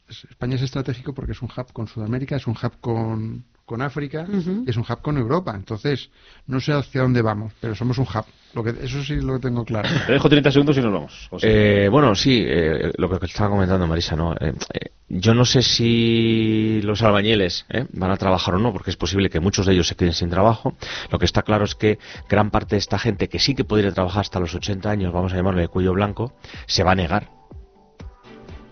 Es- 0.08 0.24
España 0.30 0.56
es 0.56 0.62
estratégico 0.62 1.12
porque 1.14 1.32
es 1.32 1.42
un 1.42 1.50
hub 1.54 1.72
con 1.72 1.86
Sudamérica, 1.86 2.36
es 2.36 2.46
un 2.46 2.54
hub 2.56 2.72
con, 2.80 3.44
con 3.70 3.82
África, 3.82 4.26
y 4.28 4.68
es 4.68 4.76
un 4.76 4.82
hub 4.82 5.00
con 5.00 5.16
Europa. 5.16 5.54
Entonces, 5.54 6.10
no 6.48 6.58
sé 6.58 6.72
hacia 6.72 7.02
dónde 7.02 7.22
vamos, 7.22 7.52
pero 7.60 7.76
somos 7.76 7.98
un 7.98 8.04
hub. 8.04 8.24
Lo 8.52 8.64
que, 8.64 8.70
eso 8.70 9.00
sí 9.04 9.14
lo 9.14 9.38
tengo 9.38 9.64
claro. 9.64 9.88
Te 10.08 10.12
dejo 10.12 10.28
30 10.28 10.50
segundos 10.50 10.76
y 10.76 10.80
nos 10.80 10.92
vamos. 10.92 11.28
José. 11.30 11.84
Eh, 11.84 11.88
bueno, 11.88 12.16
sí, 12.16 12.42
eh, 12.44 12.90
lo 12.96 13.08
que 13.08 13.24
estaba 13.26 13.48
comentando 13.48 13.86
Marisa, 13.86 14.16
¿no? 14.16 14.32
Eh, 14.32 14.54
eh, 14.74 14.90
yo 15.08 15.34
no 15.34 15.44
sé 15.44 15.62
si 15.62 16.80
los 16.82 17.00
albañiles 17.02 17.64
¿eh? 17.68 17.86
van 17.92 18.10
a 18.10 18.16
trabajar 18.16 18.56
o 18.56 18.58
no, 18.58 18.72
porque 18.72 18.90
es 18.90 18.96
posible 18.96 19.30
que 19.30 19.38
muchos 19.38 19.66
de 19.66 19.74
ellos 19.74 19.86
se 19.86 19.94
queden 19.94 20.14
sin 20.14 20.30
trabajo. 20.30 20.74
Lo 21.12 21.20
que 21.20 21.26
está 21.26 21.42
claro 21.42 21.64
es 21.64 21.76
que 21.76 22.00
gran 22.28 22.50
parte 22.50 22.74
de 22.74 22.80
esta 22.80 22.98
gente 22.98 23.28
que 23.28 23.38
sí 23.38 23.54
que 23.54 23.62
podría 23.62 23.92
trabajar 23.92 24.22
hasta 24.22 24.40
los 24.40 24.52
80 24.52 24.90
años, 24.90 25.12
vamos 25.12 25.32
a 25.32 25.36
llamarle 25.36 25.60
de 25.60 25.68
cuello 25.68 25.92
blanco, 25.92 26.32
se 26.66 26.82
va 26.82 26.90
a 26.90 26.96
negar. 26.96 27.39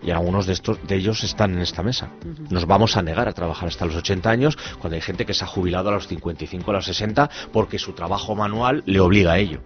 Y 0.01 0.11
algunos 0.11 0.45
de 0.45 0.53
estos 0.53 0.77
de 0.87 0.95
ellos 0.95 1.23
están 1.23 1.53
en 1.53 1.59
esta 1.59 1.83
mesa. 1.83 2.09
Nos 2.49 2.65
vamos 2.65 2.95
a 2.95 3.01
negar 3.01 3.27
a 3.27 3.33
trabajar 3.33 3.67
hasta 3.67 3.85
los 3.85 3.95
80 3.95 4.29
años 4.29 4.57
cuando 4.79 4.95
hay 4.95 5.01
gente 5.01 5.25
que 5.25 5.33
se 5.33 5.43
ha 5.43 5.47
jubilado 5.47 5.89
a 5.89 5.93
los 5.93 6.07
55, 6.07 6.71
a 6.71 6.73
los 6.75 6.85
60 6.85 7.29
porque 7.51 7.79
su 7.79 7.93
trabajo 7.93 8.35
manual 8.35 8.83
le 8.85 8.99
obliga 8.99 9.33
a 9.33 9.37
ello. 9.39 9.59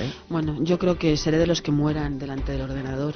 ¿eh? 0.00 0.10
Bueno, 0.28 0.56
yo 0.60 0.78
creo 0.78 0.98
que 0.98 1.16
seré 1.16 1.38
de 1.38 1.46
los 1.46 1.60
que 1.62 1.72
mueran 1.72 2.18
delante 2.18 2.52
del 2.52 2.62
ordenador. 2.62 3.14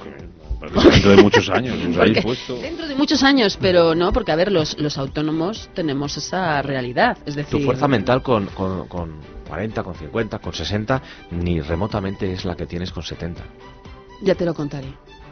Dentro 0.91 1.11
de 1.11 1.23
muchos 1.23 1.49
años, 1.49 1.77
os 1.91 1.97
habéis 1.97 2.19
Porque 2.19 2.23
puesto. 2.23 2.57
Dentro 2.57 2.87
de 2.87 2.95
muchos 2.95 3.23
años, 3.23 3.59
pero 3.61 3.95
no, 3.95 4.13
porque 4.13 4.33
a 4.33 4.37
ver, 4.37 4.51
los, 4.53 4.79
los 4.79 4.99
autónomos 4.99 5.71
tenemos 5.75 6.17
esa 6.17 6.61
realidad. 6.63 7.19
Es 7.27 7.35
decir, 7.35 7.61
Tu 7.61 7.65
fuerza 7.65 7.89
mental 7.89 8.23
con, 8.23 8.47
con, 8.47 8.89
con 8.89 9.21
40, 9.49 9.83
con 9.83 9.95
50, 9.95 10.39
con 10.39 10.53
60, 10.53 11.03
ni 11.31 11.61
remotamente 11.61 12.33
es 12.33 12.45
la 12.45 12.57
que 12.57 12.67
tienes 12.67 12.91
con 12.91 13.03
70. 13.03 13.43
Ya 14.23 14.35
te 14.35 14.45
lo 14.45 14.55
contaré. 14.55 14.89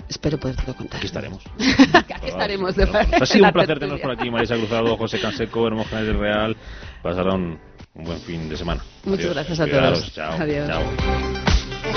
Espero 0.08 0.38
poderte 0.38 0.62
contar. 0.74 0.96
Aquí 0.98 1.06
estaremos. 1.06 1.42
Aquí 1.92 2.28
estaremos. 2.28 2.76
De 2.76 2.84
Ha 2.84 3.26
sido 3.26 3.46
un 3.46 3.52
placer 3.52 3.78
tenernos 3.78 4.00
por 4.00 4.10
aquí, 4.12 4.30
Marisa 4.30 4.56
Cruzado, 4.56 4.96
José 4.96 5.20
Canseco, 5.20 5.66
Hermógenes 5.66 6.06
del 6.06 6.18
Real. 6.18 6.56
Pasará 7.02 7.34
un, 7.34 7.58
un 7.94 8.04
buen 8.04 8.18
fin 8.20 8.48
de 8.48 8.56
semana. 8.56 8.82
Muchas 9.04 9.26
Adiós. 9.26 9.34
gracias 9.34 9.60
a 9.60 9.64
Cuidaros. 9.64 9.98
todos. 10.00 10.12
Chao. 10.14 10.32
Adiós. 10.42 10.68
Chao. 10.68 11.94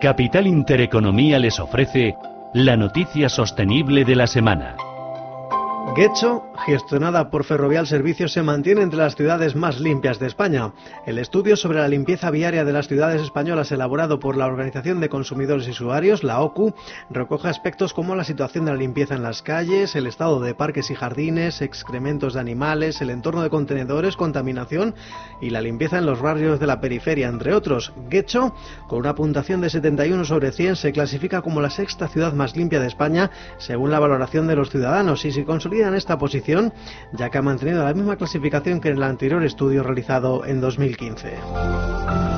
Capital 0.00 0.46
Intereconomía 0.46 1.38
les 1.38 1.58
ofrece 1.58 2.14
la 2.54 2.76
noticia 2.76 3.28
sostenible 3.28 4.04
de 4.04 4.16
la 4.16 4.26
semana. 4.26 4.76
Guecho, 5.96 6.44
gestionada 6.66 7.30
por 7.30 7.44
Ferrovial 7.44 7.86
Servicios, 7.86 8.32
se 8.32 8.42
mantiene 8.42 8.82
entre 8.82 8.98
las 8.98 9.16
ciudades 9.16 9.56
más 9.56 9.80
limpias 9.80 10.18
de 10.18 10.26
España. 10.26 10.72
El 11.06 11.18
estudio 11.18 11.56
sobre 11.56 11.78
la 11.78 11.88
limpieza 11.88 12.30
viaria 12.30 12.64
de 12.64 12.72
las 12.72 12.88
ciudades 12.88 13.22
españolas 13.22 13.72
elaborado 13.72 14.20
por 14.20 14.36
la 14.36 14.46
Organización 14.46 15.00
de 15.00 15.08
Consumidores 15.08 15.66
y 15.66 15.70
Usuarios, 15.70 16.22
la 16.22 16.40
OCU, 16.40 16.74
recoge 17.10 17.48
aspectos 17.48 17.94
como 17.94 18.14
la 18.14 18.24
situación 18.24 18.64
de 18.64 18.72
la 18.72 18.76
limpieza 18.76 19.14
en 19.14 19.22
las 19.22 19.42
calles, 19.42 19.96
el 19.96 20.06
estado 20.06 20.40
de 20.40 20.54
parques 20.54 20.90
y 20.90 20.94
jardines, 20.94 21.62
excrementos 21.62 22.34
de 22.34 22.40
animales, 22.40 23.00
el 23.00 23.10
entorno 23.10 23.42
de 23.42 23.50
contenedores, 23.50 24.16
contaminación 24.16 24.94
y 25.40 25.50
la 25.50 25.62
limpieza 25.62 25.98
en 25.98 26.06
los 26.06 26.20
barrios 26.20 26.60
de 26.60 26.66
la 26.66 26.80
periferia, 26.80 27.28
entre 27.28 27.54
otros. 27.54 27.92
Guecho, 28.08 28.54
con 28.88 29.00
una 29.00 29.14
puntuación 29.14 29.60
de 29.62 29.70
71 29.70 30.24
sobre 30.24 30.52
100, 30.52 30.76
se 30.76 30.92
clasifica 30.92 31.42
como 31.42 31.60
la 31.60 31.70
sexta 31.70 32.08
ciudad 32.08 32.34
más 32.34 32.56
limpia 32.56 32.80
de 32.80 32.88
España 32.88 33.30
según 33.58 33.90
la 33.90 33.98
valoración 33.98 34.46
de 34.46 34.56
los 34.56 34.70
ciudadanos 34.70 35.24
y 35.24 35.32
se 35.32 35.44
consolida 35.44 35.77
en 35.86 35.94
esta 35.94 36.18
posición 36.18 36.72
ya 37.12 37.30
que 37.30 37.38
ha 37.38 37.42
mantenido 37.42 37.84
la 37.84 37.94
misma 37.94 38.16
clasificación 38.16 38.80
que 38.80 38.88
en 38.88 38.96
el 38.96 39.02
anterior 39.02 39.44
estudio 39.44 39.82
realizado 39.82 40.44
en 40.44 40.60
2015. 40.60 42.37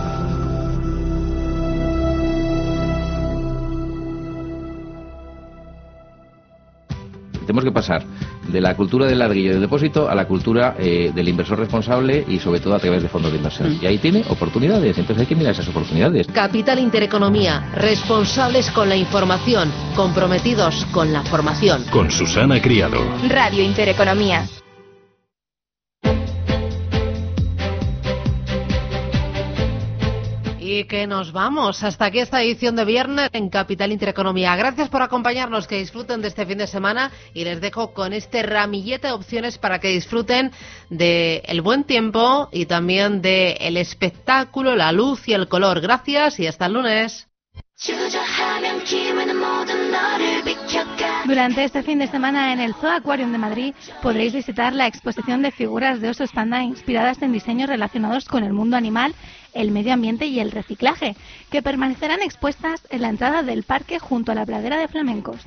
Tenemos 7.41 7.65
que 7.65 7.73
pasar 7.73 8.05
de 8.49 8.61
la 8.61 8.77
cultura 8.77 9.07
del 9.07 9.19
ladrillo 9.19 9.53
del 9.53 9.61
depósito 9.61 10.09
a 10.09 10.15
la 10.15 10.27
cultura 10.27 10.77
eh, 10.79 11.13
del 11.15 11.29
inversor 11.29 11.59
responsable 11.59 12.25
y 12.29 12.39
sobre 12.39 12.61
todo 12.61 12.75
a 12.75 12.79
través 12.79 13.03
de 13.03 13.09
fondos 13.09 13.33
de 13.33 13.39
inversión. 13.39 13.79
Y 13.81 13.87
ahí 13.87 13.99
tiene 13.99 14.25
oportunidades, 14.29 14.99
entonces 14.99 15.23
hay 15.23 15.27
que 15.27 15.37
mirar 15.37 15.53
esas 15.53 15.69
oportunidades. 15.69 16.27
Capital 16.29 16.79
Intereconomía, 16.79 17.71
responsables 17.75 18.71
con 18.71 18.89
la 18.89 18.97
información, 18.97 19.71
comprometidos 19.95 20.87
con 20.93 21.13
la 21.13 21.23
formación. 21.23 21.85
Con 21.91 22.11
Susana 22.11 22.61
Criado. 22.61 22.99
Radio 23.29 23.63
Intereconomía. 23.63 24.60
Y 30.73 30.85
que 30.85 31.09
nos 31.09 31.33
vamos. 31.33 31.83
Hasta 31.83 32.05
aquí 32.05 32.21
esta 32.21 32.41
edición 32.41 32.77
de 32.77 32.85
viernes 32.85 33.29
en 33.33 33.51
Capital 33.51 33.91
Intereconomía. 33.91 34.55
Gracias 34.55 34.89
por 34.89 35.03
acompañarnos, 35.03 35.67
que 35.67 35.79
disfruten 35.79 36.23
de 36.23 36.29
este 36.29 36.47
fin 36.47 36.59
de 36.59 36.69
semana 36.69 37.11
y 37.35 37.43
les 37.43 37.61
dejo 37.61 37.93
con 37.93 38.13
este 38.13 38.45
ramillete 38.45 39.09
de 39.09 39.13
opciones 39.13 39.59
para 39.59 39.81
que 39.81 39.89
disfruten 39.89 40.53
de 40.89 41.43
el 41.47 41.61
buen 41.61 41.83
tiempo 41.83 42.49
y 42.53 42.67
también 42.67 43.21
de 43.21 43.55
el 43.55 43.77
espectáculo, 43.79 44.77
la 44.77 44.93
luz 44.93 45.27
y 45.27 45.33
el 45.33 45.49
color. 45.49 45.81
Gracias 45.81 46.39
y 46.39 46.47
hasta 46.47 46.67
el 46.67 46.75
lunes. 46.75 47.27
Durante 51.25 51.65
este 51.65 51.83
fin 51.83 51.99
de 51.99 52.07
semana 52.09 52.53
en 52.53 52.61
el 52.61 52.75
Zoo 52.75 52.91
Aquarium 52.91 53.33
de 53.33 53.39
Madrid 53.39 53.75
podréis 54.03 54.35
visitar 54.35 54.75
la 54.75 54.87
exposición 54.87 55.41
de 55.41 55.51
figuras 55.51 56.01
de 56.01 56.11
oso 56.11 56.25
panda 56.33 56.63
inspiradas 56.63 57.23
en 57.23 57.33
diseños 57.33 57.71
relacionados 57.71 58.27
con 58.27 58.45
el 58.45 58.53
mundo 58.53 58.77
animal, 58.77 59.15
el 59.55 59.71
medio 59.71 59.93
ambiente 59.93 60.27
y 60.27 60.41
el 60.41 60.51
reciclaje, 60.51 61.17
que 61.51 61.63
permanecerán 61.63 62.23
expuestas 62.23 62.87
en 62.91 63.03
la 63.03 63.09
entrada 63.09 63.43
del 63.43 63.63
parque 63.63 63.99
junto 63.99 64.33
a 64.33 64.35
la 64.35 64.47
pradera 64.47 64.79
de 64.79 64.89
flamencos. 64.89 65.41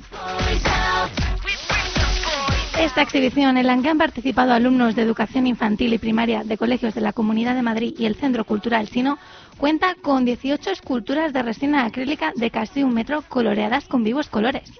Esta 2.78 3.02
exhibición, 3.02 3.56
en 3.56 3.66
la 3.68 3.80
que 3.80 3.88
han 3.88 3.98
participado 3.98 4.52
alumnos 4.52 4.96
de 4.96 5.02
educación 5.02 5.46
infantil 5.46 5.94
y 5.94 5.98
primaria 5.98 6.42
de 6.42 6.58
colegios 6.58 6.92
de 6.94 7.00
la 7.00 7.12
Comunidad 7.12 7.54
de 7.54 7.62
Madrid 7.62 7.94
y 7.96 8.06
el 8.06 8.16
Centro 8.16 8.44
Cultural 8.44 8.88
Sino, 8.88 9.16
cuenta 9.58 9.94
con 10.02 10.24
18 10.24 10.72
esculturas 10.72 11.32
de 11.32 11.42
resina 11.42 11.84
acrílica 11.84 12.32
de 12.34 12.50
casi 12.50 12.82
un 12.82 12.92
metro 12.92 13.22
coloreadas 13.28 13.86
con 13.86 14.02
vivos 14.02 14.28
colores. 14.28 14.72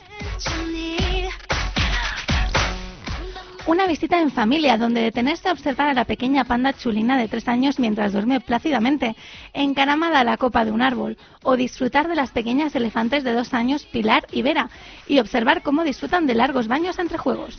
Una 3.66 3.86
visita 3.86 4.20
en 4.20 4.30
familia, 4.30 4.76
donde 4.76 5.00
detenerse 5.00 5.48
a 5.48 5.52
observar 5.52 5.88
a 5.88 5.94
la 5.94 6.04
pequeña 6.04 6.44
panda 6.44 6.74
chulina 6.74 7.16
de 7.16 7.28
tres 7.28 7.48
años 7.48 7.78
mientras 7.78 8.12
duerme 8.12 8.38
plácidamente, 8.42 9.16
encaramada 9.54 10.20
a 10.20 10.24
la 10.24 10.36
copa 10.36 10.66
de 10.66 10.70
un 10.70 10.82
árbol, 10.82 11.16
o 11.42 11.56
disfrutar 11.56 12.06
de 12.06 12.14
las 12.14 12.30
pequeñas 12.30 12.76
elefantes 12.76 13.24
de 13.24 13.32
dos 13.32 13.54
años, 13.54 13.86
Pilar 13.86 14.26
y 14.30 14.42
Vera, 14.42 14.68
y 15.08 15.18
observar 15.18 15.62
cómo 15.62 15.82
disfrutan 15.82 16.26
de 16.26 16.34
largos 16.34 16.68
baños 16.68 16.98
entre 16.98 17.16
juegos. 17.16 17.58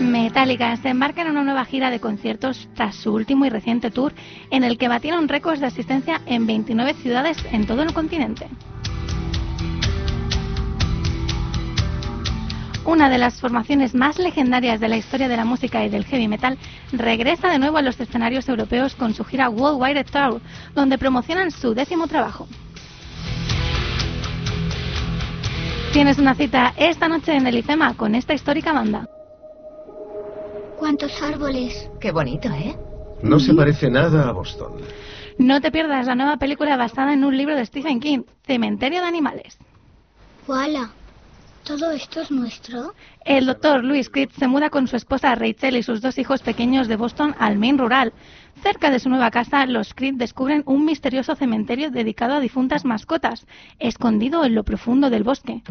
Metallica 0.00 0.74
se 0.76 0.88
embarca 0.88 1.22
en 1.22 1.28
una 1.28 1.44
nueva 1.44 1.64
gira 1.66 1.90
de 1.90 2.00
conciertos 2.00 2.68
tras 2.74 2.96
su 2.96 3.12
último 3.12 3.44
y 3.44 3.50
reciente 3.50 3.90
tour 3.90 4.14
en 4.50 4.64
el 4.64 4.78
que 4.78 4.88
batieron 4.88 5.28
récords 5.28 5.60
de 5.60 5.66
asistencia 5.66 6.22
en 6.26 6.46
29 6.46 6.94
ciudades 6.94 7.36
en 7.52 7.66
todo 7.66 7.82
el 7.82 7.92
continente. 7.92 8.48
Una 12.86 13.10
de 13.10 13.18
las 13.18 13.40
formaciones 13.40 13.94
más 13.94 14.18
legendarias 14.18 14.80
de 14.80 14.88
la 14.88 14.96
historia 14.96 15.28
de 15.28 15.36
la 15.36 15.44
música 15.44 15.84
y 15.84 15.90
del 15.90 16.06
heavy 16.06 16.28
metal 16.28 16.58
regresa 16.92 17.48
de 17.48 17.58
nuevo 17.58 17.76
a 17.76 17.82
los 17.82 18.00
escenarios 18.00 18.48
europeos 18.48 18.94
con 18.94 19.12
su 19.14 19.22
gira 19.24 19.50
Worldwide 19.50 20.04
Tour, 20.04 20.40
donde 20.74 20.96
promocionan 20.98 21.50
su 21.50 21.74
décimo 21.74 22.08
trabajo. 22.08 22.48
Tienes 25.92 26.18
una 26.18 26.34
cita 26.34 26.72
esta 26.76 27.06
noche 27.06 27.36
en 27.36 27.46
el 27.46 27.58
IFEMA 27.58 27.94
con 27.94 28.14
esta 28.14 28.32
histórica 28.32 28.72
banda. 28.72 29.06
¿Cuántos 30.80 31.12
árboles? 31.20 31.90
Qué 32.00 32.10
bonito, 32.10 32.48
¿eh? 32.48 32.74
No 33.22 33.38
se 33.38 33.52
parece 33.52 33.90
nada 33.90 34.26
a 34.26 34.32
Boston. 34.32 34.80
No 35.36 35.60
te 35.60 35.70
pierdas 35.70 36.06
la 36.06 36.14
nueva 36.14 36.38
película 36.38 36.74
basada 36.78 37.12
en 37.12 37.22
un 37.22 37.36
libro 37.36 37.54
de 37.54 37.66
Stephen 37.66 38.00
King, 38.00 38.22
Cementerio 38.46 39.02
de 39.02 39.06
Animales. 39.06 39.58
¡Wala! 40.48 40.90
¿Todo 41.64 41.90
esto 41.90 42.22
es 42.22 42.30
nuestro? 42.30 42.94
El 43.26 43.44
doctor 43.44 43.84
Louis 43.84 44.08
Creed 44.08 44.30
se 44.30 44.48
muda 44.48 44.70
con 44.70 44.88
su 44.88 44.96
esposa 44.96 45.34
Rachel 45.34 45.76
y 45.76 45.82
sus 45.82 46.00
dos 46.00 46.16
hijos 46.16 46.40
pequeños 46.40 46.88
de 46.88 46.96
Boston 46.96 47.34
al 47.38 47.58
Maine 47.58 47.76
rural. 47.76 48.14
Cerca 48.62 48.90
de 48.90 48.98
su 48.98 49.08
nueva 49.08 49.30
casa, 49.30 49.64
los 49.66 49.94
Creed 49.94 50.14
descubren 50.16 50.62
un 50.66 50.84
misterioso 50.84 51.34
cementerio 51.34 51.90
dedicado 51.90 52.34
a 52.34 52.40
difuntas 52.40 52.84
mascotas, 52.84 53.46
escondido 53.78 54.44
en 54.44 54.54
lo 54.54 54.64
profundo 54.64 55.08
del 55.08 55.22
bosque. 55.22 55.62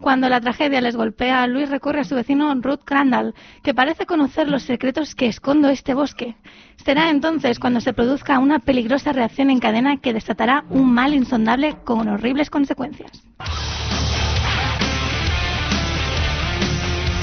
Cuando 0.00 0.28
la 0.28 0.40
tragedia 0.40 0.80
les 0.80 0.94
golpea, 0.94 1.46
Luis 1.46 1.70
recurre 1.70 2.00
a 2.00 2.04
su 2.04 2.14
vecino 2.14 2.54
Ruth 2.54 2.84
Crandall, 2.84 3.34
que 3.62 3.74
parece 3.74 4.06
conocer 4.06 4.48
los 4.48 4.62
secretos 4.62 5.14
que 5.14 5.26
esconde 5.26 5.72
este 5.72 5.94
bosque. 5.94 6.36
Será 6.84 7.10
entonces 7.10 7.58
cuando 7.58 7.80
se 7.80 7.94
produzca 7.94 8.38
una 8.38 8.58
peligrosa 8.58 9.12
reacción 9.12 9.50
en 9.50 9.58
cadena 9.58 9.96
que 9.96 10.12
desatará 10.12 10.64
un 10.68 10.92
mal 10.92 11.14
insondable 11.14 11.76
con 11.84 12.08
horribles 12.08 12.50
consecuencias. 12.50 13.10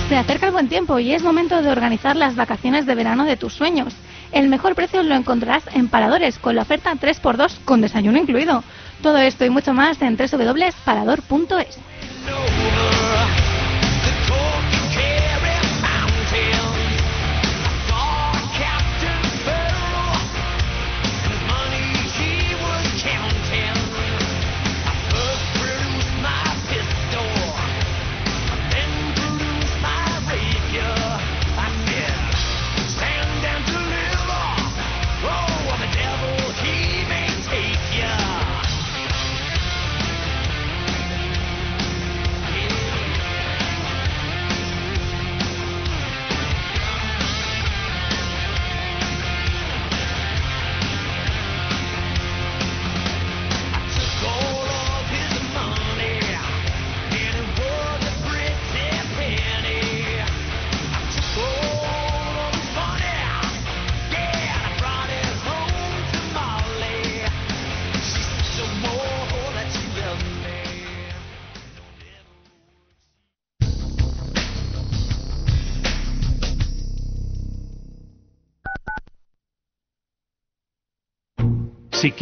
Se 0.09 0.17
acerca 0.17 0.47
el 0.47 0.51
buen 0.51 0.67
tiempo 0.67 0.99
y 0.99 1.13
es 1.13 1.23
momento 1.23 1.61
de 1.61 1.71
organizar 1.71 2.15
las 2.15 2.35
vacaciones 2.35 2.85
de 2.85 2.95
verano 2.95 3.23
de 3.23 3.37
tus 3.37 3.53
sueños. 3.53 3.95
El 4.33 4.49
mejor 4.49 4.73
precio 4.73 5.03
lo 5.03 5.13
encontrarás 5.13 5.63
en 5.73 5.87
Paradores 5.87 6.39
con 6.39 6.55
la 6.55 6.63
oferta 6.63 6.91
3x2 6.93 7.59
con 7.65 7.81
desayuno 7.81 8.17
incluido. 8.17 8.63
Todo 9.03 9.19
esto 9.19 9.45
y 9.45 9.49
mucho 9.51 9.73
más 9.73 10.01
en 10.01 10.17
www.parador.es. 10.17 11.77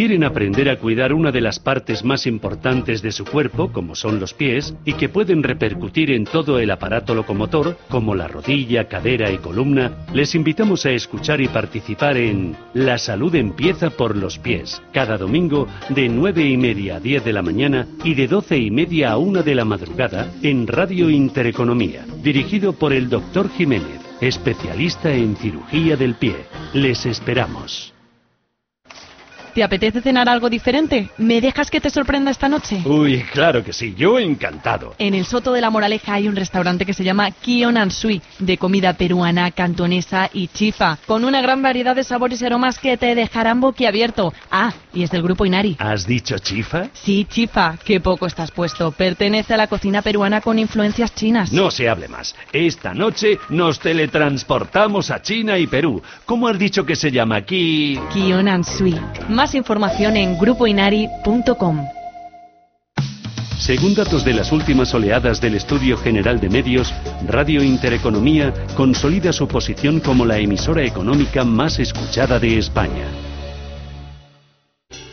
quieren 0.02 0.24
aprender 0.24 0.68
a 0.68 0.80
cuidar 0.80 1.14
una 1.14 1.32
de 1.32 1.42
las 1.42 1.60
partes 1.60 2.04
más 2.04 2.26
importantes 2.26 3.04
de 3.04 3.12
su 3.12 3.24
cuerpo, 3.24 3.72
como 3.72 3.94
son 3.94 4.20
los 4.20 4.34
pies, 4.34 4.74
y 4.84 4.94
que 4.94 5.10
pueden 5.10 5.44
repercutir 5.44 6.10
en 6.10 6.24
todo 6.24 6.58
el 6.58 6.72
aparato 6.72 7.14
locomotor, 7.14 7.78
como 7.88 8.16
la 8.16 8.28
rodilla, 8.28 8.88
cadera 8.88 9.30
y 9.30 9.38
columna, 9.38 10.08
les 10.12 10.34
invitamos 10.34 10.88
a 10.88 10.90
escuchar 10.90 11.40
y 11.40 11.50
participar 11.50 12.18
en 12.18 12.56
La 12.74 12.98
salud 12.98 13.36
empieza 13.36 13.92
por 13.92 14.18
los 14.18 14.40
pies, 14.40 14.82
cada 14.92 15.20
domingo 15.20 15.68
de 15.90 16.10
9 16.10 16.50
y 16.50 16.58
media 16.58 16.96
a 16.96 17.00
10 17.00 17.24
de 17.24 17.34
la 17.34 17.44
mañana 17.44 17.86
y 18.04 18.16
de 18.16 18.28
12 18.28 18.58
y 18.58 18.72
media 18.72 19.12
a 19.12 19.18
1 19.20 19.44
de 19.44 19.54
la 19.54 19.66
madrugada 19.66 20.32
en 20.42 20.66
Radio 20.66 21.12
Intereconomía, 21.12 22.08
dirigido 22.24 22.74
por 22.74 22.92
el 22.92 23.08
doctor 23.08 23.52
Jiménez, 23.52 24.02
especialista 24.20 25.14
en 25.14 25.36
cirugía 25.36 25.96
del 25.96 26.16
pie. 26.16 26.38
Les 26.74 27.06
esperamos. 27.06 27.94
¿Te 29.54 29.64
apetece 29.64 30.02
cenar 30.02 30.30
algo 30.30 30.50
diferente? 30.50 31.10
¿Me 31.18 31.42
dejas 31.42 31.70
que 31.70 31.82
te 31.82 31.90
sorprenda 31.90 32.32
esta 32.32 32.48
noche? 32.48 32.82
Uy, 32.86 33.22
claro 33.34 33.64
que 33.66 33.74
sí, 33.74 33.94
yo 33.98 34.18
encantado. 34.18 34.96
En 34.98 35.14
el 35.14 35.26
Soto 35.26 35.52
de 35.52 35.60
la 35.60 35.70
Moraleja 35.70 36.14
hay 36.14 36.30
un 36.30 36.38
restaurante 36.38 36.86
que 36.86 36.94
se 36.94 37.04
llama 37.04 37.32
Kion 37.32 37.92
Sui, 37.92 38.22
de 38.40 38.58
comida 38.58 38.94
peruana, 38.94 39.52
cantonesa 39.52 40.30
y 40.32 40.48
chifa, 40.48 40.98
con 41.06 41.26
una 41.26 41.42
gran 41.42 41.62
variedad 41.62 41.96
de 41.96 42.06
sabores 42.06 42.42
y 42.42 42.46
aromas 42.46 42.80
que 42.80 42.96
te 42.96 43.14
dejarán 43.14 43.60
boquiabierto. 43.60 44.34
Ah, 44.50 44.74
y 44.94 45.04
es 45.04 45.12
del 45.12 45.22
grupo 45.22 45.46
Inari. 45.46 45.76
¿Has 45.80 46.08
dicho 46.08 46.38
chifa? 46.40 46.88
Sí, 46.94 47.28
chifa, 47.30 47.76
qué 47.84 48.00
poco 48.00 48.28
estás 48.28 48.52
puesto. 48.52 48.92
Pertenece 48.92 49.54
a 49.54 49.58
la 49.58 49.68
cocina 49.68 50.02
peruana 50.02 50.40
con 50.40 50.60
influencias 50.60 51.14
chinas. 51.14 51.52
No 51.52 51.72
se 51.72 51.90
hable 51.90 52.08
más. 52.08 52.36
Esta 52.54 52.94
noche 52.94 53.38
nos 53.50 53.80
teletransportamos 53.80 55.12
a 55.12 55.22
China 55.22 55.58
y 55.58 55.68
Perú. 55.68 56.02
¿Cómo 56.26 56.48
has 56.48 56.58
dicho 56.58 56.86
que 56.86 56.96
se 56.96 57.12
llama 57.12 57.36
aquí? 57.36 58.00
Kion 58.14 58.64
Sui. 58.64 58.98
Más 59.42 59.56
información 59.56 60.18
en 60.18 60.38
grupoinari.com. 60.38 61.88
Según 63.58 63.96
datos 63.96 64.24
de 64.24 64.36
las 64.36 64.52
últimas 64.52 64.94
oleadas 64.94 65.42
del 65.42 65.56
Estudio 65.56 65.98
General 65.98 66.40
de 66.40 66.48
Medios, 66.48 66.94
Radio 67.28 67.64
Intereconomía 67.64 68.54
consolida 68.78 69.34
su 69.34 69.48
posición 69.48 70.00
como 70.00 70.28
la 70.28 70.38
emisora 70.38 70.84
económica 70.84 71.44
más 71.44 71.80
escuchada 71.80 72.38
de 72.38 72.60
España. 72.60 73.31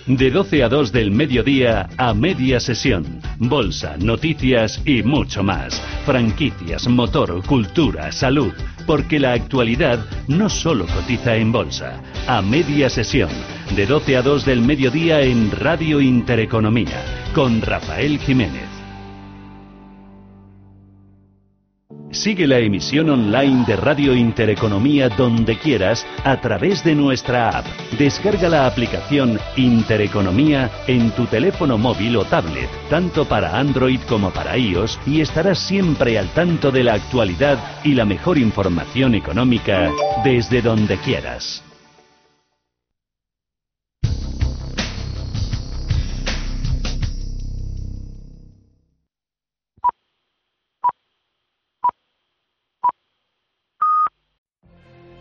De 0.08 0.30
12 0.30 0.64
a 0.64 0.70
2 0.70 0.90
del 0.90 1.10
mediodía 1.10 1.90
a 1.98 2.14
media 2.14 2.60
sesión. 2.60 3.20
Bolsa, 3.38 3.98
noticias 3.98 4.80
y 4.86 5.02
mucho 5.02 5.42
más. 5.42 5.82
Franquicias, 6.06 6.88
motor, 6.88 7.44
cultura, 7.44 8.10
salud. 8.10 8.54
Porque 8.86 9.20
la 9.20 9.34
actualidad 9.34 10.02
no 10.26 10.48
solo 10.48 10.86
cotiza 10.86 11.36
en 11.36 11.52
bolsa. 11.52 12.02
A 12.26 12.40
media 12.40 12.88
sesión. 12.88 13.28
De 13.76 13.84
12 13.84 14.16
a 14.16 14.22
2 14.22 14.46
del 14.46 14.62
mediodía 14.62 15.20
en 15.20 15.50
Radio 15.50 16.00
Intereconomía. 16.00 17.04
Con 17.34 17.60
Rafael 17.60 18.18
Jiménez. 18.18 18.67
Sigue 22.10 22.46
la 22.46 22.58
emisión 22.58 23.10
online 23.10 23.66
de 23.66 23.76
Radio 23.76 24.14
Intereconomía 24.14 25.10
donde 25.10 25.58
quieras 25.58 26.06
a 26.24 26.40
través 26.40 26.82
de 26.82 26.94
nuestra 26.94 27.50
app. 27.50 27.66
Descarga 27.98 28.48
la 28.48 28.66
aplicación 28.66 29.38
Intereconomía 29.56 30.70
en 30.86 31.10
tu 31.10 31.26
teléfono 31.26 31.76
móvil 31.76 32.16
o 32.16 32.24
tablet, 32.24 32.70
tanto 32.88 33.26
para 33.26 33.58
Android 33.58 34.00
como 34.08 34.30
para 34.30 34.56
iOS, 34.56 34.98
y 35.06 35.20
estarás 35.20 35.58
siempre 35.58 36.18
al 36.18 36.28
tanto 36.30 36.70
de 36.70 36.84
la 36.84 36.94
actualidad 36.94 37.58
y 37.84 37.92
la 37.92 38.06
mejor 38.06 38.38
información 38.38 39.14
económica 39.14 39.90
desde 40.24 40.62
donde 40.62 40.96
quieras. 40.96 41.67